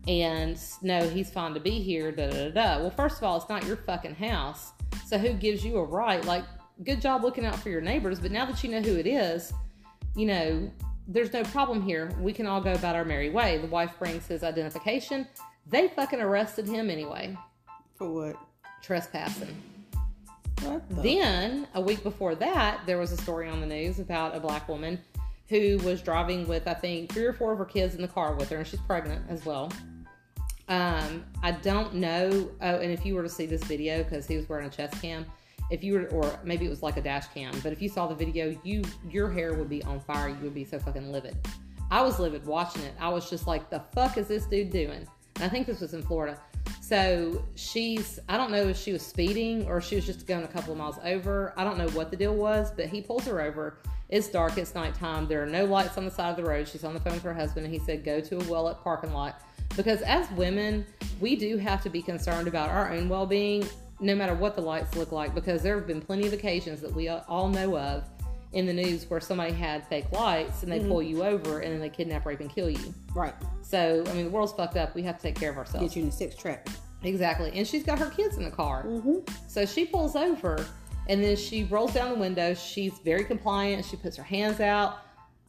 And 0.07 0.59
no, 0.81 1.07
he's 1.07 1.29
fine 1.29 1.53
to 1.53 1.59
be 1.59 1.79
here. 1.79 2.11
Da 2.11 2.29
da 2.29 2.49
da. 2.49 2.79
Well, 2.79 2.91
first 2.91 3.17
of 3.17 3.23
all, 3.23 3.37
it's 3.37 3.49
not 3.49 3.65
your 3.65 3.77
fucking 3.77 4.15
house. 4.15 4.71
So 5.05 5.17
who 5.17 5.33
gives 5.33 5.63
you 5.63 5.77
a 5.77 5.83
right? 5.83 6.23
Like, 6.25 6.43
good 6.83 7.01
job 7.01 7.23
looking 7.23 7.45
out 7.45 7.59
for 7.59 7.69
your 7.69 7.81
neighbors. 7.81 8.19
But 8.19 8.31
now 8.31 8.45
that 8.45 8.63
you 8.63 8.71
know 8.71 8.81
who 8.81 8.95
it 8.97 9.07
is, 9.07 9.53
you 10.15 10.25
know, 10.25 10.71
there's 11.07 11.33
no 11.33 11.43
problem 11.43 11.81
here. 11.81 12.11
We 12.19 12.33
can 12.33 12.45
all 12.45 12.61
go 12.61 12.73
about 12.73 12.95
our 12.95 13.05
merry 13.05 13.29
way. 13.29 13.57
The 13.57 13.67
wife 13.67 13.93
brings 13.99 14.27
his 14.27 14.43
identification. 14.43 15.27
They 15.67 15.89
fucking 15.89 16.21
arrested 16.21 16.67
him 16.67 16.89
anyway. 16.89 17.37
For 17.95 18.09
what? 18.09 18.35
Trespassing. 18.81 19.55
What 20.61 20.89
the? 20.89 21.01
Then, 21.01 21.67
a 21.73 21.81
week 21.81 22.03
before 22.03 22.35
that, 22.35 22.81
there 22.85 22.97
was 22.97 23.11
a 23.11 23.17
story 23.17 23.47
on 23.47 23.61
the 23.61 23.67
news 23.67 23.99
about 23.99 24.35
a 24.35 24.39
black 24.39 24.67
woman 24.67 24.99
who 25.47 25.77
was 25.79 26.01
driving 26.01 26.47
with, 26.47 26.67
I 26.67 26.73
think, 26.73 27.11
three 27.11 27.25
or 27.25 27.33
four 27.33 27.51
of 27.51 27.57
her 27.57 27.65
kids 27.65 27.95
in 27.95 28.01
the 28.01 28.07
car 28.07 28.35
with 28.35 28.49
her, 28.49 28.57
and 28.57 28.67
she's 28.67 28.79
pregnant 28.81 29.25
as 29.29 29.45
well. 29.45 29.71
Um, 30.67 31.25
I 31.43 31.51
don't 31.51 31.95
know. 31.95 32.49
Oh, 32.61 32.75
and 32.75 32.91
if 32.91 33.05
you 33.05 33.15
were 33.15 33.23
to 33.23 33.29
see 33.29 33.45
this 33.45 33.63
video, 33.63 34.03
because 34.03 34.27
he 34.27 34.37
was 34.37 34.47
wearing 34.47 34.67
a 34.67 34.69
chest 34.69 35.01
cam, 35.01 35.25
if 35.69 35.83
you 35.83 35.93
were, 35.93 36.07
or 36.07 36.39
maybe 36.43 36.65
it 36.65 36.69
was 36.69 36.83
like 36.83 36.97
a 36.97 37.01
dash 37.01 37.27
cam, 37.27 37.53
but 37.61 37.71
if 37.71 37.81
you 37.81 37.89
saw 37.89 38.07
the 38.07 38.15
video, 38.15 38.57
you 38.63 38.83
your 39.09 39.29
hair 39.29 39.53
would 39.53 39.69
be 39.69 39.83
on 39.83 39.99
fire. 39.99 40.29
You 40.29 40.43
would 40.43 40.53
be 40.53 40.65
so 40.65 40.79
fucking 40.79 41.11
livid. 41.11 41.35
I 41.89 42.01
was 42.01 42.19
livid 42.19 42.45
watching 42.45 42.83
it. 42.83 42.93
I 42.99 43.09
was 43.09 43.29
just 43.29 43.47
like, 43.47 43.69
the 43.69 43.81
fuck 43.93 44.17
is 44.17 44.27
this 44.27 44.45
dude 44.45 44.69
doing? 44.69 45.05
And 45.35 45.43
I 45.43 45.49
think 45.49 45.67
this 45.67 45.81
was 45.81 45.93
in 45.93 46.01
Florida. 46.01 46.39
So 46.79 47.43
she's, 47.55 48.19
I 48.29 48.37
don't 48.37 48.51
know 48.51 48.67
if 48.67 48.77
she 48.77 48.93
was 48.93 49.01
speeding 49.01 49.65
or 49.67 49.81
she 49.81 49.95
was 49.95 50.05
just 50.05 50.27
going 50.27 50.43
a 50.43 50.47
couple 50.47 50.71
of 50.71 50.77
miles 50.77 50.97
over. 51.03 51.53
I 51.57 51.63
don't 51.63 51.77
know 51.77 51.89
what 51.89 52.11
the 52.11 52.17
deal 52.17 52.35
was, 52.35 52.71
but 52.71 52.87
he 52.87 53.01
pulls 53.01 53.25
her 53.25 53.41
over. 53.41 53.77
It's 54.09 54.27
dark, 54.27 54.57
it's 54.57 54.75
nighttime. 54.75 55.27
There 55.27 55.41
are 55.41 55.45
no 55.45 55.65
lights 55.65 55.97
on 55.97 56.03
the 56.03 56.11
side 56.11 56.31
of 56.31 56.35
the 56.37 56.43
road. 56.43 56.67
She's 56.67 56.83
on 56.83 56.93
the 56.93 56.99
phone 56.99 57.13
with 57.13 57.23
her 57.23 57.33
husband, 57.33 57.65
and 57.65 57.73
he 57.73 57.79
said, 57.79 58.03
Go 58.03 58.19
to 58.19 58.39
a 58.39 58.43
well 58.51 58.67
at 58.67 58.81
parking 58.83 59.13
lot. 59.13 59.41
Because 59.75 60.01
as 60.01 60.29
women, 60.31 60.85
we 61.19 61.35
do 61.35 61.57
have 61.57 61.81
to 61.83 61.89
be 61.89 62.01
concerned 62.01 62.47
about 62.47 62.69
our 62.69 62.91
own 62.91 63.09
well 63.09 63.25
being, 63.25 63.67
no 63.99 64.15
matter 64.15 64.33
what 64.33 64.55
the 64.55 64.61
lights 64.61 64.95
look 64.95 65.11
like, 65.11 65.33
because 65.33 65.61
there 65.61 65.75
have 65.75 65.87
been 65.87 66.01
plenty 66.01 66.27
of 66.27 66.33
occasions 66.33 66.81
that 66.81 66.93
we 66.93 67.07
all 67.09 67.47
know 67.47 67.77
of 67.77 68.03
in 68.53 68.65
the 68.65 68.73
news 68.73 69.09
where 69.09 69.21
somebody 69.21 69.53
had 69.53 69.87
fake 69.87 70.11
lights 70.11 70.63
and 70.63 70.71
they 70.71 70.79
mm-hmm. 70.79 70.89
pull 70.89 71.01
you 71.01 71.23
over 71.23 71.59
and 71.59 71.71
then 71.71 71.79
they 71.79 71.89
kidnap, 71.89 72.25
rape, 72.25 72.41
and 72.41 72.53
kill 72.53 72.69
you. 72.69 72.93
Right. 73.15 73.33
So, 73.61 74.03
I 74.07 74.13
mean, 74.13 74.25
the 74.25 74.31
world's 74.31 74.51
fucked 74.53 74.75
up. 74.75 74.93
We 74.93 75.03
have 75.03 75.17
to 75.17 75.23
take 75.23 75.35
care 75.35 75.51
of 75.51 75.57
ourselves. 75.57 75.87
Get 75.87 75.95
you 75.95 76.03
in 76.03 76.09
a 76.09 76.11
six 76.11 76.35
trap. 76.35 76.69
Exactly. 77.03 77.51
And 77.55 77.65
she's 77.65 77.83
got 77.83 77.97
her 77.99 78.09
kids 78.09 78.37
in 78.37 78.43
the 78.43 78.51
car. 78.51 78.83
Mm-hmm. 78.83 79.19
So 79.47 79.65
she 79.65 79.85
pulls 79.85 80.15
over 80.15 80.65
and 81.07 81.23
then 81.23 81.35
she 81.35 81.63
rolls 81.63 81.93
down 81.93 82.09
the 82.09 82.19
window. 82.19 82.53
She's 82.53 82.99
very 82.99 83.23
compliant. 83.23 83.85
She 83.85 83.95
puts 83.95 84.17
her 84.17 84.23
hands 84.23 84.59
out. 84.59 84.99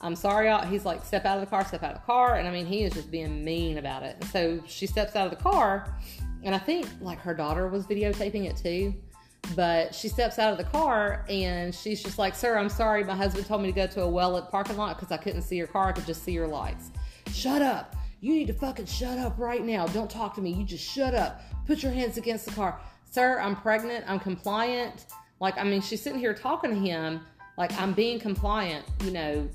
I'm 0.02 0.16
sorry. 0.16 0.48
I'll-" 0.48 0.66
He's 0.66 0.84
like, 0.84 1.04
step 1.04 1.24
out 1.24 1.38
of 1.38 1.40
the 1.40 1.46
car, 1.50 1.64
step 1.64 1.82
out 1.82 1.94
of 1.94 2.00
the 2.00 2.06
car. 2.06 2.36
And 2.36 2.46
I 2.48 2.50
mean, 2.50 2.66
he 2.66 2.82
is 2.82 2.92
just 2.92 3.10
being 3.10 3.44
mean 3.44 3.78
about 3.78 4.02
it. 4.02 4.22
So 4.24 4.62
she 4.66 4.86
steps 4.86 5.16
out 5.16 5.26
of 5.26 5.36
the 5.36 5.42
car. 5.42 5.94
And 6.42 6.54
I 6.54 6.58
think 6.58 6.86
like 7.00 7.18
her 7.20 7.34
daughter 7.34 7.68
was 7.68 7.86
videotaping 7.86 8.46
it 8.46 8.56
too. 8.56 8.94
But 9.56 9.94
she 9.94 10.08
steps 10.08 10.38
out 10.38 10.52
of 10.52 10.58
the 10.58 10.64
car 10.64 11.24
and 11.28 11.74
she's 11.74 12.02
just 12.02 12.18
like, 12.18 12.34
Sir, 12.34 12.56
I'm 12.56 12.68
sorry. 12.68 13.04
My 13.04 13.16
husband 13.16 13.46
told 13.46 13.62
me 13.62 13.68
to 13.68 13.74
go 13.74 13.86
to 13.88 14.02
a 14.02 14.08
well 14.08 14.36
at 14.36 14.50
parking 14.50 14.76
lot 14.76 14.98
because 14.98 15.12
I 15.12 15.16
couldn't 15.16 15.42
see 15.42 15.56
your 15.56 15.66
car. 15.66 15.88
I 15.88 15.92
could 15.92 16.06
just 16.06 16.24
see 16.24 16.32
your 16.32 16.46
lights. 16.46 16.90
Shut 17.32 17.60
up. 17.62 17.96
You 18.20 18.34
need 18.34 18.46
to 18.46 18.52
fucking 18.52 18.86
shut 18.86 19.18
up 19.18 19.36
right 19.38 19.64
now. 19.64 19.86
Don't 19.88 20.08
talk 20.08 20.34
to 20.36 20.40
me. 20.40 20.52
You 20.52 20.64
just 20.64 20.84
shut 20.84 21.12
up. 21.12 21.40
Put 21.66 21.82
your 21.82 21.90
hands 21.90 22.18
against 22.18 22.46
the 22.46 22.52
car. 22.52 22.80
Sir, 23.10 23.40
I'm 23.40 23.56
pregnant. 23.56 24.04
I'm 24.06 24.20
compliant. 24.20 25.06
Like, 25.40 25.58
I 25.58 25.64
mean, 25.64 25.80
she's 25.80 26.00
sitting 26.00 26.20
here 26.20 26.32
talking 26.32 26.70
to 26.70 26.76
him 26.76 27.20
like 27.58 27.72
I'm 27.80 27.92
being 27.92 28.18
compliant, 28.18 28.86
you 29.04 29.10
know, 29.10 29.48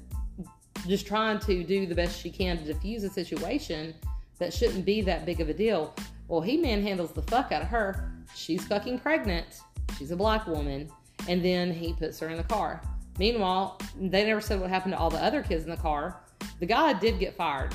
just 0.87 1.07
trying 1.07 1.39
to 1.39 1.63
do 1.63 1.85
the 1.85 1.95
best 1.95 2.19
she 2.19 2.29
can 2.29 2.57
to 2.57 2.63
diffuse 2.63 3.03
a 3.03 3.09
situation 3.09 3.93
that 4.39 4.53
shouldn't 4.53 4.85
be 4.85 5.01
that 5.01 5.25
big 5.25 5.41
of 5.41 5.49
a 5.49 5.53
deal. 5.53 5.93
Well, 6.27 6.41
he 6.41 6.57
manhandles 6.57 7.13
the 7.13 7.21
fuck 7.23 7.51
out 7.51 7.61
of 7.61 7.67
her. 7.69 8.11
She's 8.35 8.65
fucking 8.65 8.99
pregnant. 8.99 9.61
She's 9.97 10.11
a 10.11 10.15
black 10.15 10.45
woman. 10.47 10.89
And 11.27 11.43
then 11.43 11.73
he 11.73 11.93
puts 11.93 12.19
her 12.19 12.29
in 12.29 12.37
the 12.37 12.43
car. 12.43 12.81
Meanwhile, 13.17 13.79
they 13.99 14.25
never 14.25 14.41
said 14.41 14.59
what 14.59 14.69
happened 14.69 14.93
to 14.93 14.99
all 14.99 15.09
the 15.09 15.23
other 15.23 15.41
kids 15.41 15.63
in 15.63 15.69
the 15.69 15.77
car. 15.77 16.21
The 16.59 16.65
guy 16.65 16.93
did 16.93 17.19
get 17.19 17.35
fired. 17.35 17.73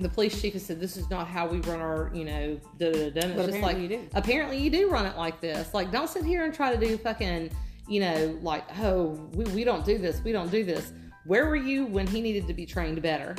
The 0.00 0.08
police 0.08 0.40
chief 0.40 0.52
has 0.52 0.64
said 0.64 0.80
this 0.80 0.96
is 0.96 1.10
not 1.10 1.26
how 1.26 1.46
we 1.48 1.58
run 1.60 1.80
our, 1.80 2.10
you 2.14 2.24
know, 2.24 2.60
da 2.78 2.92
da 2.92 3.10
da. 3.10 3.20
It's 3.20 3.46
just 3.46 3.48
apparently 3.48 3.60
like 3.60 3.78
you 3.78 3.88
do. 3.88 4.08
apparently 4.14 4.58
you 4.58 4.70
do 4.70 4.88
run 4.88 5.06
it 5.06 5.16
like 5.16 5.40
this. 5.40 5.74
Like, 5.74 5.90
don't 5.90 6.08
sit 6.08 6.24
here 6.24 6.44
and 6.44 6.54
try 6.54 6.74
to 6.74 6.80
do 6.80 6.96
fucking, 6.96 7.50
you 7.88 8.00
know, 8.00 8.38
like, 8.40 8.64
oh, 8.78 9.28
we, 9.34 9.44
we 9.46 9.64
don't 9.64 9.84
do 9.84 9.98
this, 9.98 10.22
we 10.22 10.30
don't 10.30 10.50
do 10.50 10.64
this. 10.64 10.92
Where 11.24 11.46
were 11.46 11.56
you 11.56 11.86
when 11.86 12.06
he 12.06 12.20
needed 12.20 12.46
to 12.46 12.54
be 12.54 12.66
trained 12.66 13.00
better? 13.02 13.34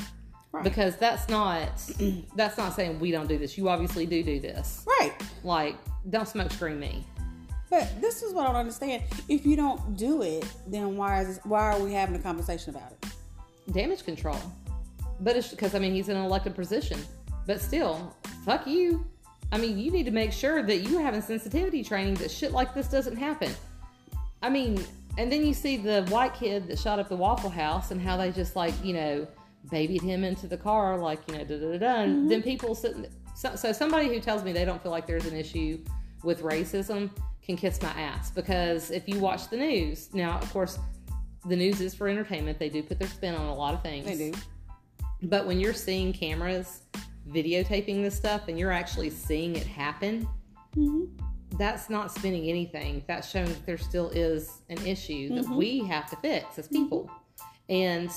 Right. 0.52 0.64
Because 0.64 0.96
that's 0.98 1.30
not 1.30 1.70
that's 2.36 2.58
not 2.58 2.74
saying 2.74 3.00
we 3.00 3.12
don't 3.12 3.28
do 3.28 3.38
this. 3.38 3.58
You 3.58 3.70
obviously 3.70 4.06
do 4.06 4.24
do 4.24 4.40
this. 4.40 4.86
Right. 5.00 5.14
Like, 5.44 5.76
don't 6.10 6.28
smoke 6.28 6.52
screen 6.52 6.80
me. 6.80 7.04
But 7.70 8.02
this 8.02 8.24
is 8.24 8.34
what 8.34 8.46
I 8.46 8.48
don't 8.48 8.56
understand. 8.56 9.04
If 9.28 9.46
you 9.46 9.56
don't 9.56 9.96
do 9.96 10.24
it, 10.24 10.44
then 10.66 10.98
why 10.98 11.22
is 11.22 11.28
this, 11.28 11.40
why 11.44 11.72
are 11.72 11.80
we 11.80 11.94
having 11.94 12.16
a 12.16 12.20
conversation 12.20 12.76
about 12.76 12.92
it? 12.92 13.74
Damage 13.74 14.04
control. 14.04 14.40
But 15.20 15.36
it's 15.36 15.50
because 15.50 15.76
I 15.76 15.80
mean 15.80 15.94
he's 15.94 16.10
in 16.10 16.18
an 16.18 16.26
elected 16.26 16.56
position. 16.56 17.00
But 17.46 17.62
still, 17.62 18.16
fuck 18.46 18.66
you. 18.66 19.06
I 19.52 19.58
mean, 19.58 19.80
you 19.80 19.92
need 19.92 20.06
to 20.06 20.12
make 20.12 20.32
sure 20.32 20.62
that 20.62 20.78
you're 20.78 21.02
having 21.02 21.22
sensitivity 21.22 21.84
training 21.84 22.16
that 22.16 22.30
shit 22.30 22.52
like 22.52 22.74
this 22.74 22.88
doesn't 22.88 23.16
happen. 23.16 23.52
I 24.42 24.50
mean, 24.50 24.84
and 25.18 25.32
then 25.32 25.46
you 25.46 25.54
see 25.54 25.78
the 25.78 26.04
white 26.10 26.34
kid 26.34 26.68
that 26.68 26.80
shot 26.80 27.00
up 27.00 27.10
the 27.10 27.16
Waffle 27.16 27.50
House 27.50 27.92
and 27.92 28.02
how 28.02 28.18
they 28.18 28.32
just 28.32 28.56
like, 28.56 28.74
you 28.84 28.94
know, 28.94 29.28
babied 29.70 30.02
him 30.02 30.24
into 30.24 30.48
the 30.48 30.58
car, 30.58 30.98
like, 30.98 31.20
you 31.28 31.38
know, 31.38 31.44
da 31.44 31.60
da 31.60 31.72
da. 31.72 31.78
da. 31.78 32.02
And 32.02 32.16
mm-hmm. 32.16 32.28
then 32.30 32.44
people 32.44 32.76
sitting, 32.76 33.08
so, 33.36 33.56
so 33.56 33.72
somebody 33.72 34.08
who 34.08 34.20
tells 34.20 34.44
me 34.44 34.52
they 34.52 34.66
don't 34.66 34.82
feel 34.82 34.92
like 34.92 35.08
there's 35.08 35.26
an 35.26 35.36
issue 35.36 35.80
with 36.24 36.42
racism 36.42 37.10
can 37.42 37.58
kiss 37.58 37.82
my 37.82 37.90
ass 37.90 38.30
because 38.32 38.92
if 38.92 39.08
you 39.08 39.20
watch 39.20 39.50
the 39.50 39.58
news, 39.58 40.10
now, 40.14 40.38
of 40.40 40.52
course, 40.52 40.78
the 41.46 41.56
news 41.56 41.82
is 41.82 41.96
for 41.96 42.08
entertainment. 42.08 42.60
They 42.60 42.70
do 42.70 42.84
put 42.84 43.00
their 43.00 43.08
spin 43.08 43.34
on 43.36 43.48
a 43.48 43.54
lot 43.56 43.74
of 43.74 43.82
things. 43.82 44.06
They 44.06 44.32
do. 44.32 44.38
But 45.24 45.46
when 45.46 45.60
you're 45.60 45.74
seeing 45.74 46.14
cameras 46.14 46.84
videotaping 47.30 48.02
this 48.04 48.16
stuff 48.16 48.48
and 48.48 48.58
you're 48.58 48.72
actually 48.72 49.10
seeing 49.10 49.56
it 49.56 49.66
happen, 49.66 50.28
mm-hmm. 50.76 51.06
That's 51.58 51.90
not 51.90 52.12
spinning 52.12 52.48
anything. 52.50 53.04
That's 53.08 53.30
showing 53.30 53.48
that 53.48 53.66
there 53.66 53.78
still 53.78 54.10
is 54.10 54.62
an 54.70 54.86
issue 54.86 55.30
that 55.36 55.46
mm-hmm. 55.46 55.56
we 55.56 55.80
have 55.86 56.10
to 56.10 56.16
fix 56.18 56.60
as 56.60 56.68
mm-hmm. 56.68 56.84
people. 56.84 57.12
And 57.70 58.12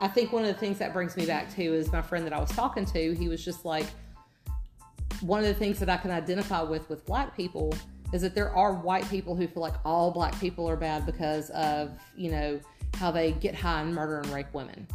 I 0.00 0.08
think 0.08 0.32
one 0.32 0.42
of 0.42 0.48
the 0.48 0.58
things 0.58 0.78
that 0.78 0.92
brings 0.92 1.16
me 1.16 1.26
back 1.26 1.54
to 1.56 1.62
is 1.62 1.92
my 1.92 2.02
friend 2.02 2.24
that 2.26 2.32
I 2.32 2.38
was 2.38 2.50
talking 2.50 2.84
to. 2.86 3.14
He 3.14 3.28
was 3.28 3.44
just 3.44 3.64
like, 3.64 3.86
one 5.20 5.40
of 5.40 5.46
the 5.46 5.54
things 5.54 5.78
that 5.80 5.90
I 5.90 5.96
can 5.96 6.10
identify 6.10 6.62
with 6.62 6.88
with 6.88 7.04
black 7.04 7.36
people 7.36 7.74
is 8.12 8.22
that 8.22 8.34
there 8.34 8.50
are 8.50 8.72
white 8.72 9.08
people 9.10 9.36
who 9.36 9.46
feel 9.46 9.62
like 9.62 9.74
all 9.84 10.10
black 10.10 10.38
people 10.40 10.68
are 10.68 10.76
bad 10.76 11.06
because 11.06 11.50
of, 11.50 11.90
you 12.16 12.30
know, 12.30 12.60
how 12.94 13.10
they 13.10 13.32
get 13.32 13.54
high 13.54 13.82
and 13.82 13.94
murder 13.94 14.18
and 14.20 14.26
rape 14.28 14.52
women, 14.52 14.86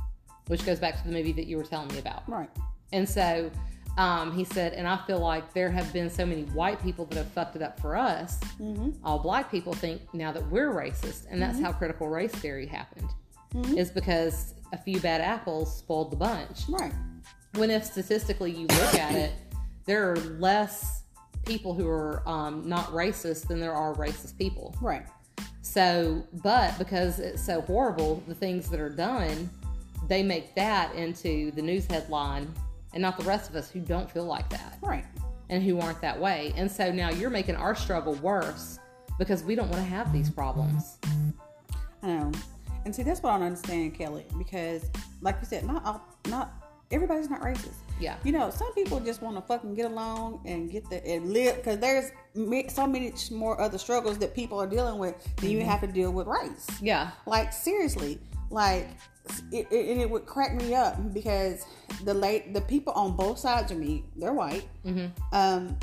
which 0.48 0.66
goes 0.66 0.80
back 0.80 0.98
to 1.02 1.08
the 1.08 1.14
movie 1.14 1.32
that 1.32 1.46
you 1.46 1.58
were 1.58 1.64
telling 1.64 1.88
me 1.90 2.00
about. 2.00 2.28
Right. 2.28 2.50
And 2.92 3.08
so 3.08 3.52
um, 3.98 4.34
he 4.34 4.44
said, 4.44 4.74
and 4.74 4.88
I 4.88 4.98
feel 5.08 5.20
like 5.20 5.54
there 5.54 5.72
have 5.72 5.92
been 5.94 6.10
so 6.10 6.26
many 6.26 6.44
white 6.44 6.82
people 6.84 7.06
that 7.06 7.18
have 7.18 7.32
fucked 7.32 7.56
it 7.56 7.62
up 7.62 7.80
for 7.80 7.96
us. 7.96 8.40
Mm-hmm. 8.60 8.92
All 9.04 9.20
black 9.20 9.50
people 9.50 9.74
think 9.74 10.02
now 10.14 10.32
that 10.34 10.46
we're 10.50 10.72
racist, 10.72 11.28
and 11.30 11.42
that's 11.42 11.60
how 11.60 11.72
critical 11.72 12.10
race 12.10 12.34
theory 12.34 12.66
happened, 12.66 13.10
is 13.78 13.90
because 13.90 14.54
a 14.74 14.78
few 14.78 15.00
bad 15.00 15.22
apples 15.22 15.78
spoiled 15.78 16.12
the 16.12 16.18
bunch. 16.18 16.64
Right. 16.68 16.92
When 17.54 17.72
if 17.72 17.86
statistically 17.86 18.52
you 18.52 18.68
look 18.68 18.96
at 18.96 19.16
it, 19.16 19.32
there 19.86 20.12
are 20.12 20.18
less 20.18 21.04
people 21.46 21.74
who 21.74 21.88
are 21.88 22.22
um, 22.28 22.68
not 22.68 22.88
racist 22.88 23.48
than 23.48 23.62
there 23.62 23.74
are 23.74 23.94
racist 23.94 24.38
people. 24.38 24.76
Right. 24.82 25.06
So, 25.62 26.28
but 26.44 26.78
because 26.78 27.20
it's 27.20 27.44
so 27.44 27.62
horrible, 27.62 28.22
the 28.28 28.36
things 28.36 28.70
that 28.70 28.80
are 28.80 28.90
done, 28.90 29.50
they 30.08 30.22
make 30.22 30.54
that 30.56 30.94
into 30.96 31.52
the 31.52 31.62
news 31.62 31.86
headline 31.86 32.54
and 32.96 33.02
not 33.02 33.18
the 33.18 33.24
rest 33.26 33.50
of 33.50 33.56
us 33.56 33.70
who 33.70 33.80
don't 33.82 34.10
feel 34.10 34.26
like 34.26 34.50
that 34.50 34.78
Right. 34.82 35.06
and 35.50 35.62
who 35.62 35.80
aren't 35.80 36.02
that 36.02 36.20
way. 36.20 36.54
And 36.56 36.72
so 36.72 36.92
now 36.92 37.12
you're 37.12 37.30
making 37.30 37.56
our 37.56 37.76
struggle 37.76 38.16
worse 38.16 38.80
because 39.20 39.44
we 39.44 39.54
don't 39.54 39.70
want 39.70 39.84
to 39.84 39.90
have 39.90 40.12
these 40.12 40.30
problems. 40.30 40.98
I 42.02 42.08
know. 42.08 42.32
And 42.86 42.96
see, 42.96 43.04
that's 43.04 43.22
what 43.22 43.32
I 43.32 43.38
don't 43.38 43.48
understand, 43.48 43.96
Keleigh, 43.96 44.26
because 44.38 44.90
like 45.22 45.38
you 45.42 45.48
said, 45.48 45.66
not 45.66 45.86
all, 45.86 46.02
not 46.30 46.54
everybody's 46.92 47.30
not 47.30 47.42
racist. 47.42 47.76
Yeah. 48.00 48.18
You 48.24 48.32
know, 48.32 48.50
some 48.50 48.74
people 48.74 49.00
just 49.00 49.22
want 49.22 49.36
to 49.38 49.42
fucking 49.42 49.74
get 49.74 49.92
along 49.92 50.42
and 50.46 50.70
get 50.70 50.90
the 50.90 51.06
and 51.06 51.32
live 51.32 51.58
because 51.58 51.80
there's 51.80 52.12
so 52.72 52.88
many 52.88 53.14
more 53.32 53.60
other 53.60 53.78
struggles 53.78 54.18
that 54.20 54.36
people 54.36 54.62
are 54.62 54.68
dealing 54.68 55.00
with 55.00 55.16
than 55.38 55.50
you 55.50 55.60
mm-hmm. 55.60 55.70
have 55.70 55.82
to 55.82 55.88
deal 55.88 56.12
with 56.12 56.28
race. 56.28 56.68
Yeah. 56.82 57.12
Like 57.26 57.54
seriously, 57.54 58.20
like 58.50 58.88
it, 59.52 59.68
it, 59.72 59.90
and 59.92 60.02
it 60.02 60.10
would 60.10 60.26
crack 60.26 60.54
me 60.56 60.76
up 60.76 61.14
because 61.14 61.66
the 62.04 62.14
late 62.14 62.54
the 62.54 62.62
people 62.62 62.94
on 62.94 63.16
both 63.16 63.40
sides 63.40 63.72
of 63.72 63.78
me, 63.78 64.04
they're 64.16 64.34
white. 64.34 64.68
Mm-hmm. 64.86 65.08
Um, 65.36 65.78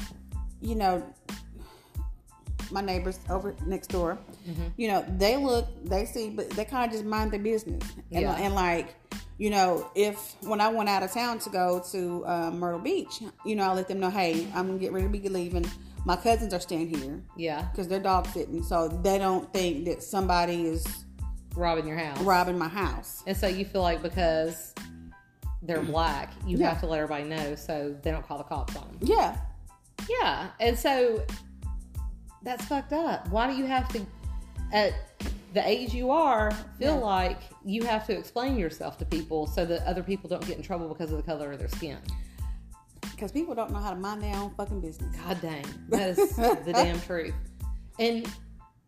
you 0.60 0.74
know, 0.76 1.02
my 2.70 2.80
neighbors 2.80 3.18
over 3.28 3.54
next 3.66 3.88
door, 3.88 4.18
Mm-hmm. 4.48 4.62
you 4.76 4.88
know, 4.88 5.04
they 5.18 5.36
look, 5.36 5.68
they 5.84 6.04
see, 6.04 6.28
but 6.30 6.50
they 6.50 6.64
kind 6.64 6.86
of 6.86 6.92
just 6.92 7.04
mind 7.04 7.30
their 7.32 7.38
business. 7.40 7.82
And, 8.10 8.22
Yeah. 8.22 8.34
and 8.34 8.54
like, 8.56 8.94
you 9.38 9.50
know, 9.50 9.88
if 9.94 10.34
when 10.42 10.60
I 10.60 10.68
went 10.68 10.88
out 10.88 11.02
of 11.04 11.12
town 11.12 11.38
to 11.40 11.50
go 11.50 11.80
to 11.92 12.24
uh, 12.26 12.50
Myrtle 12.50 12.80
Beach, 12.80 13.20
you 13.44 13.54
know, 13.56 13.64
I 13.64 13.72
let 13.74 13.86
them 13.88 14.00
know, 14.00 14.10
hey, 14.10 14.46
I'm 14.54 14.66
gonna 14.66 14.78
get 14.78 14.92
ready 14.92 15.06
to 15.06 15.12
be 15.12 15.28
leaving. 15.28 15.64
My 16.04 16.16
cousins 16.16 16.52
are 16.54 16.60
staying 16.60 16.92
here 16.94 17.22
Yeah. 17.36 17.62
because 17.70 17.86
they're 17.88 18.00
dog 18.00 18.26
sitting, 18.28 18.62
so 18.64 18.88
they 18.88 19.18
don't 19.18 19.52
think 19.52 19.84
that 19.84 20.02
somebody 20.02 20.66
is 20.66 20.84
Robbing 21.56 21.86
your 21.86 21.96
house. 21.98 22.20
robbing 22.22 22.58
my 22.58 22.68
house. 22.68 23.22
And 23.26 23.36
so 23.36 23.46
you 23.46 23.64
feel 23.64 23.82
like 23.82 24.02
because 24.02 24.74
they're 25.62 25.82
black, 25.82 26.32
you 26.46 26.58
Yeah. 26.58 26.70
have 26.70 26.80
to 26.80 26.86
let 26.86 26.98
everybody 27.00 27.24
know 27.24 27.54
so 27.54 27.94
they 28.02 28.10
don't 28.10 28.26
call 28.26 28.38
the 28.38 28.44
cops 28.44 28.74
on 28.76 28.86
them. 28.88 28.98
Yeah, 29.02 29.36
Yeah. 30.08 30.48
And 30.60 30.76
so 30.78 31.22
that's 32.42 32.64
fucked 32.64 32.92
up. 32.92 33.28
Why 33.28 33.46
do 33.48 33.56
you 33.56 33.66
have 33.66 33.88
to, 33.90 34.04
at 34.72 34.94
the 35.54 35.66
age 35.68 35.94
you 35.94 36.10
are, 36.10 36.50
feel 36.78 36.94
Yeah. 36.96 37.04
like 37.04 37.38
you 37.64 37.84
have 37.84 38.06
to 38.06 38.12
explain 38.18 38.56
yourself 38.58 38.98
to 38.98 39.04
people 39.04 39.46
so 39.46 39.64
that 39.66 39.86
other 39.86 40.02
people 40.02 40.28
don't 40.28 40.44
get 40.46 40.56
in 40.56 40.62
trouble 40.62 40.88
because 40.88 41.12
of 41.12 41.18
the 41.18 41.22
color 41.22 41.52
of 41.52 41.58
their 41.58 41.68
skin? 41.68 41.98
because 43.12 43.30
people 43.30 43.54
don't 43.54 43.70
know 43.70 43.78
how 43.78 43.90
to 43.90 43.96
mind 43.96 44.20
their 44.20 44.34
own 44.34 44.50
fucking 44.56 44.80
business. 44.80 45.14
God 45.24 45.40
dang. 45.40 45.64
That 45.90 46.18
is 46.18 46.34
the 46.34 46.72
damn 46.72 47.00
truth. 47.06 47.34
And 48.00 48.26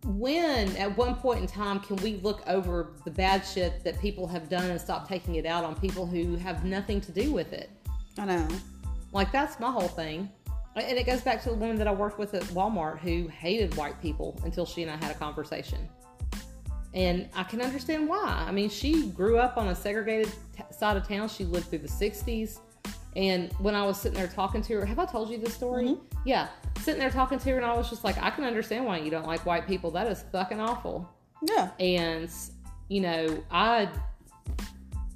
when, 0.04 0.76
at 0.76 0.96
one 0.96 1.14
point 1.14 1.40
in 1.40 1.46
time, 1.46 1.80
can 1.80 1.96
we 1.96 2.16
look 2.16 2.42
over 2.46 2.92
the 3.04 3.10
bad 3.10 3.40
shit 3.40 3.82
that 3.84 3.98
people 4.00 4.26
have 4.26 4.48
done 4.48 4.70
and 4.70 4.80
stop 4.80 5.08
taking 5.08 5.36
it 5.36 5.46
out 5.46 5.64
on 5.64 5.74
people 5.74 6.06
who 6.06 6.36
have 6.36 6.64
nothing 6.64 7.00
to 7.02 7.12
do 7.12 7.32
with 7.32 7.52
it? 7.52 7.70
I 8.18 8.26
know. 8.26 8.46
Like, 9.12 9.32
that's 9.32 9.58
my 9.58 9.70
whole 9.70 9.88
thing. 9.88 10.30
And 10.76 10.98
it 10.98 11.06
goes 11.06 11.20
back 11.20 11.42
to 11.44 11.50
the 11.50 11.54
woman 11.54 11.76
that 11.76 11.86
I 11.86 11.92
worked 11.92 12.18
with 12.18 12.34
at 12.34 12.42
Walmart 12.44 12.98
who 12.98 13.28
hated 13.28 13.74
white 13.76 14.00
people 14.02 14.38
until 14.44 14.66
she 14.66 14.82
and 14.82 14.90
I 14.90 14.96
had 14.96 15.14
a 15.14 15.18
conversation. 15.18 15.88
And 16.92 17.28
I 17.34 17.44
can 17.44 17.60
understand 17.60 18.08
why. 18.08 18.44
I 18.46 18.52
mean, 18.52 18.68
she 18.68 19.08
grew 19.08 19.38
up 19.38 19.56
on 19.56 19.68
a 19.68 19.74
segregated 19.74 20.32
t- 20.56 20.62
side 20.70 20.96
of 20.96 21.06
town. 21.06 21.28
She 21.28 21.44
lived 21.44 21.68
through 21.68 21.80
the 21.80 21.88
60s. 21.88 22.58
And 23.16 23.52
when 23.54 23.74
I 23.74 23.84
was 23.84 24.00
sitting 24.00 24.18
there 24.18 24.28
talking 24.28 24.62
to 24.62 24.74
her, 24.74 24.84
have 24.84 24.98
I 24.98 25.06
told 25.06 25.30
you 25.30 25.38
this 25.38 25.54
story? 25.54 25.84
Mm-hmm. 25.84 26.18
Yeah. 26.24 26.48
Sitting 26.80 27.00
there 27.00 27.10
talking 27.10 27.38
to 27.38 27.50
her, 27.50 27.56
and 27.56 27.64
I 27.64 27.74
was 27.74 27.88
just 27.88 28.04
like, 28.04 28.18
I 28.22 28.30
can 28.30 28.44
understand 28.44 28.84
why 28.84 28.98
you 28.98 29.10
don't 29.10 29.26
like 29.26 29.46
white 29.46 29.66
people. 29.66 29.90
That 29.90 30.06
is 30.06 30.24
fucking 30.32 30.60
awful. 30.60 31.08
Yeah, 31.42 31.70
And, 31.78 32.30
you 32.88 33.00
know, 33.00 33.42
I. 33.50 33.88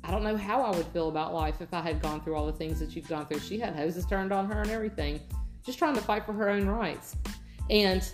I 0.04 0.10
don't 0.10 0.22
know 0.22 0.38
how 0.38 0.62
I 0.62 0.74
would 0.74 0.86
feel 0.86 1.10
about 1.10 1.34
life 1.34 1.60
if 1.60 1.74
I 1.74 1.82
had 1.82 2.00
gone 2.00 2.22
through 2.22 2.34
all 2.34 2.46
the 2.46 2.52
things 2.52 2.80
that 2.80 2.96
you've 2.96 3.08
gone 3.08 3.26
through. 3.26 3.40
She 3.40 3.58
had 3.58 3.76
hoses 3.76 4.06
turned 4.06 4.32
on 4.32 4.50
her 4.50 4.62
and 4.62 4.70
everything, 4.70 5.20
just 5.66 5.78
trying 5.78 5.94
to 5.96 6.00
fight 6.00 6.24
for 6.24 6.32
her 6.32 6.48
own 6.48 6.66
rights. 6.66 7.14
And 7.68 8.10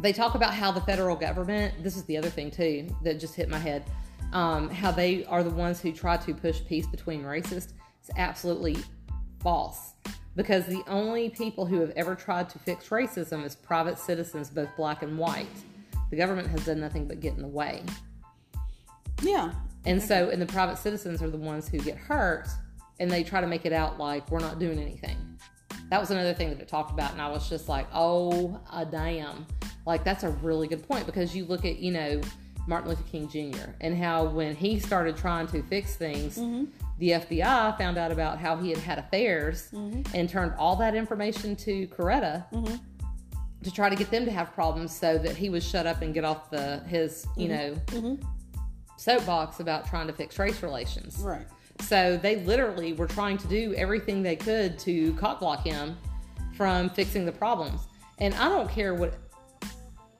they 0.00 0.12
talk 0.12 0.34
about 0.34 0.52
how 0.52 0.72
the 0.72 0.80
federal 0.80 1.14
government, 1.14 1.84
this 1.84 1.96
is 1.96 2.02
the 2.04 2.16
other 2.16 2.30
thing 2.30 2.50
too 2.50 2.88
that 3.04 3.20
just 3.20 3.36
hit 3.36 3.48
my 3.48 3.58
head, 3.58 3.84
um, 4.32 4.68
how 4.68 4.90
they 4.90 5.24
are 5.26 5.44
the 5.44 5.50
ones 5.50 5.80
who 5.80 5.92
try 5.92 6.16
to 6.16 6.34
push 6.34 6.64
peace 6.66 6.86
between 6.88 7.22
racists. 7.22 7.74
It's 8.00 8.10
absolutely 8.16 8.76
false 9.40 9.92
because 10.36 10.66
the 10.66 10.82
only 10.86 11.30
people 11.30 11.66
who 11.66 11.80
have 11.80 11.90
ever 11.96 12.14
tried 12.14 12.48
to 12.50 12.58
fix 12.60 12.88
racism 12.88 13.44
is 13.44 13.54
private 13.54 13.98
citizens, 13.98 14.50
both 14.50 14.68
black 14.76 15.02
and 15.02 15.18
white. 15.18 15.46
The 16.10 16.16
government 16.16 16.48
has 16.48 16.64
done 16.64 16.80
nothing 16.80 17.06
but 17.06 17.20
get 17.20 17.34
in 17.34 17.42
the 17.42 17.48
way. 17.48 17.82
yeah, 19.22 19.52
And 19.84 20.02
so, 20.02 20.30
and 20.30 20.40
the 20.40 20.46
private 20.46 20.78
citizens 20.78 21.22
are 21.22 21.30
the 21.30 21.38
ones 21.38 21.68
who 21.68 21.78
get 21.78 21.96
hurt, 21.96 22.48
and 23.00 23.10
they 23.10 23.22
try 23.22 23.40
to 23.40 23.46
make 23.46 23.66
it 23.66 23.72
out 23.72 23.98
like 23.98 24.30
we're 24.30 24.40
not 24.40 24.58
doing 24.58 24.78
anything. 24.78 25.16
That 25.90 26.00
was 26.00 26.10
another 26.10 26.34
thing 26.34 26.50
that 26.50 26.60
it 26.60 26.68
talked 26.68 26.90
about, 26.90 27.12
and 27.12 27.20
I 27.20 27.28
was 27.28 27.48
just 27.48 27.68
like, 27.68 27.86
oh, 27.92 28.60
a 28.72 28.84
damn. 28.84 29.46
Like, 29.86 30.02
that's 30.02 30.24
a 30.24 30.30
really 30.30 30.66
good 30.66 30.86
point 30.86 31.06
because 31.06 31.36
you 31.36 31.44
look 31.44 31.64
at, 31.64 31.78
you 31.78 31.92
know, 31.92 32.20
Martin 32.66 32.88
Luther 32.88 33.02
King 33.04 33.28
Jr., 33.28 33.70
and 33.80 33.96
how 33.96 34.24
when 34.24 34.54
he 34.56 34.78
started 34.78 35.16
trying 35.16 35.46
to 35.48 35.62
fix 35.64 35.96
things, 35.96 36.38
mm-hmm. 36.38 36.64
The 36.98 37.10
FBI 37.10 37.76
found 37.76 37.98
out 37.98 38.12
about 38.12 38.38
how 38.38 38.56
he 38.56 38.70
had 38.70 38.78
had 38.78 38.98
affairs 38.98 39.68
mm-hmm. 39.72 40.02
and 40.14 40.28
turned 40.28 40.52
all 40.58 40.76
that 40.76 40.94
information 40.94 41.56
to 41.56 41.86
Coretta 41.88 42.44
mm-hmm. 42.52 42.76
to 43.62 43.70
try 43.70 43.88
to 43.88 43.96
get 43.96 44.10
them 44.10 44.24
to 44.24 44.30
have 44.30 44.52
problems 44.52 44.94
so 44.96 45.18
that 45.18 45.36
he 45.36 45.50
was 45.50 45.68
shut 45.68 45.86
up 45.86 46.02
and 46.02 46.14
get 46.14 46.24
off 46.24 46.50
the 46.50 46.80
his, 46.86 47.26
you 47.36 47.48
mm-hmm. 47.48 48.00
know, 48.00 48.18
soapbox 48.96 49.60
about 49.60 49.86
trying 49.86 50.06
to 50.06 50.12
fix 50.12 50.38
race 50.38 50.62
relations. 50.62 51.18
right. 51.18 51.46
So 51.80 52.16
they 52.16 52.36
literally 52.36 52.92
were 52.92 53.08
trying 53.08 53.36
to 53.38 53.48
do 53.48 53.74
everything 53.74 54.22
they 54.22 54.36
could 54.36 54.78
to 54.80 55.12
cockblock 55.14 55.64
him 55.64 55.96
from 56.56 56.88
fixing 56.90 57.26
the 57.26 57.32
problems. 57.32 57.80
And 58.18 58.32
I 58.34 58.48
don't 58.48 58.70
care 58.70 58.94
what 58.94 59.14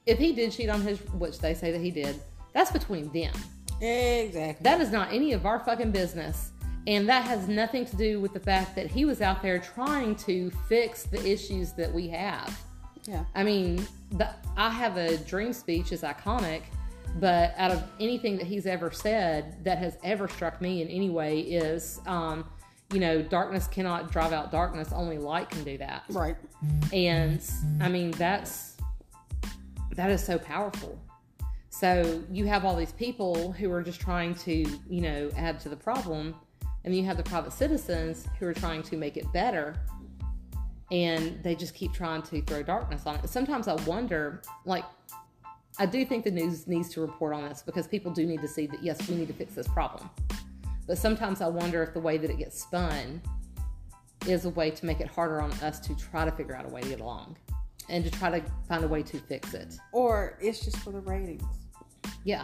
if 0.05 0.19
he 0.19 0.33
did 0.33 0.51
cheat 0.51 0.69
on 0.69 0.81
his, 0.81 0.99
which 1.13 1.39
they 1.39 1.53
say 1.53 1.71
that 1.71 1.79
he 1.79 1.91
did. 1.91 2.19
That's 2.53 2.71
between 2.71 3.11
them. 3.11 3.33
Exactly. 3.81 4.63
That 4.63 4.81
is 4.81 4.91
not 4.91 5.11
any 5.11 5.33
of 5.33 5.45
our 5.45 5.59
fucking 5.59 5.91
business. 5.91 6.51
And 6.87 7.09
that 7.09 7.23
has 7.25 7.47
nothing 7.47 7.85
to 7.85 7.95
do 7.95 8.21
with 8.21 8.33
the 8.33 8.39
fact 8.39 8.75
that 8.75 8.87
he 8.91 9.05
was 9.05 9.21
out 9.21 9.41
there 9.41 9.59
trying 9.59 10.15
to 10.17 10.51
fix 10.69 11.03
the 11.03 11.25
issues 11.27 11.73
that 11.73 11.91
we 11.91 12.07
have. 12.09 12.57
yeah. 13.05 13.25
I 13.33 13.43
mean, 13.43 13.85
the, 14.11 14.29
I 14.55 14.69
have 14.69 14.97
a 14.97 15.17
dream 15.17 15.51
speech 15.51 15.91
is 15.91 16.01
iconic, 16.01 16.61
but 17.19 17.53
out 17.57 17.71
of 17.71 17.83
anything 17.99 18.37
that 18.37 18.45
he's 18.45 18.65
ever 18.65 18.91
said 18.91 19.63
that 19.63 19.77
has 19.79 19.97
ever 20.03 20.27
struck 20.27 20.61
me 20.61 20.81
in 20.81 20.87
any 20.89 21.09
way 21.09 21.39
is, 21.39 22.01
um, 22.05 22.45
you 22.93 22.99
know, 22.99 23.21
darkness 23.21 23.67
cannot 23.67 24.11
drive 24.11 24.31
out 24.31 24.51
darkness. 24.51 24.91
Only 24.93 25.17
light 25.17 25.49
can 25.49 25.63
do 25.63 25.77
that. 25.79 26.03
Right. 26.09 26.35
And 26.93 27.41
I 27.81 27.89
mean, 27.89 28.11
that's 28.11 28.77
that 29.95 30.09
is 30.09 30.23
so 30.23 30.37
powerful. 30.37 30.99
So 31.69 32.23
you 32.31 32.45
have 32.45 32.63
all 32.63 32.75
these 32.75 32.91
people 32.93 33.51
who 33.51 33.71
are 33.71 33.81
just 33.81 33.99
trying 33.99 34.35
to, 34.35 34.65
you 34.89 35.01
know, 35.01 35.29
add 35.35 35.59
to 35.61 35.69
the 35.69 35.75
problem, 35.75 36.35
and 36.85 36.93
then 36.93 36.99
you 37.01 37.05
have 37.05 37.17
the 37.17 37.23
private 37.23 37.51
citizens 37.51 38.27
who 38.39 38.45
are 38.45 38.53
trying 38.53 38.83
to 38.83 38.95
make 38.95 39.17
it 39.17 39.31
better, 39.33 39.75
and 40.91 41.41
they 41.43 41.55
just 41.55 41.73
keep 41.73 41.91
trying 41.91 42.21
to 42.21 42.43
throw 42.43 42.61
darkness 42.61 43.07
on 43.07 43.15
it. 43.15 43.27
Sometimes 43.27 43.67
I 43.67 43.73
wonder, 43.85 44.43
like, 44.65 44.85
I 45.79 45.87
do 45.87 46.05
think 46.05 46.23
the 46.23 46.31
news 46.31 46.67
needs 46.67 46.89
to 46.89 47.01
report 47.01 47.33
on 47.33 47.49
this 47.49 47.63
because 47.63 47.87
people 47.87 48.13
do 48.13 48.25
need 48.27 48.39
to 48.41 48.47
see 48.47 48.67
that 48.67 48.83
yes, 48.83 49.09
we 49.09 49.15
need 49.15 49.27
to 49.27 49.33
fix 49.33 49.55
this 49.55 49.67
problem. 49.67 50.07
But 50.85 50.99
sometimes 50.99 51.41
I 51.41 51.47
wonder 51.47 51.81
if 51.81 51.91
the 51.95 51.99
way 51.99 52.19
that 52.19 52.29
it 52.29 52.37
gets 52.37 52.61
spun 52.61 53.19
is 54.27 54.45
a 54.45 54.51
way 54.51 54.69
to 54.69 54.85
make 54.85 54.99
it 54.99 55.07
harder 55.07 55.41
on 55.41 55.51
us 55.53 55.79
to 55.81 55.95
try 55.95 56.23
to 56.23 56.31
figure 56.31 56.55
out 56.55 56.65
a 56.65 56.69
way 56.69 56.81
to 56.81 56.89
get 56.89 56.99
along 56.99 57.35
and 57.89 58.03
to 58.05 58.11
try 58.11 58.39
to 58.39 58.45
find 58.69 58.83
a 58.83 58.87
way 58.87 59.01
to 59.01 59.17
fix 59.17 59.55
it. 59.55 59.75
Or 59.91 60.37
it's 60.39 60.63
just 60.63 60.77
for 60.77 60.91
the 60.91 61.01
ratings. 61.01 61.43
Yeah. 62.23 62.43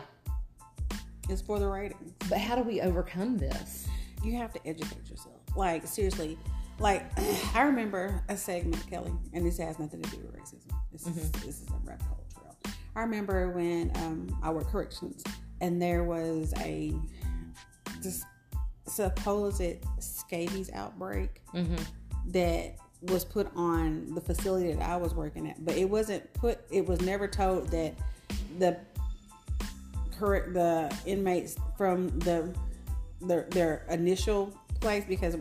It's 1.30 1.44
for 1.44 1.60
the 1.60 1.68
ratings. 1.68 2.14
But 2.28 2.40
how 2.40 2.56
do 2.56 2.64
we 2.64 2.82
overcome 2.82 3.38
this? 3.38 3.88
You 4.24 4.36
have 4.38 4.54
to 4.54 4.68
educate 4.68 5.10
yourself. 5.10 5.36
Like 5.56 5.86
seriously, 5.88 6.38
like 6.80 7.04
I 7.56 7.64
remember 7.64 8.24
a 8.30 8.38
segment, 8.38 8.86
Keleigh, 8.90 9.18
and 9.34 9.46
this 9.46 9.58
has 9.58 9.80
nothing 9.80 10.02
to 10.02 10.10
do 10.10 10.18
with 10.18 10.36
racism. 10.36 10.72
This 10.92 11.08
is 11.08 11.30
Mm-hmm. 11.32 11.46
this 11.48 11.62
is 11.62 11.68
a 11.70 11.74
hole 11.74 12.26
trail. 12.34 12.74
I 12.96 13.02
remember 13.02 13.50
when 13.52 13.92
um, 13.96 14.40
I 14.44 14.50
worked 14.52 14.72
corrections, 14.72 15.24
and 15.62 15.82
there 15.82 16.04
was 16.04 16.54
a 16.60 16.94
this 18.02 18.24
supposed 18.88 19.62
scabies 20.00 20.70
outbreak 20.74 21.42
Mm-hmm. 21.54 21.76
that 22.32 22.76
was 23.04 23.26
put 23.26 23.50
on 23.56 24.14
the 24.14 24.22
facility 24.22 24.72
that 24.74 24.88
I 24.88 24.96
was 24.96 25.16
working 25.16 25.50
at, 25.50 25.64
but 25.66 25.76
it 25.76 25.86
wasn't 25.90 26.32
put. 26.34 26.60
It 26.70 26.86
was 26.86 27.02
never 27.02 27.28
told 27.28 27.70
that 27.70 27.96
the 28.60 28.78
correct 30.18 30.54
the 30.54 30.96
inmates 31.06 31.56
from 31.78 32.10
the 32.20 32.54
their 33.22 33.48
their 33.52 33.86
initial 33.90 34.54
place 34.80 35.04
because 35.08 35.36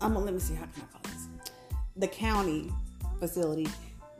I'm 0.00 0.14
gonna 0.14 0.24
let 0.24 0.34
me 0.34 0.40
see 0.40 0.54
how 0.54 0.66
can 0.66 0.82
I 0.82 0.92
call 0.92 1.00
this? 1.04 1.28
The 1.96 2.08
county 2.08 2.72
facility 3.20 3.68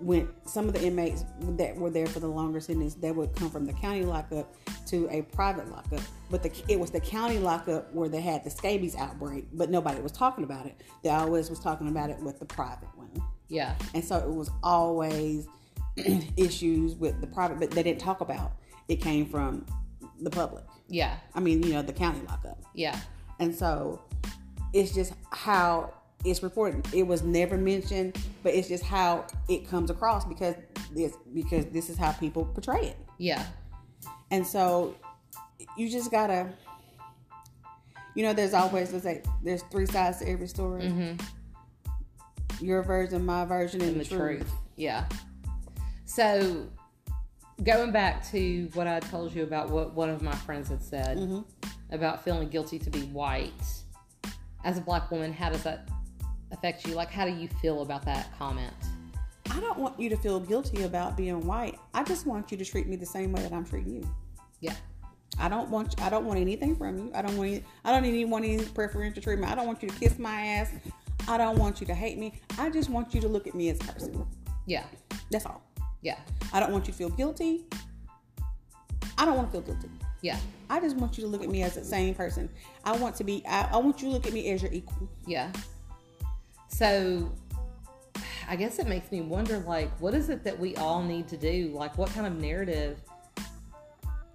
went 0.00 0.28
some 0.48 0.66
of 0.66 0.74
the 0.74 0.84
inmates 0.84 1.24
that 1.40 1.76
were 1.76 1.90
there 1.90 2.06
for 2.06 2.20
the 2.20 2.28
longer 2.28 2.60
sentence 2.60 2.94
that 2.94 3.14
would 3.14 3.34
come 3.36 3.50
from 3.50 3.66
the 3.66 3.72
county 3.72 4.04
lockup 4.04 4.52
to 4.86 5.08
a 5.10 5.22
private 5.22 5.70
lockup. 5.70 6.02
But 6.30 6.42
the, 6.42 6.52
it 6.68 6.78
was 6.78 6.90
the 6.90 7.00
county 7.00 7.38
lockup 7.38 7.92
where 7.94 8.08
they 8.08 8.20
had 8.20 8.44
the 8.44 8.50
scabies 8.50 8.96
outbreak 8.96 9.46
but 9.52 9.70
nobody 9.70 10.00
was 10.00 10.12
talking 10.12 10.44
about 10.44 10.66
it. 10.66 10.80
They 11.02 11.10
always 11.10 11.50
was 11.50 11.60
talking 11.60 11.88
about 11.88 12.10
it 12.10 12.18
with 12.20 12.38
the 12.38 12.46
private 12.46 12.88
one. 12.96 13.10
Yeah. 13.48 13.74
and 13.94 14.02
so 14.02 14.16
it 14.16 14.30
was 14.30 14.50
always 14.62 15.46
issues 16.36 16.94
with 16.94 17.20
the 17.20 17.26
private 17.26 17.60
but 17.60 17.70
they 17.70 17.82
didn't 17.82 18.00
talk 18.00 18.22
about 18.22 18.52
it 18.88 18.96
came 18.96 19.26
from 19.26 19.66
the 20.22 20.30
public 20.30 20.64
Yeah. 20.88 21.16
i 21.34 21.40
mean 21.40 21.62
you 21.62 21.72
know 21.74 21.82
the 21.82 21.92
county 21.92 22.20
lockup 22.28 22.58
Yeah. 22.74 22.98
and 23.38 23.54
so 23.54 24.00
it's 24.72 24.94
just 24.94 25.12
how 25.30 25.92
it's 26.24 26.40
reported. 26.42 26.86
It 26.94 27.02
was 27.02 27.22
never 27.24 27.56
mentioned, 27.58 28.16
but 28.44 28.54
it's 28.54 28.68
just 28.68 28.84
how 28.84 29.26
it 29.48 29.68
comes 29.68 29.90
across 29.90 30.24
because 30.24 30.54
this 30.94 31.14
because 31.34 31.66
this 31.66 31.90
is 31.90 31.98
how 31.98 32.12
people 32.12 32.44
portray 32.44 32.86
it. 32.86 32.96
Yeah. 33.18 33.44
And 34.30 34.46
so 34.46 34.94
you 35.76 35.88
just 35.90 36.12
gotta 36.12 36.48
you 38.14 38.22
know, 38.22 38.32
there's 38.32 38.54
always 38.54 38.92
there's 38.92 39.04
like 39.04 39.26
there's 39.42 39.62
three 39.64 39.86
sides 39.86 40.18
to 40.20 40.28
every 40.28 40.46
story. 40.46 40.82
Mm-hmm. 40.82 42.64
Your 42.64 42.82
version, 42.84 43.26
my 43.26 43.44
version, 43.44 43.80
and, 43.80 43.90
and 43.90 44.00
the, 44.00 44.04
the 44.08 44.16
truth. 44.16 44.38
truth. 44.42 44.52
Yeah. 44.76 45.06
So, 46.04 46.68
going 47.64 47.92
back 47.92 48.28
to 48.30 48.68
what 48.74 48.86
I 48.86 49.00
told 49.00 49.34
you 49.34 49.42
about 49.42 49.70
what 49.70 49.94
one 49.94 50.10
of 50.10 50.22
my 50.22 50.34
friends 50.34 50.68
had 50.68 50.82
said 50.82 51.18
Mm-hmm. 51.18 51.40
about 51.94 52.24
feeling 52.24 52.48
guilty 52.48 52.78
to 52.78 52.90
be 52.90 53.02
white, 53.02 53.52
as 54.64 54.78
a 54.78 54.80
black 54.80 55.10
woman, 55.10 55.32
how 55.32 55.50
does 55.50 55.62
that 55.64 55.88
affect 56.52 56.86
you? 56.86 56.94
Like, 56.94 57.10
how 57.10 57.24
do 57.24 57.32
you 57.32 57.48
feel 57.60 57.82
about 57.82 58.04
that 58.04 58.36
comment? 58.38 58.72
I 59.50 59.60
don't 59.60 59.78
want 59.78 59.98
you 60.00 60.08
to 60.08 60.16
feel 60.16 60.40
guilty 60.40 60.84
about 60.84 61.16
being 61.16 61.44
white. 61.46 61.78
I 61.92 62.04
just 62.04 62.26
want 62.26 62.50
you 62.50 62.56
to 62.56 62.64
treat 62.64 62.86
me 62.86 62.96
the 62.96 63.06
same 63.06 63.32
way 63.32 63.42
that 63.42 63.52
I'm 63.52 63.64
treating 63.64 63.94
you. 63.94 64.14
Yeah. 64.60 64.74
I 65.38 65.48
don't 65.48 65.68
want 65.70 66.00
I 66.00 66.10
don't 66.10 66.24
want 66.24 66.38
anything 66.38 66.76
from 66.76 66.98
you. 66.98 67.10
I 67.14 67.22
don't 67.22 67.36
want 67.36 67.50
any, 67.50 67.64
I 67.84 67.92
don't 67.92 68.04
even 68.04 68.30
want 68.30 68.44
any 68.44 68.64
preferential 68.64 69.22
treatment. 69.22 69.50
I 69.50 69.54
don't 69.54 69.66
want 69.66 69.82
you 69.82 69.88
to 69.88 69.94
kiss 69.98 70.18
my 70.18 70.40
ass. 70.40 70.70
I 71.28 71.38
don't 71.38 71.58
want 71.58 71.80
you 71.80 71.86
to 71.86 71.94
hate 71.94 72.18
me. 72.18 72.40
I 72.58 72.70
just 72.70 72.90
want 72.90 73.14
you 73.14 73.20
to 73.20 73.28
look 73.28 73.46
at 73.46 73.54
me 73.54 73.70
as 73.70 73.80
a 73.80 73.92
person. 73.92 74.26
Yeah. 74.66 74.84
That's 75.30 75.46
all. 75.46 75.62
Yeah. 76.02 76.18
I 76.52 76.60
don't 76.60 76.72
want 76.72 76.86
you 76.86 76.92
to 76.92 76.98
feel 76.98 77.10
guilty. 77.10 77.64
I 79.16 79.24
don't 79.24 79.36
want 79.36 79.48
to 79.48 79.52
feel 79.52 79.62
guilty. 79.62 79.88
Yeah. 80.20 80.38
I 80.68 80.80
just 80.80 80.96
want 80.96 81.16
you 81.16 81.24
to 81.24 81.28
look 81.28 81.42
at 81.42 81.48
me 81.48 81.62
as 81.62 81.74
the 81.74 81.84
same 81.84 82.14
person. 82.14 82.48
I 82.84 82.96
want 82.96 83.16
to 83.16 83.24
be 83.24 83.44
I, 83.46 83.68
I 83.72 83.76
want 83.78 84.02
you 84.02 84.08
to 84.08 84.14
look 84.14 84.26
at 84.26 84.32
me 84.32 84.50
as 84.50 84.62
your 84.62 84.72
equal. 84.72 85.08
Yeah. 85.26 85.50
So 86.68 87.32
I 88.48 88.56
guess 88.56 88.78
it 88.78 88.86
makes 88.86 89.10
me 89.12 89.20
wonder 89.20 89.58
like 89.60 89.90
what 90.00 90.14
is 90.14 90.28
it 90.28 90.44
that 90.44 90.58
we 90.58 90.76
all 90.76 91.02
need 91.02 91.28
to 91.28 91.36
do? 91.36 91.70
Like 91.74 91.96
what 91.98 92.10
kind 92.10 92.26
of 92.26 92.40
narrative 92.40 93.00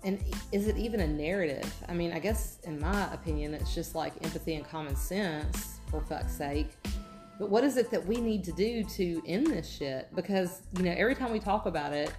and 0.04 0.24
is 0.52 0.68
it 0.68 0.78
even 0.78 1.02
a 1.02 1.08
narrative? 1.08 1.74
I 1.90 1.94
mean, 1.94 2.14
I 2.14 2.20
guess 2.20 2.60
in 2.64 2.80
my 2.80 3.14
opinion 3.14 3.54
it's 3.54 3.74
just 3.74 3.96
like 3.96 4.14
empathy 4.24 4.56
and 4.56 4.66
common 4.66 4.96
sense 4.96 5.80
for 5.90 6.02
fuck's 6.02 6.34
sake. 6.34 6.70
But 7.40 7.50
what 7.50 7.64
is 7.64 7.78
it 7.78 7.92
that 7.92 8.06
we 8.06 8.18
need 8.18 8.44
to 8.46 8.52
do 8.52 8.84
to 8.84 9.22
end 9.28 9.48
this 9.48 9.70
shit? 9.70 10.08
Because, 10.16 10.62
you 10.78 10.84
know, 10.84 10.94
every 10.98 11.14
time 11.16 11.32
we 11.32 11.40
talk 11.40 11.66
about 11.68 11.94
it, 11.94 12.12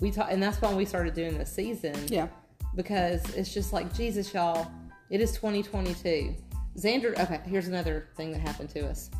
we 0.00 0.10
talk 0.10 0.28
and 0.30 0.42
that's 0.42 0.60
why 0.60 0.72
we 0.74 0.84
started 0.84 1.14
doing 1.14 1.36
this 1.38 1.52
season 1.52 1.94
Yeah. 2.08 2.28
because 2.74 3.22
it's 3.34 3.52
just 3.52 3.72
like 3.72 3.92
Jesus, 3.94 4.32
y'all. 4.34 4.70
It 5.10 5.20
is 5.20 5.32
2022. 5.32 6.34
Xander. 6.78 7.16
Okay, 7.18 7.40
here's 7.46 7.68
another 7.68 8.08
thing 8.16 8.32
that 8.32 8.40
happened 8.40 8.70
to 8.70 8.86
us 8.88 9.10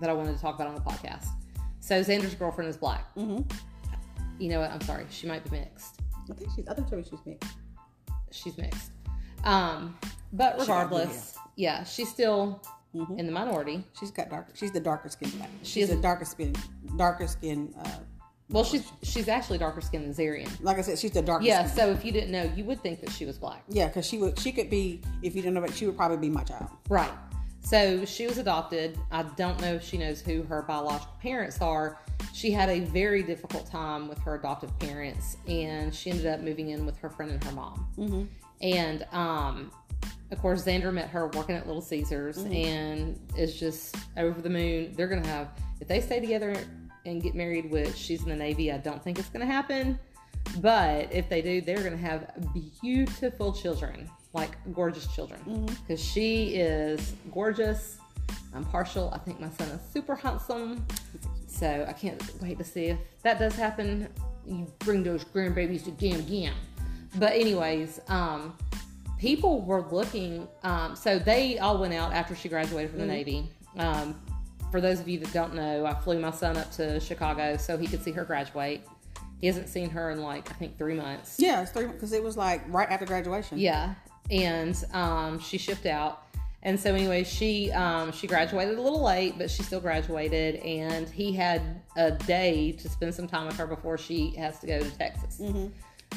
that 0.00 0.08
I 0.08 0.12
wanted 0.12 0.34
to 0.36 0.40
talk 0.40 0.54
about 0.54 0.68
on 0.68 0.74
the 0.74 0.80
podcast. 0.80 1.26
So 1.80 2.00
Xander's 2.00 2.34
girlfriend 2.34 2.70
is 2.70 2.76
black. 2.76 3.14
Mm-hmm. 3.16 3.42
You 4.38 4.48
know 4.50 4.60
what? 4.60 4.70
I'm 4.70 4.80
sorry. 4.80 5.06
She 5.10 5.26
might 5.26 5.44
be 5.44 5.58
mixed. 5.58 6.00
I 6.30 6.34
think 6.34 6.50
she's 6.54 6.66
I 6.68 6.74
think 6.74 6.88
she's 6.88 7.18
mixed. 7.26 7.50
She's 8.30 8.56
mixed. 8.58 8.90
Um, 9.44 9.96
but 10.32 10.54
She 10.54 10.60
regardless, 10.62 11.36
yeah, 11.56 11.84
she's 11.84 12.08
still 12.08 12.62
Mhm. 12.96 13.18
in 13.18 13.26
the 13.26 13.32
minority. 13.32 13.84
She's 13.98 14.10
got 14.10 14.30
dark 14.30 14.48
she's 14.54 14.72
the 14.72 14.80
darker 14.80 15.08
skin 15.08 15.30
black. 15.30 15.50
She 15.62 15.80
She's 15.80 15.90
is- 15.90 15.98
a 15.98 16.02
darker 16.02 16.24
skin 16.24 16.54
darker 16.96 17.26
skin 17.26 17.74
uh 17.78 17.88
Well, 18.48 18.62
she's 18.64 18.84
she's 19.02 19.28
actually 19.28 19.58
darker 19.58 19.80
skinned 19.80 20.04
than 20.06 20.14
Zarian. 20.14 20.48
like 20.62 20.78
I 20.78 20.82
said, 20.82 20.98
she's 20.98 21.10
the 21.10 21.22
darkest 21.22 21.48
Yeah. 21.48 21.66
skin. 21.66 21.76
So 21.76 21.90
if 21.90 22.04
you 22.04 22.12
didn't 22.12 22.30
know, 22.30 22.44
you 22.54 22.64
would 22.64 22.80
think 22.80 23.00
that 23.00 23.10
she 23.10 23.24
was 23.24 23.38
black. 23.38 23.62
Yeah, 23.68 23.88
because 23.88 24.06
she 24.06 24.18
would 24.18 24.38
she 24.38 24.52
could 24.52 24.70
be 24.70 25.02
if 25.22 25.34
you 25.34 25.42
didn't 25.42 25.54
know, 25.54 25.60
but 25.60 25.74
she 25.74 25.84
would 25.86 25.96
probably 25.96 26.18
be 26.18 26.30
my 26.30 26.44
child. 26.44 26.68
Right. 26.88 27.10
So 27.60 28.04
she 28.04 28.28
was 28.28 28.38
adopted. 28.38 28.96
I 29.10 29.24
don't 29.24 29.60
know 29.60 29.74
if 29.74 29.82
she 29.82 29.98
knows 29.98 30.20
who 30.20 30.44
her 30.44 30.62
biological 30.62 31.12
parents 31.20 31.60
are. 31.60 31.98
She 32.32 32.52
had 32.52 32.68
a 32.68 32.78
very 32.80 33.24
difficult 33.24 33.66
time 33.68 34.06
with 34.06 34.18
her 34.20 34.36
adoptive 34.36 34.78
parents, 34.78 35.36
and 35.48 35.92
she 35.92 36.10
ended 36.10 36.26
up 36.26 36.40
moving 36.40 36.68
in 36.68 36.86
with 36.86 36.96
her 36.98 37.10
friend 37.10 37.32
and 37.32 37.42
her 37.42 37.50
mom. 37.50 37.88
Mm-hmm. 37.98 38.22
And 38.62 39.04
um, 39.12 39.72
of 40.30 40.40
course, 40.40 40.64
Xander 40.64 40.92
met 40.92 41.08
her 41.10 41.28
working 41.28 41.54
at 41.54 41.66
Little 41.66 41.82
Caesars, 41.82 42.38
and 42.38 43.18
is 43.36 43.58
just 43.58 43.96
over 44.16 44.40
the 44.40 44.50
moon. 44.50 44.92
They're 44.96 45.06
gonna 45.06 45.26
have 45.26 45.48
if 45.80 45.88
they 45.88 46.00
stay 46.00 46.20
together 46.20 46.56
and 47.04 47.22
get 47.22 47.34
married. 47.34 47.70
Which 47.70 47.94
she's 47.94 48.22
in 48.22 48.28
the 48.28 48.36
Navy. 48.36 48.72
I 48.72 48.78
don't 48.78 49.02
think 49.02 49.18
it's 49.18 49.28
gonna 49.28 49.46
happen. 49.46 49.98
But 50.60 51.12
if 51.12 51.28
they 51.28 51.42
do, 51.42 51.60
they're 51.60 51.82
gonna 51.82 51.96
have 51.96 52.32
beautiful 52.80 53.52
children, 53.52 54.10
like 54.32 54.56
gorgeous 54.72 55.06
children, 55.14 55.66
because 55.66 56.02
she 56.02 56.54
is 56.54 57.14
gorgeous. 57.32 57.98
I'm 58.54 58.64
partial. 58.64 59.10
I 59.12 59.18
think 59.18 59.38
my 59.38 59.50
son 59.50 59.68
is 59.68 59.80
super 59.92 60.14
handsome. 60.14 60.84
So 61.46 61.86
I 61.88 61.92
can't 61.92 62.22
wait 62.42 62.58
to 62.58 62.64
see 62.64 62.86
if 62.86 62.98
that 63.22 63.38
does 63.38 63.54
happen. 63.54 64.08
You 64.46 64.66
bring 64.80 65.02
those 65.02 65.24
grandbabies 65.24 65.84
to 65.84 65.90
Gam 65.92 66.24
Gam. 66.24 66.54
But 67.16 67.32
anyways, 67.32 68.00
um, 68.08 68.56
people 69.18 69.62
were 69.62 69.82
looking. 69.90 70.48
Um, 70.62 70.96
so 70.96 71.18
they 71.18 71.58
all 71.58 71.78
went 71.78 71.94
out 71.94 72.12
after 72.12 72.34
she 72.34 72.48
graduated 72.48 72.90
from 72.90 73.00
the 73.00 73.06
Navy. 73.06 73.48
Um, 73.76 74.20
for 74.70 74.80
those 74.80 75.00
of 75.00 75.08
you 75.08 75.18
that 75.20 75.32
don't 75.32 75.54
know, 75.54 75.86
I 75.86 75.94
flew 75.94 76.18
my 76.18 76.30
son 76.30 76.56
up 76.56 76.70
to 76.72 77.00
Chicago 77.00 77.56
so 77.56 77.76
he 77.76 77.86
could 77.86 78.02
see 78.02 78.12
her 78.12 78.24
graduate. 78.24 78.86
He 79.40 79.46
hasn't 79.46 79.68
seen 79.68 79.90
her 79.90 80.10
in 80.10 80.22
like 80.22 80.50
I 80.50 80.54
think 80.54 80.78
three 80.78 80.94
months. 80.94 81.36
Yeah, 81.38 81.62
it's 81.62 81.70
three 81.70 81.86
because 81.86 82.12
it 82.12 82.22
was 82.22 82.36
like 82.36 82.62
right 82.68 82.88
after 82.88 83.04
graduation. 83.04 83.58
Yeah, 83.58 83.94
and 84.30 84.82
um, 84.92 85.38
she 85.38 85.58
shipped 85.58 85.86
out, 85.86 86.26
and 86.62 86.80
so 86.80 86.94
anyway, 86.94 87.22
she 87.22 87.70
um, 87.72 88.12
she 88.12 88.26
graduated 88.26 88.78
a 88.78 88.80
little 88.80 89.02
late, 89.02 89.34
but 89.36 89.50
she 89.50 89.62
still 89.62 89.80
graduated, 89.80 90.56
and 90.56 91.08
he 91.08 91.32
had 91.32 91.82
a 91.96 92.12
day 92.12 92.72
to 92.72 92.88
spend 92.88 93.14
some 93.14 93.28
time 93.28 93.46
with 93.46 93.56
her 93.58 93.66
before 93.66 93.98
she 93.98 94.30
has 94.36 94.58
to 94.60 94.66
go 94.66 94.80
to 94.80 94.90
Texas. 94.96 95.38
Mm-hmm. 95.40 95.66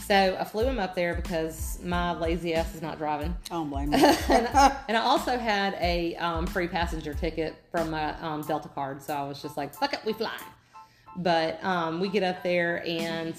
So 0.06 0.38
I 0.40 0.44
flew 0.44 0.66
him 0.66 0.80
up 0.80 0.96
there 0.96 1.14
because 1.16 1.80
my 1.84 2.14
lazy 2.14 2.54
ass 2.54 2.74
is 2.74 2.82
not 2.82 2.98
driving, 2.98 3.36
I 3.52 3.56
don't 3.56 3.70
blame 3.70 3.94
you. 3.94 3.98
and, 3.98 4.48
and 4.88 4.98
I 4.98 5.02
also 5.02 5.38
had 5.38 5.76
a 5.80 6.16
um, 6.16 6.48
free 6.48 6.68
passenger 6.68 7.14
ticket 7.14 7.56
from 7.72 7.92
my 7.92 8.20
um, 8.22 8.42
Delta 8.42 8.70
card, 8.70 9.02
so 9.02 9.14
I 9.14 9.24
was 9.24 9.42
just 9.42 9.58
like, 9.58 9.74
"Fuck 9.74 9.94
it, 9.94 10.00
we 10.06 10.14
fly. 10.14 10.38
But 11.18 11.64
um, 11.64 12.00
we 12.00 12.10
get 12.10 12.24
up 12.24 12.44
there, 12.44 12.84
and 12.88 13.36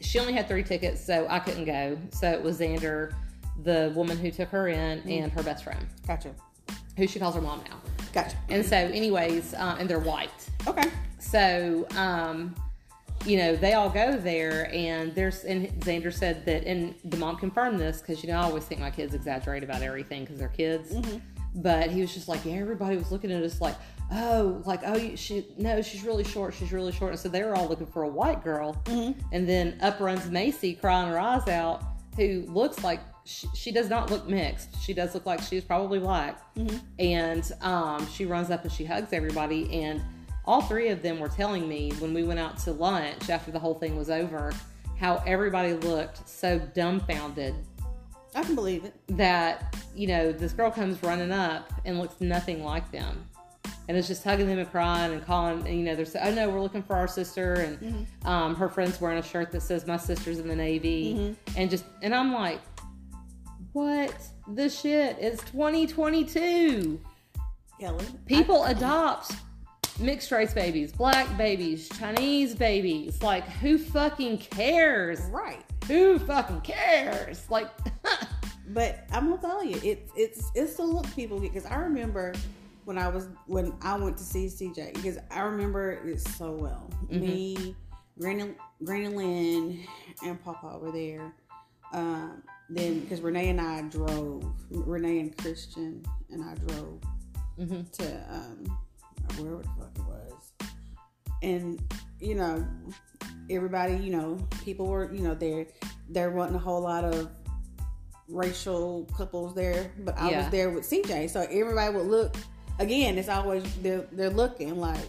she 0.00 0.18
only 0.18 0.32
had 0.32 0.48
three 0.48 0.62
tickets, 0.62 1.04
so 1.04 1.26
I 1.28 1.38
couldn't 1.38 1.64
go. 1.64 1.98
So 2.10 2.30
it 2.30 2.42
was 2.42 2.58
Xander, 2.60 3.14
the 3.62 3.92
woman 3.94 4.18
who 4.18 4.30
took 4.30 4.48
her 4.50 4.68
in, 4.68 5.00
and 5.08 5.32
her 5.32 5.42
best 5.42 5.64
friend, 5.64 5.86
gotcha. 6.06 6.34
who 6.96 7.06
she 7.06 7.18
calls 7.18 7.34
her 7.34 7.40
mom 7.40 7.62
now. 7.68 7.78
Gotcha. 8.12 8.36
And 8.48 8.64
so, 8.64 8.76
anyways, 8.76 9.54
uh, 9.54 9.76
and 9.78 9.88
they're 9.88 9.98
white. 9.98 10.30
Okay. 10.66 10.90
So, 11.18 11.86
um, 11.96 12.54
you 13.26 13.36
know, 13.38 13.56
they 13.56 13.74
all 13.74 13.90
go 13.90 14.16
there, 14.16 14.72
and 14.72 15.14
there's 15.14 15.44
and 15.44 15.68
Xander 15.80 16.12
said 16.12 16.44
that, 16.46 16.64
and 16.64 16.94
the 17.04 17.16
mom 17.16 17.36
confirmed 17.36 17.80
this 17.80 18.00
because 18.00 18.22
you 18.22 18.30
know 18.30 18.38
I 18.38 18.44
always 18.44 18.64
think 18.64 18.80
my 18.80 18.90
kids 18.90 19.14
exaggerate 19.14 19.64
about 19.64 19.82
everything 19.82 20.24
because 20.24 20.38
they're 20.38 20.48
kids. 20.48 20.92
Mm-hmm. 20.92 21.18
But 21.56 21.90
he 21.90 22.02
was 22.02 22.12
just 22.12 22.28
like, 22.28 22.44
yeah, 22.44 22.54
everybody 22.54 22.96
was 22.96 23.10
looking 23.10 23.32
at 23.32 23.42
us 23.42 23.60
like, 23.62 23.76
oh, 24.12 24.62
like 24.66 24.80
oh, 24.84 25.16
she 25.16 25.46
no, 25.58 25.82
she's 25.82 26.04
really 26.04 26.24
short, 26.24 26.54
she's 26.54 26.72
really 26.72 26.92
short. 26.92 27.12
And 27.12 27.20
so 27.20 27.28
they 27.28 27.42
were 27.42 27.56
all 27.56 27.68
looking 27.68 27.86
for 27.86 28.04
a 28.04 28.08
white 28.08 28.44
girl, 28.44 28.80
mm-hmm. 28.84 29.18
and 29.32 29.48
then 29.48 29.78
up 29.80 30.00
runs 30.00 30.30
Macy 30.30 30.74
crying 30.74 31.08
her 31.08 31.18
eyes 31.18 31.48
out, 31.48 31.82
who 32.16 32.44
looks 32.48 32.84
like 32.84 33.00
she, 33.26 33.48
she 33.54 33.72
does 33.72 33.90
not 33.90 34.10
look 34.10 34.28
mixed. 34.28 34.80
She 34.80 34.94
does 34.94 35.14
look 35.14 35.26
like 35.26 35.42
she's 35.42 35.64
probably 35.64 35.98
black. 35.98 36.54
Mm-hmm. 36.54 36.76
And 37.00 37.52
um, 37.60 38.06
she 38.08 38.24
runs 38.24 38.50
up 38.50 38.62
and 38.62 38.72
she 38.72 38.84
hugs 38.84 39.12
everybody. 39.12 39.82
And 39.82 40.00
all 40.46 40.62
three 40.62 40.88
of 40.88 41.02
them 41.02 41.18
were 41.18 41.28
telling 41.28 41.68
me 41.68 41.92
when 41.98 42.14
we 42.14 42.22
went 42.22 42.38
out 42.40 42.58
to 42.58 42.72
lunch 42.72 43.30
after 43.30 43.50
the 43.50 43.58
whole 43.58 43.74
thing 43.74 43.96
was 43.96 44.10
over 44.10 44.52
how 44.98 45.22
everybody 45.26 45.74
looked 45.74 46.26
so 46.28 46.58
dumbfounded. 46.58 47.54
I 48.34 48.42
can 48.42 48.54
believe 48.54 48.84
it. 48.84 48.94
that 49.16 49.74
you 49.94 50.06
know 50.06 50.30
this 50.32 50.52
girl 50.52 50.70
comes 50.70 51.02
running 51.02 51.32
up 51.32 51.72
and 51.84 51.98
looks 51.98 52.20
nothing 52.20 52.62
like 52.62 52.90
them. 52.90 53.26
And 53.88 53.96
is 53.96 54.08
just 54.08 54.24
hugging 54.24 54.48
them 54.48 54.58
and 54.58 54.68
crying 54.70 55.12
and 55.12 55.24
calling 55.24 55.64
and, 55.64 55.78
you 55.78 55.84
know 55.84 55.94
they're 55.94 56.04
saying 56.04 56.26
oh 56.26 56.34
no 56.34 56.50
we're 56.50 56.60
looking 56.60 56.82
for 56.82 56.96
our 56.96 57.08
sister. 57.08 57.54
And 57.54 58.06
um, 58.24 58.54
her 58.56 58.68
friend's 58.68 59.00
wearing 59.00 59.18
a 59.18 59.22
shirt 59.22 59.52
that 59.52 59.62
says 59.62 59.86
my 59.86 59.96
sister's 59.96 60.38
in 60.38 60.48
the 60.48 60.56
navy. 60.56 61.36
And 61.56 61.70
just 61.70 61.84
and 62.02 62.14
i'm 62.14 62.32
like 62.32 62.60
what 63.72 64.14
the 64.54 64.70
shit? 64.70 65.18
It's 65.20 65.42
2022 65.50 66.98
Keleigh. 67.78 68.26
people 68.26 68.64
adopt 68.64 69.32
mixed 69.98 70.30
race 70.30 70.52
babies 70.52 70.92
black 70.92 71.26
babies 71.38 71.88
chinese 71.98 72.54
babies 72.54 73.22
like 73.22 73.44
who 73.48 73.78
fucking 73.78 74.36
cares 74.38 75.20
right. 75.30 75.64
who 75.86 76.18
fucking 76.18 76.60
cares 76.62 77.48
like 77.50 77.68
But 78.70 79.04
I'm 79.12 79.28
gonna 79.28 79.40
tell 79.40 79.64
you, 79.64 79.78
it's 79.84 80.10
it's 80.16 80.50
it's 80.56 80.74
the 80.74 80.82
look 80.82 81.06
people 81.14 81.38
get 81.38 81.54
because 81.54 81.70
I 81.70 81.76
remember 81.76 82.34
when 82.84 82.98
I 82.98 83.06
was 83.06 83.28
when 83.46 83.72
I 83.80 83.96
went 83.96 84.16
to 84.18 84.24
see 84.24 84.46
CJ 84.46 84.92
because 84.94 85.18
I 85.30 85.42
remember 85.42 85.92
it 85.92 86.20
so 86.20 86.50
well. 86.50 86.90
Me, 87.08 87.76
Granny 88.18 88.54
Granny 88.82 89.06
Lynn, 89.06 89.86
and 90.24 90.42
Papa 90.42 90.78
were 90.80 90.90
there. 90.90 91.32
Um, 91.92 92.42
then 92.68 92.98
because 93.00 93.20
Renee 93.20 93.50
and 93.50 93.60
I 93.60 93.82
drove, 93.82 94.44
Renee 94.70 95.20
and 95.20 95.36
Christian 95.38 96.02
and 96.30 96.42
I 96.44 96.54
drove 96.66 97.00
Mhm. 97.60 97.88
to 97.92 98.34
um 98.34 98.78
wherever 99.34 99.62
the 99.62 99.68
fuck 99.78 99.90
it 99.96 100.04
was, 100.04 100.52
and 101.42 101.82
you 102.20 102.34
know 102.34 102.66
everybody, 103.50 103.94
you 103.96 104.10
know, 104.10 104.36
people 104.64 104.86
were, 104.86 105.12
you 105.12 105.20
know, 105.22 105.34
there 105.34 105.66
there 106.08 106.30
wasn't 106.30 106.56
a 106.56 106.58
whole 106.58 106.80
lot 106.80 107.04
of 107.04 107.30
racial 108.28 109.08
couples 109.16 109.54
there, 109.54 109.90
but 110.00 110.18
I 110.18 110.30
Yeah. 110.30 110.42
was 110.42 110.50
there 110.50 110.70
with 110.70 110.84
CJ, 110.84 111.28
so 111.28 111.42
everybody 111.42 111.94
would 111.94 112.06
look. 112.06 112.36
Again, 112.78 113.18
it's 113.18 113.28
always 113.28 113.62
they're 113.82 114.06
they're 114.12 114.30
looking 114.30 114.76
like 114.80 115.08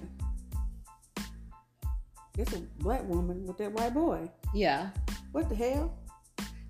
it's 2.38 2.54
a 2.54 2.60
black 2.80 3.04
woman 3.10 3.46
with 3.48 3.58
that 3.58 3.72
white 3.72 3.94
boy. 3.94 4.30
yeah 4.54 4.90
What 5.32 5.50
the 5.50 5.56
hell? 5.56 5.94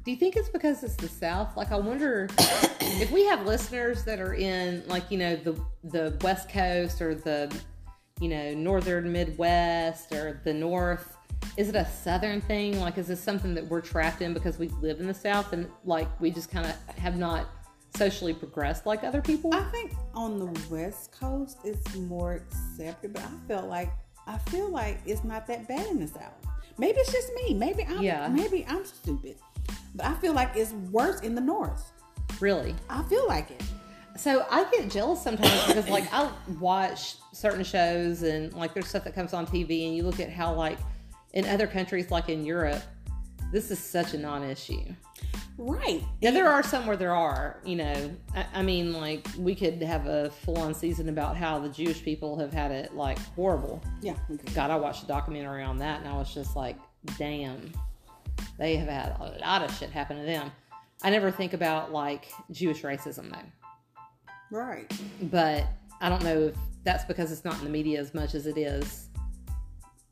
Do 0.08 0.12
you 0.12 0.18
think 0.18 0.38
it's 0.38 0.48
because 0.48 0.84
it's 0.86 0.96
the 0.96 1.10
South? 1.10 1.58
Like, 1.58 1.74
I 1.74 1.76
wonder 1.76 2.30
if 2.40 3.12
we 3.12 3.26
have 3.26 3.46
listeners 3.46 4.06
that 4.06 4.22
are 4.22 4.36
in, 4.36 4.82
like, 4.88 5.12
you 5.12 5.18
know, 5.18 5.36
the 5.36 5.60
the 5.84 6.18
West 6.22 6.48
Coast 6.48 7.02
or 7.02 7.14
the, 7.14 7.54
you 8.22 8.30
know, 8.30 8.54
Northern 8.54 9.12
Midwest 9.12 10.14
or 10.14 10.40
the 10.46 10.54
North. 10.54 11.18
Is 11.58 11.68
it 11.68 11.76
a 11.76 11.86
Southern 11.86 12.40
thing? 12.40 12.80
Like, 12.80 12.98
is 12.98 13.08
this 13.08 13.20
something 13.22 13.54
that 13.56 13.68
we're 13.68 13.82
trapped 13.82 14.22
in 14.22 14.34
because 14.34 14.58
we 14.58 14.70
live 14.80 15.02
in 15.02 15.08
the 15.08 15.14
South 15.14 15.52
and 15.52 15.68
like 15.84 16.08
we 16.22 16.32
just 16.32 16.50
kind 16.50 16.66
of 16.66 16.96
have 16.96 17.18
not 17.18 17.48
socially 17.94 18.34
progressed 18.34 18.86
like 18.86 19.04
other 19.04 19.22
people? 19.22 19.54
I 19.54 19.64
think 19.72 19.92
on 20.14 20.40
the 20.40 20.58
West 20.70 21.12
Coast 21.12 21.58
it's 21.66 21.98
more 21.98 22.36
accepted, 22.36 23.12
but 23.12 23.24
I 23.24 23.48
feel 23.50 23.68
like 23.68 23.92
I 24.26 24.38
feel 24.38 24.70
like 24.70 25.02
it's 25.06 25.26
not 25.26 25.46
that 25.48 25.68
bad 25.68 25.86
in 25.88 26.00
the 26.00 26.08
South. 26.08 26.32
Maybe 26.78 26.98
it's 27.00 27.12
just 27.12 27.30
me. 27.34 27.54
Maybe 27.56 27.84
I'm 27.84 28.02
Yeah. 28.02 28.30
maybe 28.30 28.66
I'm 28.70 28.86
stupid. 28.86 29.36
But 29.96 30.06
I 30.06 30.14
feel 30.16 30.34
like 30.34 30.52
it's 30.56 30.72
worse 30.92 31.22
in 31.22 31.36
the 31.36 31.42
North. 31.42 31.92
Really? 32.40 32.76
I 32.90 33.04
feel 33.04 33.28
like 33.28 33.52
it. 33.52 33.64
So 34.18 34.46
I 34.50 34.70
get 34.72 34.90
jealous 34.90 35.22
sometimes 35.22 35.68
because 35.68 35.90
like 35.90 36.12
I 36.12 36.30
watch 36.60 37.16
certain 37.34 37.64
shows 37.64 38.24
and 38.24 38.52
like 38.54 38.74
there's 38.74 38.88
stuff 38.88 39.04
that 39.04 39.14
comes 39.14 39.34
on 39.34 39.46
TV 39.46 39.88
and 39.88 39.96
you 39.96 40.04
look 40.04 40.20
at 40.20 40.32
how 40.32 40.54
like 40.54 40.80
in 41.34 41.46
other 41.46 41.68
countries 41.68 42.10
like 42.10 42.30
in 42.30 42.44
Europe, 42.44 42.82
this 43.52 43.70
is 43.70 43.80
such 43.80 44.14
a 44.14 44.18
non-issue. 44.18 44.94
Right. 45.60 46.04
Yeah, 46.22 46.32
there 46.32 46.48
are 46.48 46.62
some 46.62 46.86
where 46.86 46.98
there 46.98 47.16
are, 47.16 47.60
you 47.66 47.76
know. 47.76 48.16
I, 48.36 48.46
I 48.56 48.62
mean, 48.62 48.94
like 48.94 49.28
we 49.38 49.56
could 49.56 49.82
have 49.82 50.06
a 50.06 50.30
full-on 50.30 50.74
season 50.74 51.10
about 51.10 51.36
how 51.36 51.60
the 51.60 51.70
Jewish 51.70 52.04
people 52.04 52.38
have 52.40 52.54
had 52.54 52.72
it 52.72 52.96
like 52.96 53.20
horrible. 53.36 53.82
Yeah, 54.02 54.14
could. 54.28 54.54
God, 54.54 54.70
I 54.70 54.76
watched 54.76 55.04
a 55.04 55.08
documentary 55.08 55.64
on 55.64 55.78
that 55.80 56.02
and 56.02 56.10
I 56.10 56.16
was 56.16 56.34
just 56.34 56.56
like, 56.56 56.78
damn, 57.18 57.72
they 58.58 58.76
have 58.78 58.88
had 58.88 59.16
a 59.20 59.38
lot 59.40 59.62
of 59.64 59.76
shit 59.76 59.90
happen 59.90 60.18
to 60.18 60.24
them. 60.24 60.52
I 61.04 61.10
never 61.10 61.32
think 61.32 61.54
about 61.54 61.92
like 61.92 62.28
Jewish 62.52 62.82
racism 62.82 63.32
though 63.32 63.38
Right. 64.50 64.92
but 65.24 65.66
I 66.02 66.10
don't 66.10 66.24
know 66.24 66.44
if 66.48 66.56
that's 66.84 67.04
because 67.06 67.32
it's 67.32 67.44
not 67.44 67.58
in 67.60 67.66
the 67.66 67.70
media 67.70 68.00
as 68.00 68.14
much 68.14 68.34
as 68.34 68.48
it 68.48 68.58
is, 68.58 69.08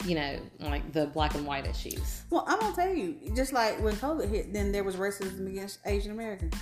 you 0.06 0.16
know, 0.16 0.38
like 0.60 0.92
the 0.92 1.08
black 1.08 1.36
and 1.36 1.46
white 1.46 1.66
issues. 1.66 2.24
Well, 2.30 2.44
I'm 2.48 2.60
gonna 2.60 2.76
tell 2.76 2.94
you, 2.94 3.16
just 3.36 3.54
like 3.54 3.82
when 3.82 3.96
COVID 3.96 4.30
hit, 4.30 4.52
then 4.54 4.72
there 4.72 4.84
was 4.84 4.96
racism 4.98 5.48
against 5.48 5.80
Asian 5.86 6.12
Americans. 6.12 6.54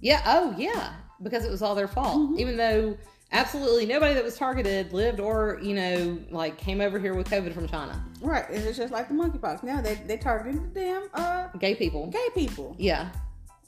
Yeah, 0.00 0.22
oh 0.24 0.54
yeah, 0.56 0.92
because 1.22 1.44
it 1.44 1.50
was 1.50 1.62
all 1.62 1.74
their 1.74 1.88
fault. 1.88 2.16
Mm-hmm. 2.16 2.38
Even 2.40 2.56
though 2.56 2.96
absolutely 3.32 3.86
nobody 3.86 4.14
that 4.14 4.24
was 4.24 4.36
targeted 4.36 4.92
lived 4.92 5.20
or, 5.20 5.58
you 5.62 5.74
know, 5.74 6.18
like 6.30 6.56
came 6.58 6.80
over 6.80 6.98
here 6.98 7.14
with 7.14 7.28
COVID 7.28 7.52
from 7.52 7.68
China. 7.68 8.02
Right. 8.20 8.48
And 8.48 8.62
it's 8.64 8.76
just 8.78 8.92
like 8.92 9.08
the 9.08 9.14
monkeypox. 9.14 9.62
Now 9.62 9.80
they 9.80 9.94
they 10.06 10.16
targeted 10.16 10.72
the 10.74 10.80
damn 10.80 11.08
uh 11.14 11.48
Gay 11.58 11.74
people. 11.74 12.06
gay 12.08 12.28
people. 12.34 12.74
Yeah. 12.78 13.10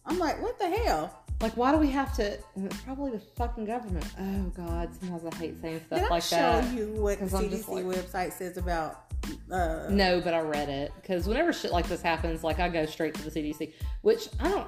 I'm 0.07 0.19
like, 0.19 0.41
what 0.41 0.59
the 0.59 0.69
hell? 0.71 1.15
Like, 1.41 1.57
why 1.57 1.71
do 1.71 1.79
we 1.79 1.91
have 1.91 2.15
to? 2.17 2.37
probably 2.85 3.13
the 3.13 3.21
fucking 3.37 3.65
government. 3.67 4.05
Oh, 4.19 4.43
God. 4.57 4.89
Sometimes 4.99 5.25
I 5.33 5.37
hate 5.37 5.61
saying 5.61 5.83
stuff 5.87 6.01
Did 6.01 6.07
I 6.09 6.11
like 6.11 6.23
show 6.23 6.37
that. 6.37 6.75
you 6.75 6.95
what 6.95 7.19
the 7.21 7.27
CDC 7.27 7.69
like- 7.69 7.85
website 7.85 8.33
says 8.33 8.57
about 8.57 9.05
uh 9.53 9.87
No, 9.91 10.21
but 10.21 10.33
I 10.35 10.41
read 10.41 10.69
it 10.69 10.93
because 11.03 11.27
whenever 11.29 11.53
shit 11.53 11.73
like 11.73 11.87
this 11.89 12.01
happens, 12.03 12.43
like 12.43 12.59
I 12.61 12.69
go 12.69 12.87
straight 12.87 13.15
to 13.15 13.23
the 13.23 13.31
CDC, 13.31 13.73
which 14.03 14.29
I 14.41 14.49
don't 14.49 14.67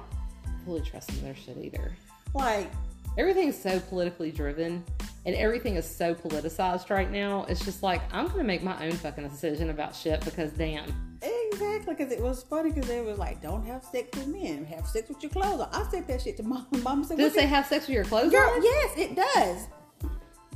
fully 0.65 0.81
trust 0.81 1.09
in 1.09 1.23
their 1.23 1.35
shit 1.35 1.57
either. 1.57 1.91
like 2.33 2.71
Everything's 3.17 3.61
so 3.61 3.79
politically 3.79 4.31
driven 4.31 4.83
and 5.25 5.35
everything 5.35 5.75
is 5.75 5.85
so 5.85 6.15
politicized 6.15 6.89
right 6.89 7.11
now. 7.11 7.45
It's 7.49 7.63
just 7.63 7.83
like 7.83 8.01
I'm 8.13 8.27
gonna 8.27 8.43
make 8.43 8.63
my 8.63 8.85
own 8.85 8.93
fucking 8.93 9.27
decision 9.27 9.69
about 9.69 9.95
shit 9.95 10.23
because 10.23 10.51
damn. 10.53 10.85
exactly 11.21 11.93
because 11.93 12.11
it 12.11 12.21
was 12.21 12.43
funny 12.43 12.71
because 12.71 12.89
it 12.89 13.05
was 13.05 13.17
like, 13.17 13.41
don't 13.41 13.65
have 13.65 13.83
sex 13.83 14.17
with 14.17 14.27
men, 14.27 14.65
have 14.65 14.87
sex 14.87 15.09
with 15.09 15.21
your 15.21 15.31
clothes 15.31 15.59
on. 15.61 15.69
I 15.73 15.85
said 15.91 16.07
that 16.07 16.21
shit 16.21 16.37
to 16.37 16.43
mom. 16.43 16.65
Mom 16.83 17.03
said, 17.03 17.17
Does 17.17 17.33
it 17.33 17.39
say 17.39 17.45
have 17.45 17.67
sex 17.67 17.87
with 17.87 17.95
your 17.95 18.05
clothes 18.05 18.31
Girl, 18.31 18.49
on? 18.49 18.63
yes, 18.63 18.97
it 18.97 19.15
does. 19.15 19.67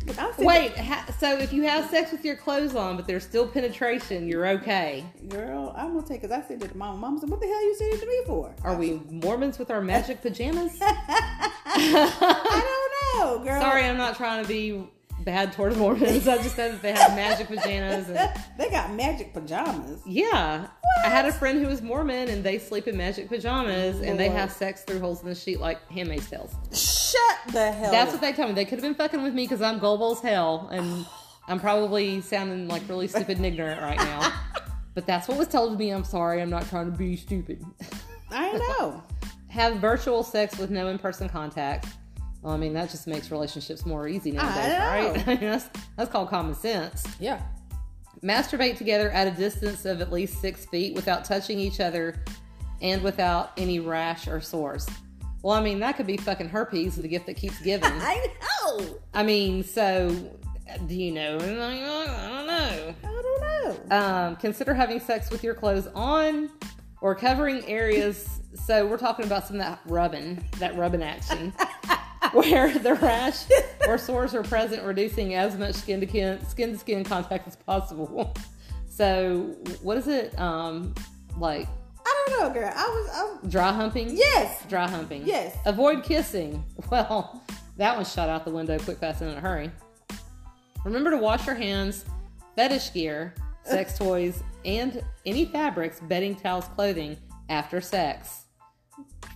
'Cause 0.06 0.18
I 0.20 0.32
said 0.34 0.46
Wait, 0.46 0.78
ha- 0.78 1.06
so 1.20 1.38
if 1.38 1.52
you 1.52 1.64
have 1.64 1.90
sex 1.90 2.12
with 2.12 2.24
your 2.24 2.36
clothes 2.36 2.76
on, 2.76 2.96
but 2.96 3.08
there's 3.08 3.24
still 3.24 3.48
penetration, 3.48 4.28
you're 4.28 4.48
okay. 4.48 5.04
Girl, 5.30 5.74
I'm 5.76 5.94
gonna 5.96 6.06
take 6.06 6.22
because 6.22 6.38
I 6.38 6.48
said 6.48 6.62
it 6.64 6.72
to 6.72 6.78
mom. 6.78 7.00
Mom 7.00 7.18
said, 7.20 7.30
"What 7.30 7.42
the 7.42 7.48
hell 7.48 7.64
you 7.64 7.76
said 7.76 7.88
it 7.94 8.00
to 8.02 8.06
me 8.06 8.22
for?" 8.28 8.54
Are 8.64 8.76
we 8.76 9.02
Mormons 9.10 9.58
with 9.58 9.72
our 9.72 9.82
magic 9.82 10.22
pajamas? 10.22 10.78
I 10.82 12.62
don't 13.14 13.20
know, 13.20 13.40
girl. 13.44 13.60
Sorry, 13.62 13.84
I'm 13.86 13.98
not 13.98 14.16
trying 14.16 14.44
to 14.44 14.48
be 14.48 14.88
bad 15.26 15.52
towards 15.52 15.76
Mormons. 15.76 16.28
I 16.28 16.38
just 16.38 16.58
know 16.58 16.72
that 16.72 16.82
they 16.82 16.94
have 16.94 17.16
magic 17.16 17.48
pajamas 17.48 18.08
and 18.10 18.32
they 18.58 18.70
got 18.70 18.94
magic 18.94 19.34
pajamas. 19.34 20.02
Yeah. 20.06 20.68
I 21.04 21.10
had 21.10 21.26
a 21.26 21.34
friend 21.34 21.60
who 21.60 21.68
was 21.68 21.82
Mormon 21.82 22.30
and 22.30 22.44
they 22.44 22.60
sleep 22.60 22.88
in 22.88 22.96
magic 22.96 23.28
pajamas 23.28 24.00
and 24.02 24.20
they 24.20 24.30
have 24.30 24.52
sex 24.52 24.84
through 24.84 25.00
holes 25.00 25.22
in 25.22 25.28
the 25.28 25.36
sheet 25.36 25.60
like 25.60 25.86
Handmaid's 25.90 26.30
Tales. 26.30 26.54
Shut 26.72 27.54
the 27.54 27.72
hell. 27.72 27.92
That's 27.92 28.14
up. 28.14 28.14
what 28.14 28.22
they 28.22 28.34
told 28.34 28.50
me. 28.50 28.56
They 28.56 28.66
could 28.66 28.80
have 28.80 28.84
been 28.84 28.96
fucking 28.96 29.22
with 29.22 29.34
me 29.34 29.44
because 29.44 29.62
I'm 29.62 29.80
gullible 29.80 30.14
as 30.14 30.22
hell 30.22 30.70
and 30.72 31.06
I'm 31.48 31.60
probably 31.60 32.22
sounding 32.22 32.68
like 32.68 32.88
really 32.88 33.08
stupid 33.08 33.38
and 33.38 33.46
ignorant 33.46 33.82
right 33.82 33.98
now. 33.98 34.32
But 34.96 35.06
that's 35.06 35.28
what 35.28 35.38
was 35.38 35.50
told 35.50 35.74
to 35.74 35.78
me. 35.78 35.90
I'm 35.90 36.06
sorry. 36.06 36.42
I'm 36.42 36.50
not 36.50 36.70
trying 36.70 36.90
to 36.90 36.98
be 36.98 37.18
stupid. 37.18 37.62
I 38.32 38.54
know. 38.54 39.04
have 39.50 39.78
virtual 39.78 40.24
sex 40.24 40.58
with 40.58 40.70
no 40.70 40.88
in 40.88 40.98
person 40.98 41.30
contact. 41.30 41.88
Well, 42.46 42.54
I 42.54 42.58
mean, 42.58 42.74
that 42.74 42.92
just 42.92 43.08
makes 43.08 43.32
relationships 43.32 43.88
more 43.88 44.08
easy 44.08 44.32
nowadays, 44.32 44.78
right? 45.26 45.40
that's, 45.40 45.68
that's 45.98 46.12
called 46.12 46.30
common 46.30 46.54
sense. 46.54 47.04
Yeah. 47.20 47.42
masturbate 48.22 48.78
together 48.78 49.10
at 49.10 49.28
a 49.28 49.32
distance 49.32 49.84
of 49.86 50.00
at 50.00 50.12
least 50.14 50.40
six 50.42 50.64
feet 50.68 50.94
without 50.94 51.26
touching 51.26 51.58
each 51.58 51.80
other 51.80 52.24
and 52.84 53.02
without 53.02 53.52
any 53.58 53.80
rash 53.80 54.28
or 54.28 54.42
sores. 54.42 54.88
Well, 55.42 55.56
I 55.56 55.64
mean, 55.64 55.80
that 55.80 55.98
could 55.98 56.06
be 56.06 56.18
fucking 56.18 56.50
herpes, 56.50 56.98
the 56.98 57.08
gift 57.08 57.26
that 57.26 57.36
keeps 57.36 57.60
giving. 57.64 57.90
I 57.92 58.28
know. 58.42 59.00
I 59.16 59.24
mean, 59.24 59.64
so 59.64 60.16
do 60.86 60.94
you 60.94 61.14
know? 61.14 61.38
I 61.38 61.40
don't 61.40 62.46
know. 62.46 62.96
I 63.04 63.22
don't 63.24 63.90
know. 63.90 63.98
Um, 63.98 64.36
consider 64.36 64.76
having 64.76 65.00
sex 65.00 65.32
with 65.32 65.44
your 65.44 65.56
clothes 65.56 65.88
on 65.96 66.52
or 67.02 67.16
covering 67.16 67.66
areas. 67.66 68.40
So 68.54 68.86
we're 68.86 69.00
talking 69.00 69.26
about 69.26 69.48
some 69.48 69.56
of 69.56 69.64
that 69.64 69.80
rubbing, 69.88 70.44
that 70.60 70.78
rubbing 70.78 71.02
action, 71.02 71.52
where 72.34 72.78
the 72.78 72.96
rash 72.96 73.44
or 73.88 73.98
sores 73.98 74.34
are 74.36 74.44
present, 74.44 74.84
reducing 74.84 75.36
as 75.36 75.58
much 75.58 75.76
skin 75.76 76.00
to 76.02 76.08
skin, 76.08 76.46
skin 76.48 76.72
to 76.74 76.78
skin 76.78 77.04
contact 77.04 77.48
as 77.48 77.56
possible. 77.56 78.34
So 78.88 79.54
what 79.82 79.98
is 79.98 80.08
it? 80.08 80.40
Um, 80.40 80.96
like 81.38 81.68
I 82.06 82.26
don't 82.28 82.40
know, 82.40 82.50
girl. 82.62 82.72
I 82.74 82.88
was, 82.88 83.10
I, 83.44 83.48
Dry 83.50 83.74
humping? 83.74 84.16
yes, 84.16 84.64
Dry 84.70 84.88
humping. 84.88 85.24
Yes. 85.28 85.58
Avoid 85.66 86.04
kissing. 86.06 86.64
Well, 86.90 87.44
that 87.76 87.98
one 87.98 88.06
shot 88.06 88.30
out 88.30 88.46
the 88.46 88.52
window 88.52 88.80
quick, 88.80 89.00
fast, 89.00 89.20
and 89.22 89.32
in 89.32 89.38
a 89.38 89.42
hurry. 89.42 89.70
Remember 90.86 91.12
to 91.12 91.18
wash 91.18 91.46
your 91.46 91.56
hands, 91.56 92.06
fetish 92.56 92.94
gear, 92.94 93.34
sex 93.64 93.98
toys, 93.98 94.42
and 94.64 95.04
any 95.26 95.44
fabrics, 95.44 96.00
bedding, 96.00 96.34
towels, 96.34 96.70
clothing 96.70 97.18
after 97.50 97.82
sex. 97.82 98.46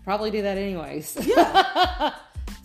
Probably 0.06 0.32
do 0.32 0.42
that 0.42 0.58
anyways. 0.58 1.18
Yeah. 1.22 2.14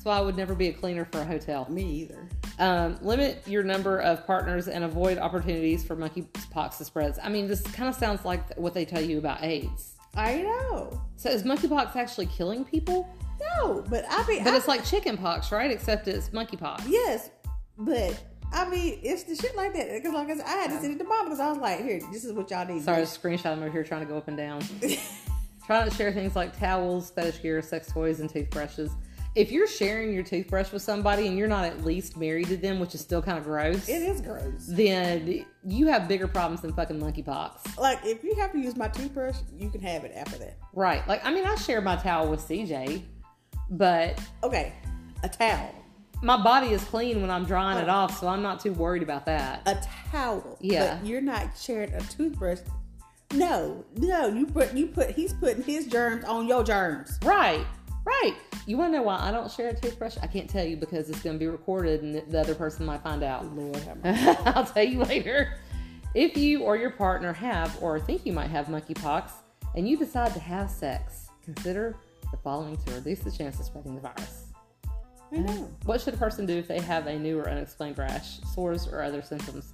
That's 0.04 0.16
why 0.16 0.18
I 0.18 0.20
would 0.20 0.36
never 0.36 0.54
be 0.54 0.68
a 0.68 0.72
cleaner 0.74 1.06
for 1.06 1.20
a 1.20 1.24
hotel. 1.24 1.66
me 1.70 1.82
either. 1.82 2.28
Um, 2.58 2.98
limit 3.00 3.42
your 3.46 3.62
number 3.62 4.00
of 4.00 4.26
partners 4.26 4.68
and 4.68 4.84
avoid 4.84 5.16
opportunities 5.16 5.82
for 5.82 5.96
monkeypox 5.96 6.76
to 6.76 6.84
spread. 6.84 7.18
I 7.22 7.30
mean, 7.30 7.46
this 7.46 7.62
kind 7.62 7.88
of 7.88 7.94
sounds 7.94 8.22
like 8.22 8.54
what 8.58 8.74
they 8.74 8.84
tell 8.84 9.00
you 9.00 9.16
about 9.16 9.42
AIDS. 9.42 9.94
I 10.14 10.42
know. 10.42 11.00
So 11.16 11.30
is 11.30 11.42
monkeypox 11.42 11.96
actually 11.96 12.26
killing 12.26 12.66
people? 12.66 13.08
No, 13.56 13.82
but 13.88 14.04
I 14.10 14.26
mean, 14.26 14.44
But 14.44 14.52
I, 14.52 14.56
it's 14.58 14.68
like 14.68 14.84
chickenpox, 14.84 15.50
right? 15.50 15.70
Except 15.70 16.06
it's 16.06 16.28
monkeypox. 16.28 16.82
yes, 16.86 17.30
but 17.78 18.22
I 18.52 18.68
mean, 18.68 19.00
it's 19.02 19.22
the 19.22 19.34
shit 19.34 19.56
like 19.56 19.72
that. 19.72 19.90
Because 19.90 20.12
like 20.12 20.28
I 20.28 20.36
said, 20.36 20.44
I 20.46 20.50
had 20.50 20.70
to 20.70 20.80
send 20.80 20.96
it 20.96 20.98
to 20.98 21.04
mom 21.08 21.24
because 21.24 21.40
I 21.40 21.48
was 21.48 21.56
like, 21.58 21.80
here, 21.82 21.98
this 22.12 22.26
is 22.26 22.34
what 22.34 22.50
y'all 22.50 22.66
need. 22.66 22.82
Sorry, 22.82 23.04
screenshot 23.04 23.56
over 23.56 23.70
here 23.70 23.82
trying 23.82 24.02
to 24.02 24.06
go 24.06 24.18
up 24.18 24.28
and 24.28 24.36
down. 24.36 24.60
trying 25.66 25.88
to 25.88 25.96
share 25.96 26.12
things 26.12 26.36
like 26.36 26.58
towels, 26.58 27.10
fetish 27.10 27.40
gear, 27.40 27.62
sex 27.62 27.90
toys, 27.90 28.20
and 28.20 28.28
toothbrushes. 28.28 28.90
If 29.34 29.50
you're 29.50 29.66
sharing 29.66 30.12
your 30.12 30.22
toothbrush 30.22 30.70
with 30.70 30.82
somebody 30.82 31.26
and 31.26 31.36
you're 31.36 31.48
not 31.48 31.64
at 31.64 31.84
least 31.84 32.16
married 32.16 32.46
to 32.48 32.56
them, 32.56 32.78
which 32.78 32.94
is 32.94 33.00
still 33.00 33.20
kind 33.20 33.36
of 33.36 33.42
gross, 33.44 33.88
It 33.88 34.00
is 34.02 34.20
gross. 34.20 34.66
then 34.68 35.44
you 35.66 35.88
have 35.88 36.06
bigger 36.06 36.28
problems 36.28 36.60
than 36.60 36.72
fucking 36.72 37.00
monkeypox. 37.00 37.76
Like 37.76 37.98
if 38.04 38.22
you 38.22 38.34
have 38.36 38.52
to 38.52 38.58
use 38.58 38.76
my 38.76 38.86
toothbrush, 38.88 39.36
you 39.58 39.70
can 39.70 39.80
have 39.80 40.04
it 40.04 40.12
after 40.14 40.38
that. 40.38 40.56
Right. 40.72 41.06
Like, 41.08 41.24
I 41.26 41.32
mean, 41.34 41.44
I 41.46 41.56
share 41.56 41.80
my 41.80 41.96
towel 41.96 42.28
with 42.30 42.40
CJ, 42.46 43.02
but 43.70 44.20
Okay, 44.44 44.72
a 45.24 45.28
towel. 45.28 45.74
my 46.22 46.40
body 46.40 46.68
is 46.68 46.84
clean 46.84 47.20
when 47.20 47.30
I'm 47.30 47.44
drying 47.44 47.78
it 47.78 47.88
off, 47.88 48.20
so 48.20 48.28
I'm 48.28 48.42
not 48.42 48.60
too 48.60 48.72
worried 48.72 49.02
about 49.02 49.26
that. 49.26 49.62
A 49.66 49.76
towel. 50.12 50.58
Yeah. 50.60 50.98
But 50.98 51.06
you're 51.08 51.20
not 51.20 51.58
sharing 51.58 51.92
a 51.94 52.00
toothbrush. 52.02 52.60
No, 53.32 53.84
no, 53.96 54.28
you 54.28 54.46
put 54.46 54.74
you 54.74 54.86
put 54.86 55.10
he's 55.10 55.32
putting 55.32 55.64
his 55.64 55.86
germs 55.86 56.24
on 56.24 56.46
your 56.46 56.62
germs. 56.62 57.18
Right. 57.24 57.66
Right. 58.04 58.34
You 58.66 58.76
want 58.76 58.92
to 58.92 58.98
know 58.98 59.02
why 59.02 59.18
I 59.18 59.30
don't 59.30 59.50
share 59.50 59.68
a 59.68 59.74
toothbrush? 59.74 60.16
I 60.22 60.26
can't 60.26 60.48
tell 60.48 60.64
you 60.64 60.76
because 60.76 61.08
it's 61.08 61.22
going 61.22 61.36
to 61.36 61.40
be 61.40 61.46
recorded 61.46 62.02
and 62.02 62.14
the 62.14 62.40
other 62.40 62.54
person 62.54 62.84
might 62.86 63.02
find 63.02 63.22
out. 63.22 63.46
Lord 63.54 63.76
have 63.76 64.02
mercy. 64.04 64.38
I'll 64.46 64.66
tell 64.66 64.84
you 64.84 65.02
later. 65.04 65.54
If 66.14 66.36
you 66.36 66.62
or 66.62 66.76
your 66.76 66.90
partner 66.90 67.32
have 67.32 67.76
or 67.82 67.98
think 67.98 68.24
you 68.24 68.32
might 68.32 68.48
have 68.50 68.66
monkeypox 68.66 69.32
and 69.74 69.88
you 69.88 69.96
decide 69.96 70.32
to 70.34 70.40
have 70.40 70.70
sex, 70.70 71.28
consider 71.42 71.96
the 72.30 72.36
following 72.38 72.76
to 72.76 72.94
reduce 72.94 73.20
the 73.20 73.30
chance 73.30 73.58
of 73.58 73.66
spreading 73.66 73.94
the 73.94 74.00
virus. 74.00 74.44
I 75.32 75.38
know. 75.38 75.70
What 75.84 76.00
should 76.00 76.14
a 76.14 76.16
person 76.16 76.46
do 76.46 76.56
if 76.56 76.68
they 76.68 76.80
have 76.80 77.06
a 77.06 77.18
new 77.18 77.38
or 77.38 77.48
unexplained 77.48 77.98
rash, 77.98 78.38
sores, 78.54 78.86
or 78.86 79.02
other 79.02 79.22
symptoms? 79.22 79.72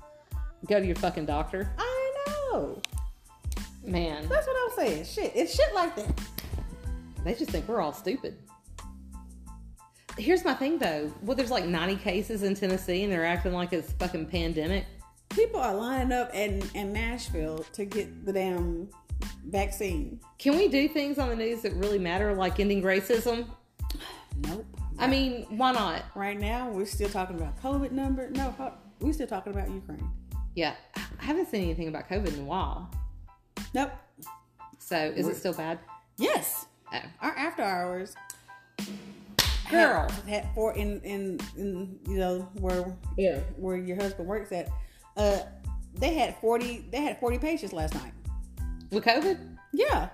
Go 0.67 0.81
to 0.81 0.87
your 0.87 0.97
fucking 0.97 1.27
doctor. 1.27 1.71
I 1.79 2.15
know. 2.53 2.81
Man, 3.85 4.27
That's 4.29 4.47
what 4.47 4.57
I'm 4.57 4.77
saying. 4.77 5.05
Shit. 5.05 5.33
It's 5.35 5.55
shit 5.55 5.75
like 5.75 5.97
that. 5.97 6.21
They 7.25 7.35
just 7.35 7.51
think 7.51 7.69
we're 7.69 7.81
all 7.81 7.93
stupid. 7.93 8.37
Here's 10.19 10.45
my 10.45 10.55
thing 10.55 10.79
though. 10.79 11.13
Well, 11.23 11.37
there's 11.37 11.51
like 11.51 11.65
90 11.65 11.97
cases 11.97 12.43
in 12.43 12.55
Tennessee 12.55 13.05
and 13.05 13.13
they're 13.13 13.25
acting 13.25 13.53
like 13.53 13.73
it's 13.73 13.93
fucking 13.93 14.27
pandemic. 14.27 14.87
People 15.31 15.61
are 15.61 15.75
lining 15.75 16.13
up 16.13 16.35
in, 16.35 16.63
in 16.75 16.93
Nashville 16.93 17.65
to 17.73 17.85
get 17.85 18.27
the 18.27 18.33
damn 18.33 18.89
vaccine. 19.47 20.21
Can 20.39 20.57
we 20.57 20.69
do 20.69 20.89
things 20.89 21.19
on 21.19 21.29
the 21.29 21.37
news 21.37 21.63
that 21.63 21.73
really 21.75 21.99
matter, 21.99 22.35
like 22.35 22.59
ending 22.59 22.83
racism? 22.83 23.47
Nope. 24.39 24.67
I 24.99 25.07
mean, 25.07 25.47
why 25.49 25.73
not? 25.73 26.05
Right 26.15 26.39
now, 26.39 26.69
we're 26.69 26.85
still 26.85 27.09
talking 27.09 27.37
about 27.37 27.61
COVID 27.63 27.93
number. 27.93 28.29
No, 28.31 28.55
we're 29.01 29.13
still 29.13 29.27
talking 29.27 29.53
about 29.53 29.71
Ukraine. 29.71 30.11
Yeah, 30.55 30.75
I 30.97 31.25
haven't 31.25 31.49
seen 31.49 31.63
anything 31.63 31.89
about 31.89 32.09
COVID 32.09 32.35
in 32.35 32.41
a 32.41 32.45
while. 32.45 32.91
Nope. 33.73 33.93
So 34.79 34.97
is 34.97 35.29
it 35.29 35.37
still 35.37 35.55
bad? 35.55 35.79
Yes. 36.19 36.67
Our 37.21 37.31
after 37.37 37.63
hours. 37.63 38.15
Girl. 39.71 40.09
had, 40.09 40.29
had 40.29 40.49
four 40.55 40.73
in, 40.75 41.01
in 41.03 41.39
in 41.57 41.99
you 42.09 42.19
know 42.19 42.49
where 42.59 42.97
Yeah. 43.17 43.39
where 43.57 43.77
your 43.77 43.97
husband 43.97 44.29
works 44.29 44.51
at. 44.53 44.69
Uh, 45.17 45.41
they 45.95 46.15
had 46.15 46.37
forty. 46.41 46.85
They 46.91 47.03
had 47.03 47.21
forty 47.21 47.39
patients 47.39 47.73
last 47.73 47.95
night. 47.95 48.13
With 48.91 49.05
COVID? 49.05 49.39
Yeah. 49.73 50.09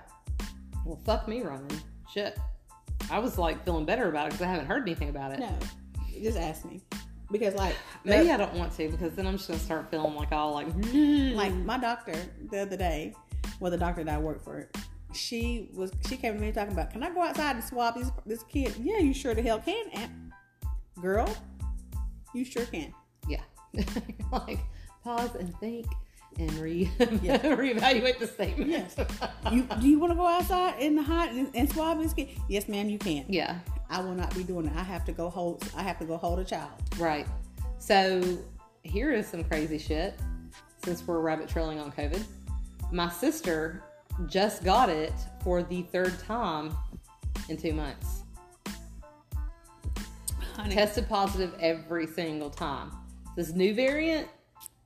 Well, 0.85 0.99
fuck 1.05 1.27
me 1.27 1.41
running. 1.41 1.81
Shit. 2.13 2.37
I 3.09 3.17
was 3.19 3.37
like 3.39 3.63
feeling 3.65 3.85
better 3.85 4.09
about 4.09 4.27
it 4.27 4.31
because 4.33 4.45
I 4.45 4.49
haven't 4.49 4.67
heard 4.67 4.83
anything 4.83 5.09
about 5.09 5.31
it. 5.31 5.39
No. 5.39 5.57
Just 6.21 6.37
ask 6.37 6.63
me 6.65 6.81
because 7.31 7.55
like 7.55 7.75
Maybe 8.03 8.31
I 8.31 8.37
don't 8.37 8.53
want 8.53 8.71
to 8.73 8.89
because 8.89 9.13
then 9.13 9.25
I'm 9.25 9.37
just 9.37 9.47
gonna 9.47 9.59
start 9.59 9.89
feeling 9.89 10.13
like 10.15 10.31
all 10.31 10.53
like 10.53 10.67
like 10.93 11.53
my 11.53 11.79
doctor 11.79 12.13
the 12.51 12.59
other 12.59 12.77
day, 12.77 13.13
well, 13.59 13.71
the 13.71 13.77
doctor 13.77 14.03
that 14.03 14.13
I 14.13 14.17
work 14.19 14.43
for, 14.43 14.69
she 15.13 15.69
was 15.73 15.91
she 16.07 16.17
came 16.17 16.33
to 16.35 16.39
me 16.39 16.51
talking 16.51 16.73
about, 16.73 16.91
can 16.91 17.03
I 17.03 17.09
go 17.09 17.21
outside 17.23 17.55
and 17.55 17.63
swab 17.63 17.95
this 17.95 18.11
this 18.25 18.43
kid? 18.43 18.73
Yeah, 18.81 18.99
you 18.99 19.13
sure 19.13 19.33
the 19.33 19.41
hell 19.41 19.59
can, 19.59 19.85
Aunt. 19.93 20.11
Girl, 21.01 21.29
you 22.33 22.43
sure 22.45 22.65
can. 22.65 22.93
yeah, 23.27 23.41
like 24.31 24.59
pause 25.03 25.35
and 25.35 25.55
think 25.59 25.85
and 26.39 26.51
re 26.53 26.89
Yeah. 27.21 27.37
reevaluate 27.41 28.19
the 28.19 28.27
statement. 28.27 28.69
Yes. 28.69 28.95
You 29.51 29.63
do 29.79 29.87
you 29.87 29.97
want 29.97 30.11
to 30.11 30.15
go 30.17 30.27
outside 30.27 30.81
in 30.81 30.95
the 30.95 31.03
hot 31.03 31.29
and, 31.29 31.49
and 31.55 31.71
swab 31.71 32.01
this 32.01 32.13
kid? 32.13 32.29
Yes, 32.49 32.67
ma'am, 32.67 32.89
you 32.89 32.97
can. 32.99 33.25
yeah, 33.29 33.59
I 33.89 34.01
will 34.01 34.13
not 34.13 34.35
be 34.35 34.43
doing 34.43 34.65
it. 34.65 34.73
I 34.75 34.83
have 34.83 35.05
to 35.05 35.13
go 35.13 35.29
hold. 35.29 35.63
I 35.75 35.83
have 35.83 35.97
to 35.99 36.05
go 36.05 36.17
hold 36.17 36.39
a 36.39 36.43
child. 36.43 36.71
right. 36.97 37.25
So 37.79 38.37
here 38.83 39.13
is 39.13 39.27
some 39.27 39.43
crazy 39.45 39.77
shit. 39.77 40.15
Since 40.83 41.05
we're 41.07 41.19
rabbit 41.21 41.47
trailing 41.47 41.79
on 41.79 41.91
COVID, 41.91 42.21
my 42.91 43.09
sister 43.09 43.83
just 44.25 44.63
got 44.63 44.89
it 44.89 45.13
for 45.43 45.61
the 45.63 45.83
third 45.83 46.17
time 46.19 46.75
in 47.49 47.57
two 47.57 47.73
months. 47.73 48.23
Honey, 50.55 50.73
tested 50.73 51.07
positive 51.07 51.53
every 51.59 52.07
single 52.07 52.49
time. 52.49 52.91
This 53.35 53.53
new 53.53 53.75
variant, 53.75 54.27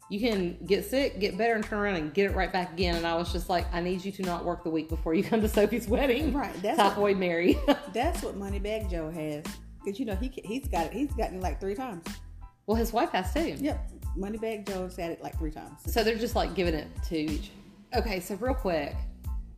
you 0.10 0.20
can 0.20 0.58
get 0.66 0.84
sick, 0.84 1.20
get 1.20 1.38
better, 1.38 1.54
and 1.54 1.64
turn 1.64 1.80
around 1.80 1.96
and 1.96 2.14
get 2.14 2.30
it 2.30 2.36
right 2.36 2.52
back 2.52 2.74
again. 2.74 2.96
And 2.96 3.08
I 3.08 3.16
was 3.16 3.32
just 3.32 3.48
like, 3.50 3.66
I 3.74 3.80
need 3.80 4.04
you 4.04 4.12
to 4.12 4.22
not 4.24 4.44
work 4.44 4.64
the 4.66 4.70
week 4.70 4.90
before 4.90 5.14
you 5.14 5.24
come 5.24 5.40
to 5.40 5.48
Sophie's 5.48 5.88
wedding. 5.88 6.34
Right, 6.34 6.54
that's 6.62 6.78
what- 6.78 6.90
Typhoid 6.90 7.18
Mary. 7.18 7.58
that's 7.94 8.22
what 8.22 8.38
Moneybag 8.38 8.92
Joe 8.92 9.10
has. 9.10 9.46
Cause 9.86 9.98
you 9.98 10.06
know 10.06 10.14
he 10.16 10.32
he's 10.46 10.68
got 10.68 10.86
it. 10.88 10.94
He's 10.94 11.12
gotten 11.14 11.38
it 11.38 11.42
like 11.42 11.60
three 11.60 11.74
times. 11.74 12.06
well, 12.68 12.76
his 12.78 12.94
wife 12.94 13.10
has 13.14 13.34
too. 13.34 13.56
Yep, 13.58 13.90
Moneybag 14.16 14.68
Joe's 14.68 14.96
had 14.96 15.10
it 15.10 15.24
like 15.24 15.36
three 15.40 15.50
times. 15.50 15.80
So 15.88 16.04
they're 16.04 16.20
just 16.20 16.36
like 16.36 16.54
giving 16.54 16.76
it 16.76 16.88
to 17.08 17.18
each. 17.18 17.50
Okay, 17.96 18.20
so 18.20 18.36
real 18.36 18.54
quick, 18.54 18.96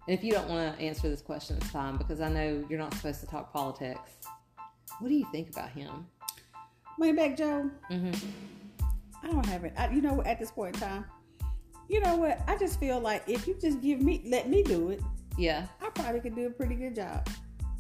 and 0.08 0.18
if 0.18 0.24
you 0.24 0.32
don't 0.32 0.50
want 0.50 0.78
to 0.78 0.84
answer 0.84 1.10
this 1.10 1.22
question, 1.22 1.58
it's 1.58 1.68
fine 1.68 1.98
because 1.98 2.22
I 2.22 2.30
know 2.30 2.66
you're 2.70 2.80
not 2.80 2.94
supposed 2.94 3.22
to 3.22 3.28
talk 3.28 3.54
politics. 3.54 4.12
What 5.00 5.08
do 5.10 5.16
you 5.16 5.26
think 5.32 5.50
about 5.50 5.70
him? 5.70 6.08
Moneybag 7.00 7.38
Joe, 7.38 7.70
hmm 7.90 8.12
I 9.24 9.28
don't 9.28 9.46
have 9.46 9.64
it. 9.64 9.74
I, 9.78 9.90
you 9.90 10.02
know, 10.02 10.22
at 10.24 10.38
this 10.38 10.52
point 10.52 10.76
in 10.76 10.82
time, 10.82 11.06
you 11.88 12.02
know 12.02 12.18
what? 12.18 12.42
I 12.48 12.58
just 12.58 12.78
feel 12.80 13.00
like 13.00 13.24
if 13.28 13.48
you 13.48 13.56
just 13.60 13.82
give 13.82 14.02
me, 14.02 14.22
let 14.26 14.50
me 14.50 14.64
do 14.64 14.90
it, 14.90 15.02
Yeah. 15.38 15.66
I 15.82 15.90
probably 15.90 16.20
could 16.20 16.36
do 16.36 16.48
a 16.48 16.50
pretty 16.50 16.76
good 16.76 16.96
job. 16.96 17.28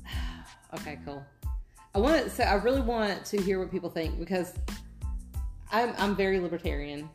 Okay, 0.74 0.97
cool. 1.05 1.24
I 1.93 1.99
want 1.99 2.24
to, 2.24 2.30
so 2.32 2.43
I 2.43 2.55
really 2.55 2.82
want 2.82 3.26
to 3.26 3.39
hear 3.39 3.59
what 3.59 3.69
people 3.69 3.91
think 3.91 4.17
because 4.17 4.55
I'm 5.71 5.93
I'm 5.99 6.15
very 6.15 6.39
libertarian. 6.39 7.07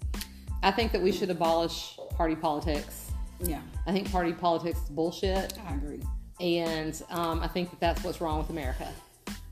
I 0.63 0.71
think 0.71 0.93
that 0.93 1.03
we 1.03 1.11
should 1.11 1.31
abolish 1.31 1.99
party 2.11 2.37
politics. 2.37 3.08
Yeah, 3.41 3.61
I 3.86 3.93
think 3.93 4.11
party 4.11 4.32
politics 4.32 4.78
is 4.82 4.89
bullshit, 4.91 5.55
I 5.68 5.74
agree. 5.74 6.01
and 6.41 7.01
um, 7.11 7.41
I 7.41 7.49
think 7.49 7.70
that 7.70 7.80
that's 7.80 8.03
what's 8.05 8.20
wrong 8.20 8.39
with 8.39 8.51
America. 8.51 8.89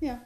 Yeah, 0.00 0.18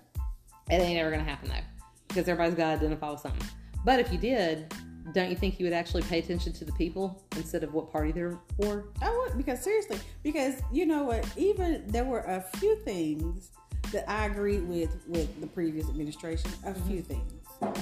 It 0.71 0.75
ain't 0.81 0.99
ever 0.99 1.11
gonna 1.11 1.25
happen 1.25 1.49
though, 1.51 1.85
because 2.09 2.29
everybody's 2.29 2.57
got 2.57 2.71
to 2.71 2.77
identify 2.81 3.11
with 3.11 3.21
something. 3.21 3.47
But 3.85 4.01
if 4.01 4.13
you 4.13 4.19
did, 4.19 4.73
don't 5.15 5.29
you 5.31 5.37
think 5.37 5.59
you 5.59 5.67
would 5.67 5.73
actually 5.73 6.03
pay 6.03 6.19
attention 6.21 6.53
to 6.55 6.65
the 6.65 6.73
people 6.73 7.23
instead 7.37 7.63
of 7.65 7.73
what 7.75 7.91
party 7.91 8.13
they're 8.13 8.39
for? 8.61 8.87
I 9.03 9.11
would 9.17 9.37
because 9.37 9.61
seriously, 9.63 9.99
because 10.23 10.55
you 10.73 10.87
know 10.87 11.03
what? 11.05 11.27
Even 11.37 11.85
there 11.89 12.05
were 12.05 12.21
a 12.21 12.41
few 12.59 12.77
things 12.77 13.51
that 13.93 14.09
I 14.09 14.27
agreed 14.27 14.67
with 14.69 14.97
with 15.09 15.41
the 15.41 15.47
previous 15.49 15.89
administration. 15.89 16.51
A 16.65 16.75
few 16.75 17.03
things, 17.03 17.33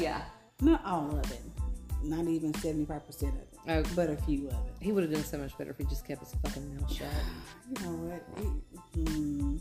Yeah. 0.01 0.23
not 0.63 0.85
all 0.85 1.11
of 1.19 1.31
it, 1.31 1.41
not 2.03 2.27
even 2.27 2.55
seventy 2.55 2.85
five 2.87 3.05
percent 3.07 3.35
of 3.35 3.41
it, 3.43 3.48
Oh, 3.69 3.83
but 3.95 4.09
a 4.11 4.17
few 4.17 4.49
of 4.49 4.55
it. 4.55 4.73
he 4.81 4.93
would 4.93 5.03
have 5.05 5.13
done 5.13 5.25
so 5.25 5.37
much 5.39 5.57
better 5.59 5.71
if 5.71 5.79
he 5.79 5.85
just 5.85 6.07
kept 6.07 6.21
his 6.23 6.35
fucking 6.43 6.75
mouth 6.77 6.91
shut. 6.91 7.07
You 7.69 7.87
know 7.87 7.93
what? 7.97 8.23
He, 8.95 9.01
hmm, 9.01 9.57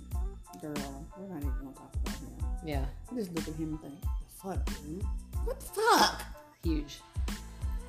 girl, 0.62 1.06
we're 1.18 1.28
not 1.28 1.42
even 1.42 1.54
gonna 1.60 1.76
talk 1.76 1.94
about 1.94 2.16
him. 2.16 2.30
Yeah. 2.66 2.86
I 3.12 3.16
just 3.16 3.34
look 3.36 3.48
at 3.48 3.54
him 3.56 3.72
and 3.72 3.82
think, 3.82 4.02
the 4.02 4.08
fuck, 4.42 4.66
dude? 4.66 5.04
What 5.44 5.60
the 5.60 5.66
fuck? 5.66 6.24
Huge. 6.64 7.00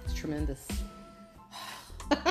It's 0.04 0.14
tremendous. 0.14 0.66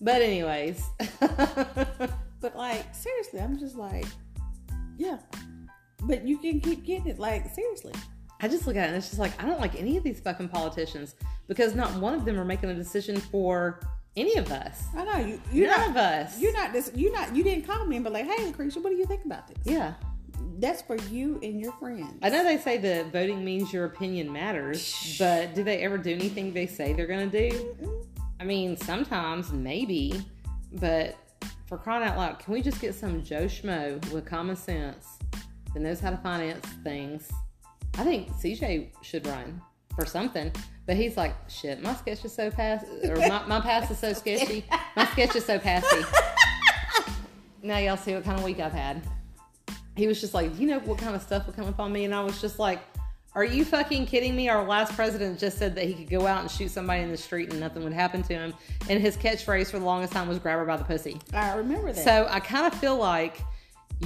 But 0.00 0.22
anyways, 0.22 0.84
But 2.40 2.56
like 2.56 2.94
seriously, 2.94 3.40
I'm 3.40 3.58
just 3.58 3.76
like, 3.76 4.06
yeah. 4.96 5.18
But 6.04 6.26
you 6.26 6.38
can 6.38 6.60
keep 6.60 6.84
getting 6.84 7.08
it. 7.08 7.18
Like 7.18 7.52
seriously, 7.54 7.94
I 8.40 8.48
just 8.48 8.66
look 8.66 8.76
at 8.76 8.84
it 8.84 8.88
and 8.88 8.96
it's 8.96 9.08
just 9.08 9.18
like 9.18 9.40
I 9.42 9.46
don't 9.46 9.60
like 9.60 9.74
any 9.74 9.96
of 9.96 10.04
these 10.04 10.20
fucking 10.20 10.48
politicians 10.48 11.16
because 11.48 11.74
not 11.74 11.94
one 11.94 12.14
of 12.14 12.24
them 12.24 12.38
are 12.38 12.44
making 12.44 12.70
a 12.70 12.74
decision 12.74 13.16
for 13.16 13.80
any 14.16 14.36
of 14.36 14.50
us. 14.50 14.84
I 14.96 15.04
know 15.04 15.26
you. 15.26 15.40
You're 15.52 15.68
None 15.68 15.80
not. 15.80 15.90
of 15.90 15.96
us. 15.96 16.40
You're 16.40 16.52
not 16.52 16.72
this. 16.72 16.90
You're 16.94 17.12
not. 17.12 17.34
You 17.34 17.42
didn't 17.42 17.66
call 17.66 17.84
me 17.84 17.96
and 17.96 18.04
be 18.04 18.10
like, 18.10 18.26
"Hey, 18.26 18.46
Lucretia, 18.46 18.80
what 18.80 18.90
do 18.90 18.96
you 18.96 19.06
think 19.06 19.24
about 19.24 19.48
this?" 19.48 19.58
Yeah. 19.64 19.94
That's 20.60 20.82
for 20.82 20.96
you 20.96 21.38
and 21.42 21.60
your 21.60 21.72
friends. 21.72 22.14
I 22.20 22.30
know 22.30 22.42
they 22.42 22.58
say 22.58 22.78
that 22.78 23.12
voting 23.12 23.44
means 23.44 23.72
your 23.72 23.84
opinion 23.84 24.32
matters, 24.32 25.16
but 25.18 25.54
do 25.54 25.62
they 25.62 25.78
ever 25.78 25.98
do 25.98 26.12
anything 26.12 26.52
they 26.52 26.66
say 26.66 26.92
they're 26.92 27.06
going 27.06 27.30
to 27.30 27.50
do? 27.50 27.74
I 28.40 28.44
mean, 28.44 28.76
sometimes, 28.76 29.52
maybe, 29.52 30.20
but 30.72 31.16
for 31.66 31.78
crying 31.78 32.02
out 32.02 32.16
loud, 32.16 32.38
can 32.40 32.52
we 32.52 32.60
just 32.60 32.80
get 32.80 32.94
some 32.96 33.22
Joe 33.22 33.44
Schmo 33.44 34.04
with 34.10 34.26
common 34.26 34.56
sense 34.56 35.06
that 35.74 35.80
knows 35.80 36.00
how 36.00 36.10
to 36.10 36.16
finance 36.16 36.66
things? 36.82 37.30
I 37.98 38.04
think 38.04 38.30
CJ 38.30 38.90
should 39.02 39.26
run 39.26 39.60
for 39.96 40.06
something, 40.06 40.52
but 40.86 40.96
he's 40.96 41.16
like, 41.16 41.34
shit, 41.48 41.82
my 41.82 41.94
sketch 41.94 42.24
is 42.24 42.32
so 42.32 42.48
pass, 42.48 42.84
or 43.02 43.16
my, 43.16 43.44
my 43.46 43.60
pass 43.60 43.90
is 43.90 43.98
so 43.98 44.12
sketchy. 44.12 44.64
My 44.94 45.04
sketch 45.06 45.34
is 45.34 45.44
so 45.44 45.58
passy. 45.58 46.04
now 47.62 47.78
y'all 47.78 47.96
see 47.96 48.14
what 48.14 48.22
kind 48.22 48.38
of 48.38 48.44
week 48.44 48.60
I've 48.60 48.72
had. 48.72 49.02
He 49.96 50.06
was 50.06 50.20
just 50.20 50.32
like, 50.32 50.56
you 50.60 50.68
know 50.68 50.78
what 50.78 50.98
kind 50.98 51.16
of 51.16 51.22
stuff 51.22 51.46
would 51.46 51.56
come 51.56 51.66
up 51.66 51.80
on 51.80 51.92
me? 51.92 52.04
And 52.04 52.14
I 52.14 52.22
was 52.22 52.40
just 52.40 52.60
like, 52.60 52.78
are 53.34 53.44
you 53.44 53.64
fucking 53.64 54.06
kidding 54.06 54.34
me? 54.36 54.48
Our 54.48 54.64
last 54.64 54.94
president 54.94 55.38
just 55.40 55.58
said 55.58 55.74
that 55.74 55.84
he 55.84 55.94
could 55.94 56.08
go 56.08 56.24
out 56.24 56.40
and 56.40 56.50
shoot 56.50 56.70
somebody 56.70 57.02
in 57.02 57.10
the 57.10 57.16
street 57.16 57.50
and 57.50 57.58
nothing 57.58 57.82
would 57.82 57.92
happen 57.92 58.22
to 58.22 58.32
him. 58.32 58.54
And 58.88 59.00
his 59.00 59.16
catchphrase 59.16 59.70
for 59.70 59.80
the 59.80 59.84
longest 59.84 60.12
time 60.12 60.28
was 60.28 60.38
grab 60.38 60.58
her 60.58 60.64
by 60.64 60.76
the 60.76 60.84
pussy. 60.84 61.20
I 61.32 61.54
remember 61.56 61.92
that. 61.92 62.04
So 62.04 62.28
I 62.30 62.38
kind 62.38 62.72
of 62.72 62.78
feel 62.78 62.96
like 62.96 63.40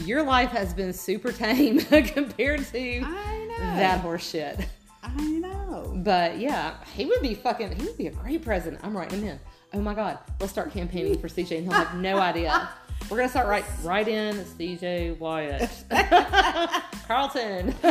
your 0.05 0.22
life 0.22 0.51
has 0.51 0.72
been 0.72 0.93
super 0.93 1.30
tame 1.30 1.78
compared 1.80 2.64
to 2.66 3.03
I 3.05 3.41
that 3.63 4.01
horse 4.01 4.29
shit. 4.29 4.67
I 5.03 5.23
know. 5.23 5.93
But 5.97 6.39
yeah, 6.39 6.75
he 6.95 7.07
would 7.07 7.23
be 7.23 7.35
fucking, 7.35 7.77
he 7.77 7.85
would 7.85 7.99
be 7.99 8.07
a 8.07 8.13
great 8.13 8.43
president. 8.43 8.83
I'm 8.85 8.97
writing 8.97 9.21
him 9.21 9.29
in. 9.29 9.41
Oh 9.75 9.81
my 9.81 9.95
God, 9.95 10.19
let's 10.41 10.53
start 10.53 10.73
campaigning 10.73 11.19
for 11.19 11.29
CJ 11.29 11.59
and 11.59 11.65
he'll 11.65 11.73
have 11.73 11.97
no 11.97 12.19
idea. 12.19 12.69
We're 13.11 13.17
going 13.17 13.29
to 13.29 13.31
start 13.31 13.49
right, 13.49 13.65
right 13.83 14.07
in 14.07 14.37
CJ 14.37 15.19
Wyatt. 15.19 15.71
Carlton. 17.07 17.75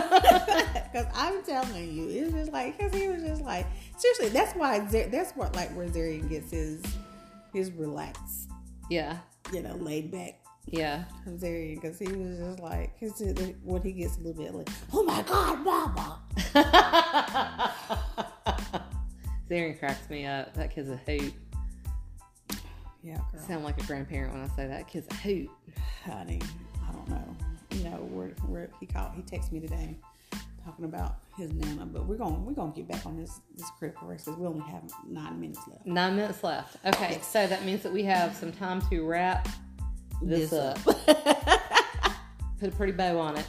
Because 0.91 1.07
I'm 1.15 1.41
telling 1.43 1.93
you, 1.93 2.09
it's 2.09 2.34
just 2.34 2.51
like 2.51 2.78
because 2.78 2.93
he 2.93 3.07
was 3.07 3.24
just 3.24 3.43
like 3.43 3.65
seriously. 3.95 4.28
That's 4.28 4.53
why 4.55 4.80
that's 4.80 5.32
what 5.38 5.55
like 5.55 5.74
where 5.74 5.88
Zarian 5.88 6.28
gets 6.28 6.51
his 6.51 6.84
his 7.53 7.72
relaxed, 7.72 8.49
yeah, 8.89 9.19
you 9.53 9.61
know, 9.61 9.74
laid 9.76 10.11
back 10.11 10.40
yeah. 10.72 11.03
from 11.24 11.38
Zarian 11.38 11.76
because 11.76 11.99
he 11.99 12.05
was 12.05 12.38
just 12.38 12.59
like 12.59 12.97
when 13.63 13.82
he 13.82 13.91
gets 13.91 14.17
a 14.17 14.22
little 14.22 14.41
bit 14.41 14.55
like, 14.55 14.69
oh 14.93 15.03
my 15.03 15.22
god, 15.24 15.63
mama. 15.63 16.19
Zarian 19.49 19.78
cracks 19.78 20.09
me 20.09 20.26
up. 20.26 20.53
That 20.53 20.74
kid's 20.74 20.89
a 20.89 20.97
hoot. 20.97 21.34
Yeah, 23.03 23.17
girl, 23.32 23.41
sound 23.47 23.63
like 23.63 23.82
a 23.82 23.86
grandparent 23.86 24.34
when 24.34 24.43
I 24.43 24.47
say 24.55 24.67
that. 24.67 24.88
Kid's 24.88 25.07
a 25.09 25.15
hoot. 25.15 25.49
honey, 26.05 26.39
I 26.88 26.91
don't 26.91 27.09
know. 27.09 27.36
You 27.72 27.84
know, 27.86 28.07
we're, 28.11 28.32
we're 28.47 28.69
he 28.80 28.86
called 28.86 29.13
he 29.15 29.24
texted 29.24 29.51
me 29.51 29.59
today 29.59 29.97
talking 30.63 30.86
about 30.86 31.17
his 31.38 31.51
nana, 31.53 31.86
but 31.86 32.05
we're 32.05 32.17
gonna 32.17 32.39
we're 32.39 32.53
gonna 32.53 32.72
get 32.72 32.88
back 32.88 33.05
on 33.05 33.17
this 33.17 33.41
this 33.55 33.69
critical 33.78 34.07
race 34.07 34.26
because 34.26 34.39
we 34.39 34.45
only 34.45 34.63
have 34.69 34.84
nine 35.07 35.39
minutes 35.39 35.61
left. 35.67 35.86
Nine 35.86 36.15
minutes 36.15 36.43
left. 36.43 36.78
Okay, 36.86 37.19
so 37.22 37.47
that 37.47 37.65
means 37.65 37.84
that 37.84 37.91
we 37.91 38.03
have 38.03 38.36
some 38.36 38.51
time 38.51 38.82
to 38.89 39.03
wrap 39.03 39.47
this, 40.22 40.53
up. 40.53 40.80
Put 42.59 42.69
a 42.69 42.76
pretty 42.76 42.93
bow 42.93 43.17
on 43.19 43.38
it. 43.38 43.47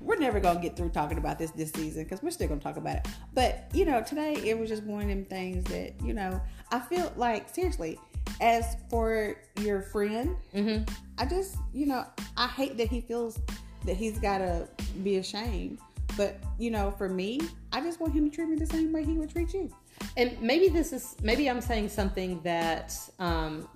we're 0.00 0.16
never 0.16 0.38
gonna 0.38 0.60
get 0.60 0.76
through 0.76 0.90
talking 0.90 1.18
about 1.18 1.38
this 1.38 1.50
this 1.52 1.70
season 1.72 2.04
because 2.04 2.22
we're 2.22 2.30
still 2.30 2.46
gonna 2.48 2.60
talk 2.60 2.76
about 2.76 2.96
it. 2.96 3.08
But 3.34 3.64
you 3.72 3.84
know, 3.84 4.00
today 4.02 4.34
it 4.44 4.56
was 4.58 4.68
just 4.68 4.84
one 4.84 5.02
of 5.02 5.08
them 5.08 5.24
things 5.24 5.64
that 5.64 5.94
you 6.04 6.12
know 6.14 6.40
I 6.70 6.78
feel 6.80 7.12
like 7.16 7.48
seriously. 7.48 7.98
As 8.40 8.76
for 8.90 9.34
your 9.60 9.82
friend, 9.82 10.36
Mm-hmm. 10.54 10.84
I 11.18 11.24
just 11.26 11.56
you 11.72 11.86
know 11.86 12.04
I 12.36 12.46
hate 12.46 12.76
that 12.76 12.88
he 12.88 13.00
feels 13.00 13.40
that 13.86 13.96
he's 13.96 14.18
gotta 14.18 14.68
be 15.02 15.16
ashamed. 15.16 15.78
But 16.16 16.38
you 16.58 16.70
know, 16.70 16.90
for 16.92 17.08
me, 17.08 17.40
I 17.72 17.80
just 17.80 18.00
want 18.00 18.12
him 18.12 18.28
to 18.30 18.34
treat 18.34 18.48
me 18.48 18.56
the 18.56 18.66
same 18.66 18.92
way 18.92 19.04
he 19.04 19.12
would 19.14 19.30
treat 19.30 19.52
you. 19.54 19.72
And 20.16 20.40
maybe 20.40 20.68
this 20.68 20.92
is 20.92 21.16
maybe 21.22 21.48
I'm 21.48 21.60
saying 21.60 21.88
something 21.88 22.40
that 22.42 22.96
um, 23.18 23.68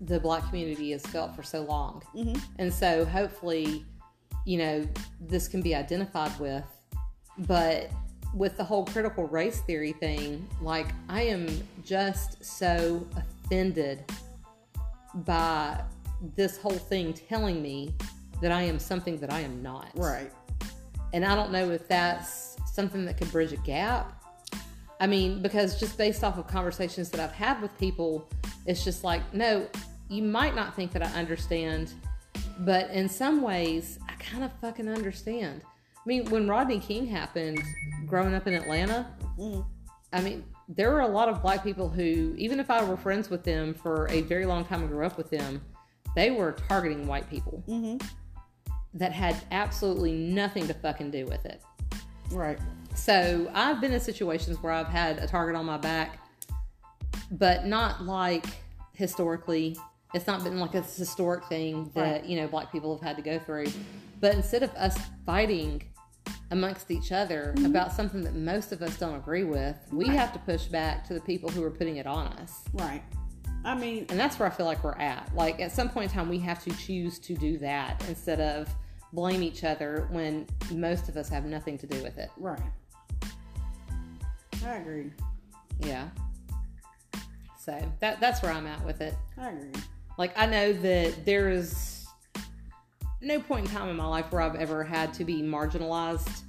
the 0.00 0.18
black 0.20 0.46
community 0.48 0.92
has 0.92 1.02
felt 1.06 1.34
for 1.36 1.42
so 1.42 1.62
long, 1.62 2.02
Mhm. 2.14 2.40
and 2.58 2.72
so 2.72 3.04
hopefully, 3.04 3.84
you 4.46 4.58
know, 4.58 4.88
this 5.20 5.46
can 5.48 5.60
be 5.60 5.74
identified 5.74 6.38
with. 6.40 6.64
But 7.38 7.90
with 8.34 8.56
the 8.56 8.64
whole 8.64 8.84
critical 8.86 9.24
race 9.26 9.60
theory 9.60 9.92
thing, 9.92 10.46
like 10.62 10.88
I 11.08 11.22
am 11.22 11.48
just 11.84 12.44
so 12.44 13.06
offended 13.16 14.04
by 15.14 15.82
this 16.36 16.56
whole 16.58 16.72
thing 16.72 17.12
telling 17.12 17.60
me 17.62 17.94
that 18.40 18.52
I 18.52 18.62
am 18.62 18.78
something 18.78 19.18
that 19.18 19.32
I 19.32 19.40
am 19.40 19.62
not. 19.62 19.88
Right. 19.94 20.32
And 21.12 21.24
I 21.24 21.34
don't 21.34 21.50
know 21.50 21.70
if 21.70 21.88
that's 21.88 22.56
something 22.72 23.04
that 23.06 23.16
could 23.18 23.30
bridge 23.32 23.52
a 23.52 23.56
gap. 23.58 24.19
I 25.00 25.06
mean, 25.06 25.40
because 25.42 25.80
just 25.80 25.96
based 25.96 26.22
off 26.22 26.36
of 26.38 26.46
conversations 26.46 27.08
that 27.10 27.20
I've 27.20 27.32
had 27.32 27.60
with 27.62 27.76
people, 27.78 28.28
it's 28.66 28.84
just 28.84 29.02
like, 29.02 29.22
no, 29.32 29.66
you 30.08 30.22
might 30.22 30.54
not 30.54 30.76
think 30.76 30.92
that 30.92 31.02
I 31.02 31.06
understand, 31.18 31.92
but 32.60 32.90
in 32.90 33.08
some 33.08 33.40
ways, 33.40 33.98
I 34.08 34.12
kind 34.22 34.44
of 34.44 34.52
fucking 34.60 34.88
understand. 34.88 35.62
I 35.96 36.00
mean, 36.04 36.28
when 36.30 36.46
Rodney 36.48 36.78
King 36.80 37.06
happened, 37.06 37.62
growing 38.06 38.34
up 38.34 38.46
in 38.46 38.54
Atlanta, 38.54 39.06
Mhm. 39.38 39.64
I 40.12 40.20
mean, 40.20 40.44
there 40.68 40.90
were 40.90 41.00
a 41.00 41.08
lot 41.08 41.28
of 41.28 41.40
black 41.40 41.62
people 41.64 41.88
who, 41.88 42.34
even 42.36 42.60
if 42.60 42.70
I 42.70 42.84
were 42.84 42.96
friends 42.96 43.30
with 43.30 43.42
them 43.44 43.72
for 43.74 44.06
a 44.10 44.20
very 44.22 44.44
long 44.44 44.64
time 44.64 44.80
and 44.80 44.88
grew 44.90 45.06
up 45.06 45.16
with 45.16 45.30
them, 45.30 45.60
they 46.14 46.30
were 46.30 46.52
targeting 46.68 47.06
white 47.06 47.28
people 47.30 47.62
Mm-hmm. 47.68 47.96
that 48.94 49.12
had 49.12 49.36
absolutely 49.50 50.12
nothing 50.12 50.66
to 50.66 50.74
fucking 50.74 51.10
do 51.10 51.24
with 51.26 51.44
it. 51.46 51.62
Right. 52.30 52.58
So 52.94 53.50
I've 53.54 53.80
been 53.80 53.92
in 53.92 54.00
situations 54.00 54.62
where 54.62 54.72
I've 54.72 54.88
had 54.88 55.18
a 55.18 55.26
target 55.26 55.56
on 55.56 55.64
my 55.64 55.78
back, 55.78 56.18
but 57.30 57.66
not 57.66 58.04
like 58.04 58.46
historically. 58.94 59.76
It's 60.12 60.26
not 60.26 60.42
been 60.42 60.58
like 60.58 60.74
a 60.74 60.82
historic 60.82 61.44
thing 61.44 61.90
that, 61.94 62.22
Right. 62.22 62.24
you 62.24 62.36
know, 62.36 62.48
black 62.48 62.72
people 62.72 62.96
have 62.96 63.02
had 63.06 63.16
to 63.16 63.22
go 63.22 63.38
through. 63.38 63.68
But 64.20 64.34
instead 64.34 64.62
of 64.62 64.70
us 64.74 64.98
fighting 65.24 65.82
amongst 66.50 66.90
each 66.90 67.12
other 67.12 67.54
mm-hmm. 67.56 67.66
about 67.66 67.92
something 67.92 68.22
that 68.22 68.34
most 68.34 68.72
of 68.72 68.82
us 68.82 68.98
don't 68.98 69.14
agree 69.14 69.44
with, 69.44 69.76
we 69.92 70.06
Right. 70.06 70.18
have 70.18 70.32
to 70.32 70.38
push 70.40 70.66
back 70.66 71.06
to 71.06 71.14
the 71.14 71.20
people 71.20 71.48
who 71.48 71.62
are 71.62 71.70
putting 71.70 71.96
it 71.96 72.06
on 72.06 72.26
us. 72.26 72.64
Right. 72.72 73.02
I 73.64 73.74
mean, 73.74 74.06
And 74.08 74.18
that's 74.18 74.38
where 74.38 74.48
I 74.48 74.50
feel 74.50 74.66
like 74.66 74.82
we're 74.82 74.92
at. 74.94 75.30
Like 75.34 75.60
at 75.60 75.70
some 75.70 75.88
point 75.88 76.10
in 76.10 76.16
time, 76.18 76.28
we 76.28 76.38
have 76.40 76.62
to 76.64 76.70
choose 76.76 77.18
to 77.20 77.34
do 77.34 77.58
that 77.58 78.02
instead 78.08 78.40
of 78.40 78.68
blame 79.12 79.42
each 79.42 79.64
other 79.64 80.08
when 80.10 80.46
most 80.72 81.08
of 81.08 81.16
us 81.16 81.28
have 81.28 81.44
nothing 81.44 81.76
to 81.78 81.86
do 81.86 82.02
with 82.02 82.18
it. 82.18 82.30
right. 82.36 82.60
I 84.66 84.76
agree. 84.76 85.10
Yeah. 85.80 86.08
So 87.58 87.78
that 88.00 88.20
that's 88.20 88.42
where 88.42 88.52
I'm 88.52 88.66
at 88.66 88.84
with 88.84 89.00
it. 89.00 89.14
I 89.38 89.50
agree. 89.50 89.72
Like 90.18 90.32
I 90.36 90.46
know 90.46 90.72
that 90.72 91.24
there 91.24 91.50
is 91.50 92.06
no 93.20 93.40
point 93.40 93.66
in 93.66 93.70
time 93.70 93.88
in 93.88 93.96
my 93.96 94.06
life 94.06 94.32
where 94.32 94.42
I've 94.42 94.56
ever 94.56 94.82
had 94.82 95.12
to 95.14 95.24
be 95.24 95.42
marginalized 95.42 96.42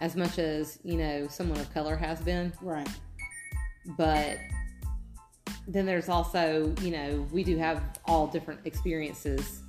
as 0.00 0.16
much 0.16 0.38
as, 0.38 0.78
you 0.84 0.96
know, 0.96 1.26
someone 1.28 1.58
of 1.58 1.72
color 1.72 1.96
has 1.96 2.20
been. 2.20 2.52
Right. 2.62 2.88
But 3.96 4.38
then 5.66 5.86
there's 5.86 6.08
also, 6.08 6.74
you 6.82 6.90
know, 6.90 7.26
we 7.32 7.42
do 7.42 7.56
have 7.56 7.82
all 8.06 8.26
different 8.26 8.60
experiences. 8.64 9.60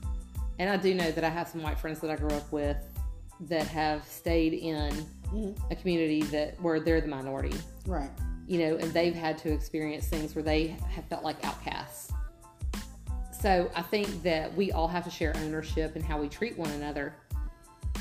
And 0.59 0.69
I 0.69 0.77
do 0.77 0.93
know 0.93 1.11
that 1.11 1.23
I 1.23 1.29
have 1.29 1.47
some 1.47 1.61
white 1.61 1.79
friends 1.79 1.99
that 2.01 2.11
I 2.11 2.15
grew 2.15 2.35
up 2.35 2.51
with 2.51 2.77
that 3.41 3.67
have 3.67 4.05
stayed 4.05 4.53
in 4.53 4.93
Mhm. 5.33 5.55
a 5.71 5.75
community 5.75 6.21
that 6.23 6.61
where 6.61 6.79
they're 6.79 7.01
the 7.01 7.07
minority 7.07 7.55
Right. 7.85 8.09
you 8.47 8.59
know, 8.59 8.77
and 8.77 8.91
they've 8.93 9.13
had 9.15 9.37
to 9.39 9.51
experience 9.53 10.07
things 10.07 10.33
where 10.35 10.43
they 10.43 10.75
have 10.95 11.05
felt 11.05 11.23
like 11.23 11.43
outcasts. 11.45 12.11
So 13.31 13.69
I 13.75 13.81
think 13.83 14.23
that 14.23 14.53
we 14.55 14.71
all 14.71 14.87
have 14.87 15.03
to 15.05 15.09
share 15.09 15.33
ownership 15.37 15.95
in 15.95 16.01
how 16.03 16.19
we 16.19 16.27
treat 16.27 16.57
one 16.57 16.71
another. 16.71 17.13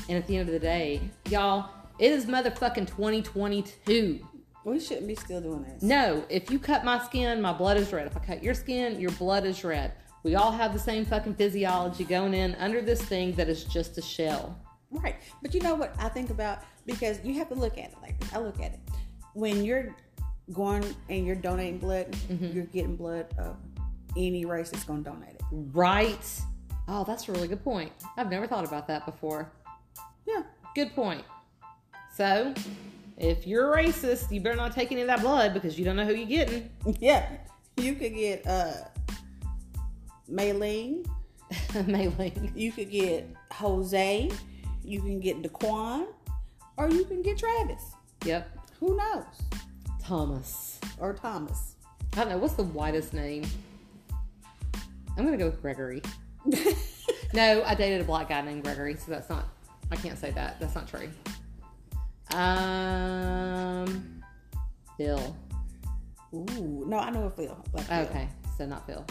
And 0.09 0.17
at 0.17 0.27
the 0.27 0.35
end 0.37 0.49
of 0.49 0.53
the 0.53 0.59
day, 0.59 1.01
y'all, 1.29 1.69
it 1.97 2.11
is 2.11 2.25
motherfucking 2.25 2.87
2022. 2.87 4.25
We 4.65 4.79
shouldn't 4.79 5.07
be 5.07 5.15
still 5.15 5.39
doing 5.39 5.63
this. 5.63 5.81
No, 5.81 6.23
if 6.29 6.51
you 6.51 6.59
cut 6.59 6.83
my 6.83 6.99
skin, 7.05 7.41
my 7.41 7.53
blood 7.53 7.77
is 7.77 7.93
red. 7.93 8.07
If 8.07 8.17
I 8.17 8.19
cut 8.19 8.43
your 8.43 8.53
skin, 8.53 8.99
your 8.99 9.11
blood 9.11 9.45
is 9.45 9.63
red. 9.63 9.93
We 10.23 10.35
all 10.35 10.51
have 10.51 10.73
the 10.73 10.79
same 10.79 11.05
fucking 11.05 11.35
physiology 11.35 12.03
going 12.03 12.33
in 12.33 12.55
under 12.55 12.81
this 12.81 13.01
thing 13.01 13.33
that 13.35 13.47
is 13.47 13.63
just 13.63 13.97
a 13.97 14.01
shell. 14.01 14.57
Right. 14.91 15.15
But 15.41 15.53
you 15.53 15.61
know 15.61 15.75
what 15.75 15.95
I 15.97 16.09
think 16.09 16.29
about? 16.29 16.59
Because 16.89 17.19
you 17.23 17.35
have 17.35 17.49
to 17.49 17.55
look 17.55 17.77
at 17.77 17.85
it 17.91 17.95
like. 18.01 18.15
I 18.33 18.39
look 18.39 18.59
at 18.59 18.73
it. 18.73 18.79
When 19.33 19.63
you're 19.63 19.95
going 20.53 20.83
and 21.09 21.25
you're 21.25 21.35
donating 21.35 21.77
blood, 21.79 22.11
Mm-hmm. 22.29 22.47
you're 22.55 22.65
getting 22.65 22.95
blood 22.95 23.27
of 23.37 23.55
any 24.17 24.45
race 24.45 24.71
is 24.73 24.83
going 24.83 25.03
to 25.03 25.09
donate 25.11 25.35
it. 25.35 25.41
Right. 25.51 26.41
Oh, 26.87 27.03
that's 27.03 27.29
a 27.29 27.31
really 27.31 27.47
good 27.47 27.63
point. 27.63 27.91
I've 28.17 28.29
never 28.31 28.47
thought 28.47 28.65
about 28.65 28.87
that 28.87 29.05
before. 29.05 29.51
Yeah. 30.27 30.41
Good 30.75 30.93
point. 30.95 31.23
So, 32.15 32.53
if 33.17 33.45
you're 33.45 33.73
a 33.73 33.83
racist, 33.83 34.31
you 34.31 34.41
better 34.41 34.55
not 34.57 34.73
take 34.73 34.91
any 34.91 35.01
of 35.01 35.07
that 35.07 35.21
blood 35.21 35.53
because 35.53 35.77
you 35.77 35.85
don't 35.85 35.95
know 35.95 36.05
who 36.05 36.13
you're 36.15 36.27
getting. 36.45 36.69
Yeah. 36.99 37.27
You 37.77 37.93
could 37.95 38.13
get 38.15 38.45
uh 38.47 38.73
Maylene. 40.29 41.05
Mailing. 41.87 42.51
You 42.55 42.71
could 42.71 42.91
get 42.91 43.27
Jose. 43.53 44.29
You 44.83 45.01
can 45.01 45.19
get 45.19 45.41
Daquan. 45.41 46.07
Or 46.79 46.89
you 46.89 47.05
can 47.05 47.21
get 47.21 47.37
Travis. 47.37 47.91
Yep. 48.25 48.49
Who 48.79 48.97
knows? 48.97 49.25
Thomas. 50.01 50.79
Or 50.99 51.13
Thomas. 51.13 51.75
I 52.13 52.21
don't 52.21 52.29
know. 52.29 52.37
What's 52.39 52.55
the 52.55 52.63
whitest 52.63 53.13
name? 53.13 53.45
I'm 55.15 55.25
going 55.25 55.37
to 55.37 55.37
go 55.37 55.45
with 55.45 55.61
Gregory. 55.61 56.01
No, 57.33 57.63
I 57.63 57.75
dated 57.75 58.01
a 58.01 58.03
black 58.03 58.29
guy 58.29 58.41
named 58.41 58.63
Gregory, 58.63 58.95
so 58.95 59.11
that's 59.11 59.29
not, 59.29 59.45
I 59.91 59.95
can't 59.95 60.17
say 60.17 60.31
that. 60.31 60.59
That's 60.59 60.73
not 60.73 60.87
true. 60.87 61.09
Um, 62.33 64.23
Bill. 64.97 65.35
Ooh. 66.33 66.85
No, 66.87 66.97
I 66.97 67.11
know 67.11 67.25
a 67.25 67.29
Phil. 67.29 67.57
Like 67.73 67.85
Phil. 67.85 67.99
Okay, 67.99 68.27
so 68.57 68.65
not 68.65 68.85
Phil. 68.87 69.05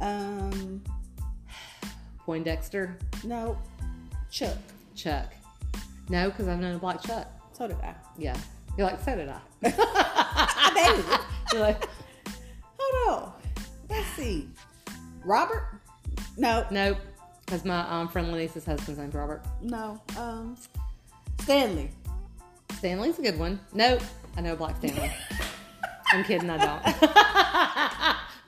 Um, 0.00 0.82
Poindexter. 2.24 2.96
no. 3.24 3.58
Chuck. 4.30 4.56
Chuck. 4.94 5.32
No, 6.08 6.30
because 6.30 6.48
I've 6.48 6.60
known 6.60 6.76
a 6.76 6.78
black 6.78 7.02
Chuck. 7.02 7.28
So 7.52 7.66
did 7.68 7.76
I. 7.82 7.94
Yeah. 8.18 8.36
You're 8.76 8.86
like, 8.86 9.00
so 9.00 9.14
did 9.16 9.28
I. 9.28 9.40
I. 9.64 11.24
You're 11.52 11.62
like, 11.62 11.88
Hold 12.78 13.22
on. 13.22 13.32
Let's 13.90 14.08
see. 14.08 14.48
Robert? 15.24 15.80
No, 16.36 16.66
nope. 16.70 16.98
Because 17.44 17.64
my 17.64 17.80
um, 17.88 18.08
friend 18.08 18.32
Lenice's 18.32 18.64
husband's 18.64 18.98
name's 18.98 19.14
Robert. 19.14 19.42
no. 19.60 20.00
Um, 20.16 20.56
Stanley. 21.42 21.90
Stanley's 22.78 23.18
a 23.18 23.22
good 23.22 23.38
one. 23.38 23.60
Nope. 23.74 24.00
I 24.36 24.40
know 24.40 24.54
a 24.54 24.56
black 24.56 24.76
Stanley. 24.78 25.10
I'm 26.12 26.24
kidding, 26.24 26.48
I 26.50 26.58
don't. 26.58 27.00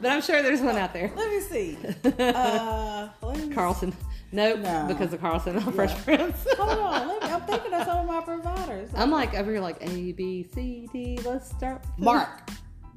but 0.00 0.10
I'm 0.10 0.22
sure 0.22 0.42
there's 0.42 0.60
one 0.60 0.76
out 0.76 0.92
there. 0.92 1.10
Let 1.14 1.30
me 1.30 1.40
see. 1.40 1.78
Uh, 2.18 3.08
let 3.22 3.36
me 3.38 3.54
Carlton. 3.54 3.94
Nope. 4.34 4.58
No. 4.60 4.86
Because 4.88 5.12
of 5.12 5.20
Carlton 5.20 5.56
on 5.58 5.72
Fresh 5.72 5.94
Prince. 6.04 6.44
Hold 6.58 6.76
on. 6.76 7.06
Me, 7.08 7.14
I'm 7.22 7.40
thinking 7.42 7.72
of 7.72 7.86
some 7.86 7.98
of 7.98 8.06
my 8.06 8.20
providers. 8.20 8.90
I'm 8.96 9.12
like 9.12 9.32
over 9.34 9.52
here 9.52 9.60
like 9.60 9.76
A, 9.80 10.10
B, 10.10 10.44
C, 10.52 10.88
D. 10.92 11.20
Let's 11.24 11.48
start. 11.50 11.84
Mark. 11.98 12.50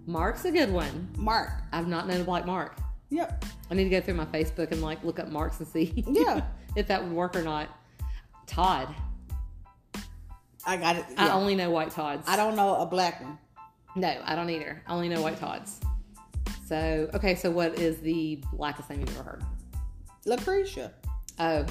Mark's 0.08 0.46
a 0.46 0.52
good 0.52 0.72
one. 0.72 1.10
Mark. 1.16 1.52
I've 1.72 1.88
not 1.88 2.08
known 2.08 2.22
a 2.22 2.24
black 2.24 2.48
Mark. 2.48 2.76
Yep. 3.12 3.46
I 3.70 3.74
need 3.76 3.84
to 3.84 3.90
go 3.92 4.02
through 4.02 4.16
my 4.16 4.26
Facebook 4.26 4.72
and 4.72 4.82
like 4.82 5.04
look 5.04 5.20
up 5.20 5.30
Marks 5.30 5.60
and 5.60 5.68
see 5.68 5.94
Yeah. 6.08 6.42
if 6.76 6.88
that 6.88 7.04
would 7.04 7.14
work 7.14 7.36
or 7.36 7.44
not. 7.44 7.70
Todd. 8.48 8.88
I 10.66 10.76
got 10.78 10.96
it. 10.96 11.06
I 11.18 11.30
only 11.30 11.54
know 11.54 11.70
white 11.70 11.92
Todds. 11.92 12.24
I 12.28 12.36
don't 12.36 12.56
know 12.56 12.78
a 12.78 12.86
black 12.88 13.22
one. 13.22 13.38
No, 13.96 14.20
I 14.26 14.34
don't 14.36 14.50
either. 14.50 14.82
I 14.88 14.94
only 14.94 15.08
know 15.08 15.22
white 15.22 15.38
Todds. 15.40 15.80
So 16.66 17.12
okay, 17.14 17.36
so 17.36 17.52
what 17.52 17.78
is 17.78 18.00
the 18.00 18.42
blackest 18.54 18.90
name 18.90 19.02
you've 19.02 19.20
ever 19.20 19.24
heard? 19.24 19.44
Lucretia. 20.26 20.92
Oh, 21.40 21.66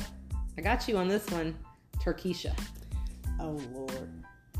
I 0.57 0.61
got 0.61 0.87
you 0.89 0.97
on 0.97 1.09
this 1.09 1.29
one. 1.31 1.57
Turkisha. 1.99 2.57
Oh 3.41 3.61
Lord. 3.73 4.11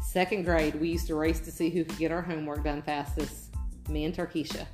Second 0.03 0.45
grade, 0.45 0.75
we 0.77 0.89
used 0.89 1.07
to 1.09 1.15
race 1.15 1.41
to 1.41 1.51
see 1.51 1.71
who 1.71 1.85
could 1.85 1.99
get 1.99 2.11
our 2.13 2.23
homework 2.23 2.65
done 2.65 2.83
fastest. 2.83 3.55
Me 3.89 4.05
and 4.05 4.15
Turkisha. 4.15 4.67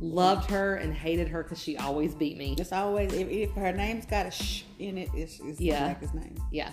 Loved 0.00 0.50
her 0.50 0.76
and 0.76 0.92
hated 0.92 1.26
her 1.28 1.42
because 1.42 1.60
she 1.60 1.76
always 1.78 2.14
beat 2.14 2.36
me. 2.36 2.54
It's 2.58 2.72
always 2.72 3.12
if, 3.14 3.28
if 3.28 3.50
her 3.52 3.72
name's 3.72 4.04
got 4.04 4.26
a 4.26 4.30
sh 4.30 4.64
in 4.78 4.98
it, 4.98 5.08
it's, 5.14 5.40
it's 5.40 5.58
Yeah. 5.60 5.78
the 5.78 5.84
blackest 5.86 6.14
name. 6.14 6.36
Yeah, 6.52 6.70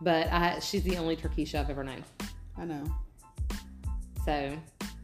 but 0.00 0.28
I, 0.32 0.58
she's 0.60 0.84
the 0.84 0.96
only 0.98 1.16
Turkisha 1.16 1.56
I've 1.56 1.70
ever 1.70 1.82
known. 1.82 2.04
I 2.56 2.64
know. 2.64 2.84
So 4.24 4.56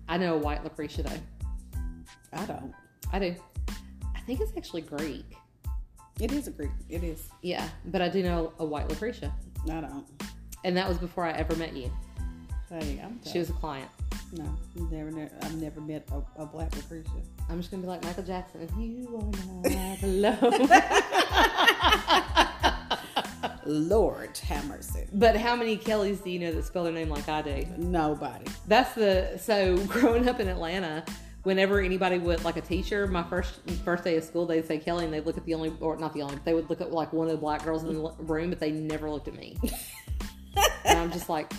I 0.08 0.16
know 0.16 0.34
a 0.36 0.38
white 0.38 0.62
Lucretia 0.62 1.02
though. 1.02 1.80
I 2.32 2.46
don't. 2.46 2.72
I 3.12 3.18
do. 3.18 3.34
I 4.14 4.20
think 4.20 4.40
it's 4.40 4.52
actually 4.56 4.82
Greek. 4.82 5.24
It 6.20 6.32
is 6.32 6.48
a 6.48 6.50
Greek. 6.50 6.70
It 6.88 7.04
is. 7.04 7.28
Yeah, 7.42 7.68
but 7.86 8.02
I 8.02 8.08
do 8.08 8.22
know 8.22 8.52
a 8.58 8.64
white 8.64 8.88
Lucretia, 8.88 9.32
I 9.70 9.80
don't. 9.80 10.04
and 10.64 10.76
that 10.76 10.88
was 10.88 10.98
before 10.98 11.24
I 11.24 11.32
ever 11.32 11.54
met 11.56 11.74
you. 11.76 11.90
Hey, 12.68 13.00
I'm 13.02 13.20
She 13.24 13.38
was 13.38 13.48
a 13.50 13.54
client. 13.54 13.88
no. 14.32 14.44
Never, 14.90 15.10
never. 15.10 15.30
I've 15.42 15.56
never 15.56 15.80
met 15.80 16.06
a, 16.12 16.42
a 16.42 16.46
black 16.46 16.74
Lucretia. 16.76 17.10
I'm 17.48 17.58
just 17.58 17.70
gonna 17.70 17.82
be 17.82 17.88
like 17.88 18.04
Michael 18.04 18.24
Jackson. 18.24 18.68
You 18.78 19.08
are 19.16 19.70
not 19.70 20.02
alone. 20.02 20.68
Lord 23.64 24.36
have 24.38 24.66
mercy. 24.66 25.06
but 25.12 25.36
how 25.36 25.54
many 25.54 25.76
Kellys 25.76 26.20
do 26.20 26.30
you 26.30 26.38
know 26.38 26.52
that 26.52 26.64
spell 26.64 26.84
their 26.84 26.92
name 26.92 27.10
like 27.10 27.28
I 27.28 27.42
do? 27.42 27.66
Nobody. 27.76 28.46
That's 28.66 28.94
the 28.94 29.38
so 29.40 29.76
growing 29.86 30.26
up 30.28 30.40
in 30.40 30.48
Atlanta. 30.48 31.04
Whenever 31.48 31.80
anybody 31.80 32.18
would 32.18 32.44
like 32.44 32.58
a 32.58 32.60
teacher, 32.60 33.06
my 33.06 33.22
first 33.22 33.60
first 33.82 34.04
day 34.04 34.18
of 34.18 34.22
school, 34.22 34.44
they'd 34.44 34.66
say 34.66 34.76
Kelly, 34.76 35.06
and 35.06 35.14
they'd 35.14 35.24
look 35.24 35.38
at 35.38 35.46
the 35.46 35.54
only 35.54 35.72
or 35.80 35.96
not 35.96 36.12
the 36.12 36.20
only, 36.20 36.38
they 36.44 36.52
would 36.52 36.68
look 36.68 36.82
at 36.82 36.92
like 36.92 37.10
one 37.14 37.26
of 37.26 37.32
the 37.32 37.38
black 37.38 37.64
girls 37.64 37.84
in 37.84 37.94
the 37.94 38.12
room, 38.18 38.50
but 38.50 38.60
they 38.60 38.70
never 38.70 39.10
looked 39.10 39.28
at 39.28 39.34
me. 39.34 39.56
and 40.84 40.98
I'm 40.98 41.10
just 41.10 41.30
like, 41.30 41.50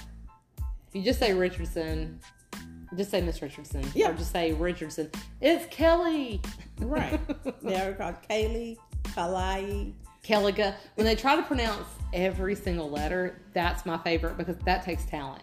if 0.59 0.93
you 0.93 1.01
just 1.01 1.17
say 1.17 1.33
Richardson, 1.33 2.19
just 2.95 3.09
say 3.09 3.19
Miss 3.19 3.41
Richardson, 3.41 3.83
Yeah. 3.95 4.11
or 4.11 4.13
just 4.13 4.31
say 4.31 4.53
Richardson. 4.53 5.09
It's 5.41 5.65
Kelly. 5.75 6.39
Right. 6.79 7.19
they 7.63 7.81
are 7.81 7.93
called 7.93 8.17
Kaylee, 8.29 8.77
Kalai. 9.05 9.91
Kelliga. 10.23 10.75
When 10.97 11.05
they 11.07 11.15
try 11.15 11.35
to 11.35 11.41
pronounce 11.41 11.87
every 12.13 12.53
single 12.53 12.91
letter, 12.91 13.41
that's 13.53 13.87
my 13.87 13.97
favorite 13.97 14.37
because 14.37 14.57
that 14.65 14.83
takes 14.83 15.05
talent. 15.05 15.41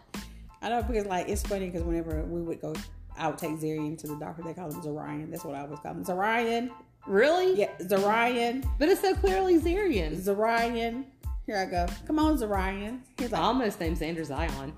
I 0.63 0.69
know 0.69 0.85
because 0.85 1.07
like 1.07 1.29
it's 1.29 1.43
funny 1.43 1.67
because 1.67 1.83
whenever 1.83 2.23
we 2.23 2.43
would 2.43 2.61
go, 2.61 2.75
I 3.19 3.29
would 3.29 3.39
take 3.39 3.53
Zarian 3.53 3.97
to 3.99 4.07
the 4.07 4.17
doctor. 4.17 4.43
They 4.43 4.55
call 4.55 4.71
him 4.71 4.81
Zarian. 4.83 5.31
That's 5.31 5.45
what 5.45 5.55
I 5.55 5.61
always 5.63 5.79
call 5.81 5.93
him. 5.93 6.05
Zarian. 6.05 6.71
Really? 7.07 7.55
Yeah, 7.55 7.71
Zarian. 7.81 8.67
But 8.79 8.89
it's 8.89 9.01
so 9.01 9.15
clearly 9.15 9.59
Zarian. 9.61 10.17
Zarian. 10.17 11.05
Here 11.47 11.57
I 11.59 11.65
go. 11.67 11.87
Come 12.07 12.19
on, 12.19 12.37
Zarian. 12.39 13.01
He's 13.19 13.33
I 13.33 13.37
like, 13.39 13.47
almost 13.47 13.79
named 13.81 13.99
Xander 13.99 14.25
Zion. 14.25 14.73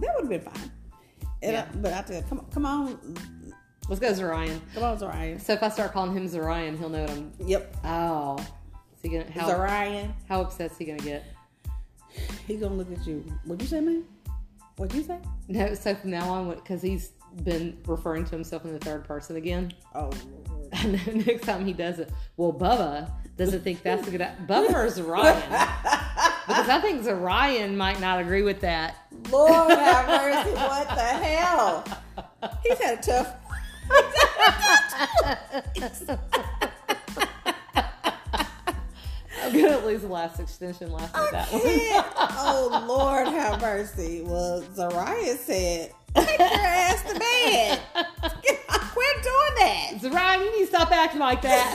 that 0.00 0.14
would 0.14 0.22
have 0.22 0.28
been 0.28 0.40
fine. 0.40 0.70
And 1.42 1.52
Yeah. 1.52 1.66
I, 1.72 1.76
but 1.76 1.92
I 1.92 2.04
said, 2.04 2.28
come 2.28 2.38
on, 2.38 2.46
come 2.52 2.66
on, 2.66 3.16
Let's 3.88 4.00
go 4.00 4.12
Zarian. 4.12 4.60
come 4.74 4.84
on, 4.84 4.96
Zarian. 4.98 5.40
So 5.40 5.52
if 5.54 5.62
I 5.62 5.68
start 5.68 5.92
calling 5.92 6.16
him 6.16 6.28
Zarian, 6.28 6.78
he'll 6.78 6.88
know 6.88 7.00
what 7.02 7.10
I'm. 7.10 7.32
Yep, 7.44 7.76
Oh, 7.84 8.38
is 8.38 8.46
he 9.02 9.08
gonna 9.08 9.28
how 9.32 9.48
Zarian. 9.50 10.12
how 10.28 10.40
upset's 10.42 10.78
he 10.78 10.84
gonna 10.84 11.00
get? 11.00 11.24
He's 12.46 12.60
gonna 12.60 12.74
look 12.74 12.92
at 12.92 13.04
you. 13.06 13.24
What'd 13.44 13.60
you 13.62 13.68
say, 13.68 13.80
man? 13.80 14.04
What'd 14.76 14.96
you 14.96 15.02
say? 15.02 15.18
No, 15.48 15.74
so 15.74 15.94
from 15.96 16.10
now 16.10 16.28
on, 16.30 16.54
because 16.54 16.80
he's 16.80 17.10
been 17.44 17.78
referring 17.86 18.24
to 18.24 18.30
himself 18.30 18.64
in 18.64 18.72
the 18.72 18.78
third 18.78 19.04
person 19.04 19.36
again. 19.36 19.72
Oh 19.94 20.10
next 20.84 21.44
time 21.44 21.66
he 21.66 21.72
does 21.72 21.98
it, 21.98 22.10
well, 22.36 22.52
Bubba 22.52 23.10
doesn't 23.36 23.62
think 23.62 23.82
that's 23.82 24.06
a 24.08 24.10
good. 24.10 24.20
Bubba 24.46 24.70
or 24.74 24.86
Zarian? 24.86 26.18
Because 26.46 26.68
I 26.68 26.80
think 26.80 27.02
Zarian 27.02 27.76
might 27.76 28.00
not 28.00 28.20
agree 28.20 28.42
with 28.42 28.60
that. 28.62 28.96
Lord 29.30 29.70
have 29.78 30.08
mercy. 30.08 30.50
What 30.54 30.88
the 30.88 30.94
hell? 30.94 31.84
He's 32.64 32.78
had 32.78 32.98
a 32.98 33.02
tough. 33.02 33.36
I'm 39.44 39.52
gonna 39.52 39.86
lose 39.86 40.02
the 40.02 40.08
last 40.08 40.40
extension 40.40 40.90
last 40.92 41.14
at 41.14 41.30
that 41.30 41.52
one. 41.52 41.62
Oh 42.38 42.84
Lord 42.88 43.28
have 43.28 43.60
mercy. 43.60 44.22
Well, 44.24 44.62
Zariah 44.62 45.36
said, 45.36 45.92
"Take 46.14 46.38
your 46.38 46.48
ass 46.48 47.02
to 47.12 47.18
bed. 47.18 47.80
Quit 48.68 49.22
doing 49.22 49.54
that." 49.58 49.92
Zarian, 50.00 50.44
you 50.44 50.50
need 50.58 50.66
to 50.66 50.66
stop 50.66 50.90
acting 50.92 51.20
like 51.20 51.42
that. 51.42 51.72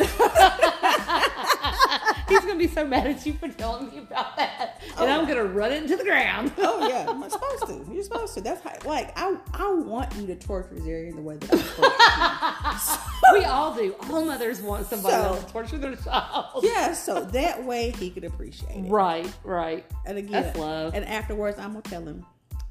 He's 2.30 2.40
gonna 2.42 2.56
be 2.56 2.68
so 2.68 2.86
mad 2.86 3.08
at 3.08 3.26
you 3.26 3.34
for 3.34 3.48
telling 3.48 3.90
me 3.90 4.00
about 4.00 4.36
that, 4.36 4.82
and 4.98 5.10
oh. 5.10 5.20
I'm 5.20 5.26
gonna 5.28 5.46
run 5.46 5.72
it 5.72 5.84
into 5.84 5.96
the 5.96 6.04
ground. 6.04 6.52
Oh 6.58 6.88
yeah, 6.88 7.06
I'm 7.10 7.30
supposed 7.30 7.68
to. 7.68 7.94
You're 7.94 8.04
supposed 8.04 8.34
to. 8.34 8.42
That's 8.42 8.62
how. 8.62 8.74
Like 8.86 9.14
I, 9.18 9.38
I 9.54 9.74
want 9.74 10.14
you 10.16 10.28
to 10.28 10.36
torture 10.36 10.76
Zarian 10.76 11.16
the 11.16 11.22
way 11.22 11.38
that 11.38 11.54
I 11.54 12.78
torture 12.78 13.02
we 13.40 13.46
all 13.46 13.74
do. 13.74 13.96
All 14.10 14.26
mothers 14.26 14.62
want 14.62 14.88
somebody 14.88 15.16
So- 15.16 15.22
else 15.24 15.44
to 15.46 15.52
torture 15.52 15.78
their 15.78 15.96
child. 15.96 16.64
yeah, 16.64 16.94
so 16.94 17.22
that 17.24 17.64
way 17.64 17.92
he 17.92 18.10
could 18.10 18.26
appreciate 18.26 18.86
it. 18.86 18.90
Right, 18.90 19.32
right. 19.44 19.86
And 20.06 20.18
again, 20.18 20.32
That's 20.44 20.58
love. 20.58 20.94
And 20.96 21.06
afterwards, 21.06 21.58
I'm 21.58 21.70
gonna 21.70 21.82
tell 21.84 22.04
him, 22.06 22.26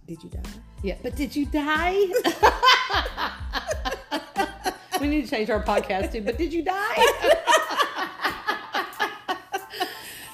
"Did 0.06 0.22
you 0.22 0.30
die?" 0.30 0.40
Yeah, 0.82 0.94
but 1.02 1.16
did 1.16 1.34
you 1.34 1.46
die? 1.46 1.96
we 5.00 5.08
need 5.08 5.24
to 5.24 5.30
change 5.30 5.50
our 5.50 5.62
podcast 5.62 6.12
too. 6.12 6.22
But 6.22 6.38
did 6.38 6.52
you 6.52 6.62
die? 6.62 6.96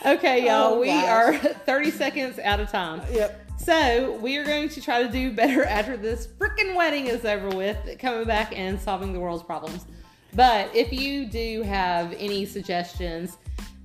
okay, 0.07 0.43
oh, 0.43 0.47
y'all. 0.47 0.75
Oh, 0.75 0.81
we 0.81 0.89
gosh. 0.89 1.09
are 1.09 1.39
30 1.67 1.91
seconds 1.91 2.39
out 2.39 2.61
of 2.61 2.71
time. 2.71 3.01
Uh, 3.01 3.07
yep. 3.13 3.39
So 3.59 4.19
we 4.21 4.37
are 4.39 4.45
going 4.45 4.69
to 4.71 4.81
try 4.81 5.03
to 5.03 5.09
do 5.09 5.33
better 5.33 5.65
after 5.65 5.97
this 5.97 6.27
freaking 6.27 6.75
wedding 6.75 7.07
is 7.07 7.25
over 7.25 7.57
with, 7.57 7.77
coming 8.01 8.27
back 8.27 8.59
and 8.59 8.81
solving 8.81 9.13
the 9.13 9.21
world's 9.21 9.45
problems. 9.45 9.87
But 10.35 10.75
if 10.75 10.93
you 10.93 11.27
do 11.27 11.63
have 11.63 12.13
any 12.15 12.47
suggestions, 12.47 13.37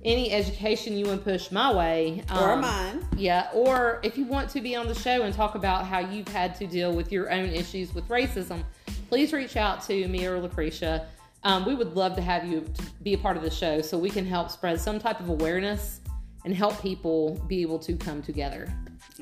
any 0.04 0.30
education 0.30 0.96
you 0.96 1.06
want 1.06 1.24
to 1.24 1.30
push 1.30 1.50
my 1.50 1.72
way, 1.72 2.22
or 2.30 2.52
um, 2.52 2.60
mine. 2.60 3.06
yeah, 3.16 3.48
or 3.52 4.00
if 4.02 4.16
you 4.16 4.24
want 4.24 4.48
to 4.50 4.60
be 4.60 4.76
on 4.76 4.86
the 4.86 4.94
show 4.94 5.22
and 5.22 5.34
talk 5.34 5.54
about 5.54 5.86
how 5.86 5.98
you've 5.98 6.28
had 6.28 6.54
to 6.56 6.66
deal 6.66 6.92
with 6.92 7.10
your 7.10 7.30
own 7.30 7.48
issues 7.48 7.94
with 7.94 8.06
racism, 8.08 8.62
please 9.08 9.32
reach 9.32 9.56
out 9.56 9.82
to 9.84 10.06
me 10.08 10.26
or 10.26 10.40
Lucretia. 10.40 11.06
Um, 11.44 11.64
we 11.64 11.74
would 11.74 11.94
love 11.94 12.14
to 12.16 12.22
have 12.22 12.46
you 12.46 12.60
to 12.60 12.82
be 13.02 13.14
a 13.14 13.18
part 13.18 13.36
of 13.36 13.42
the 13.42 13.50
show 13.50 13.80
so 13.80 13.98
we 13.98 14.10
can 14.10 14.26
help 14.26 14.50
spread 14.50 14.80
some 14.80 14.98
type 14.98 15.20
of 15.20 15.28
awareness 15.28 16.00
and 16.44 16.54
help 16.54 16.80
people 16.80 17.42
be 17.48 17.62
able 17.62 17.78
to 17.80 17.96
come 17.96 18.22
together. 18.22 18.72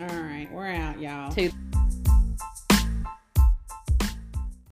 All 0.01 0.07
right, 0.07 0.49
we're 0.53 0.68
out, 0.68 1.01
y'all. 1.01 1.31
To 1.33 1.51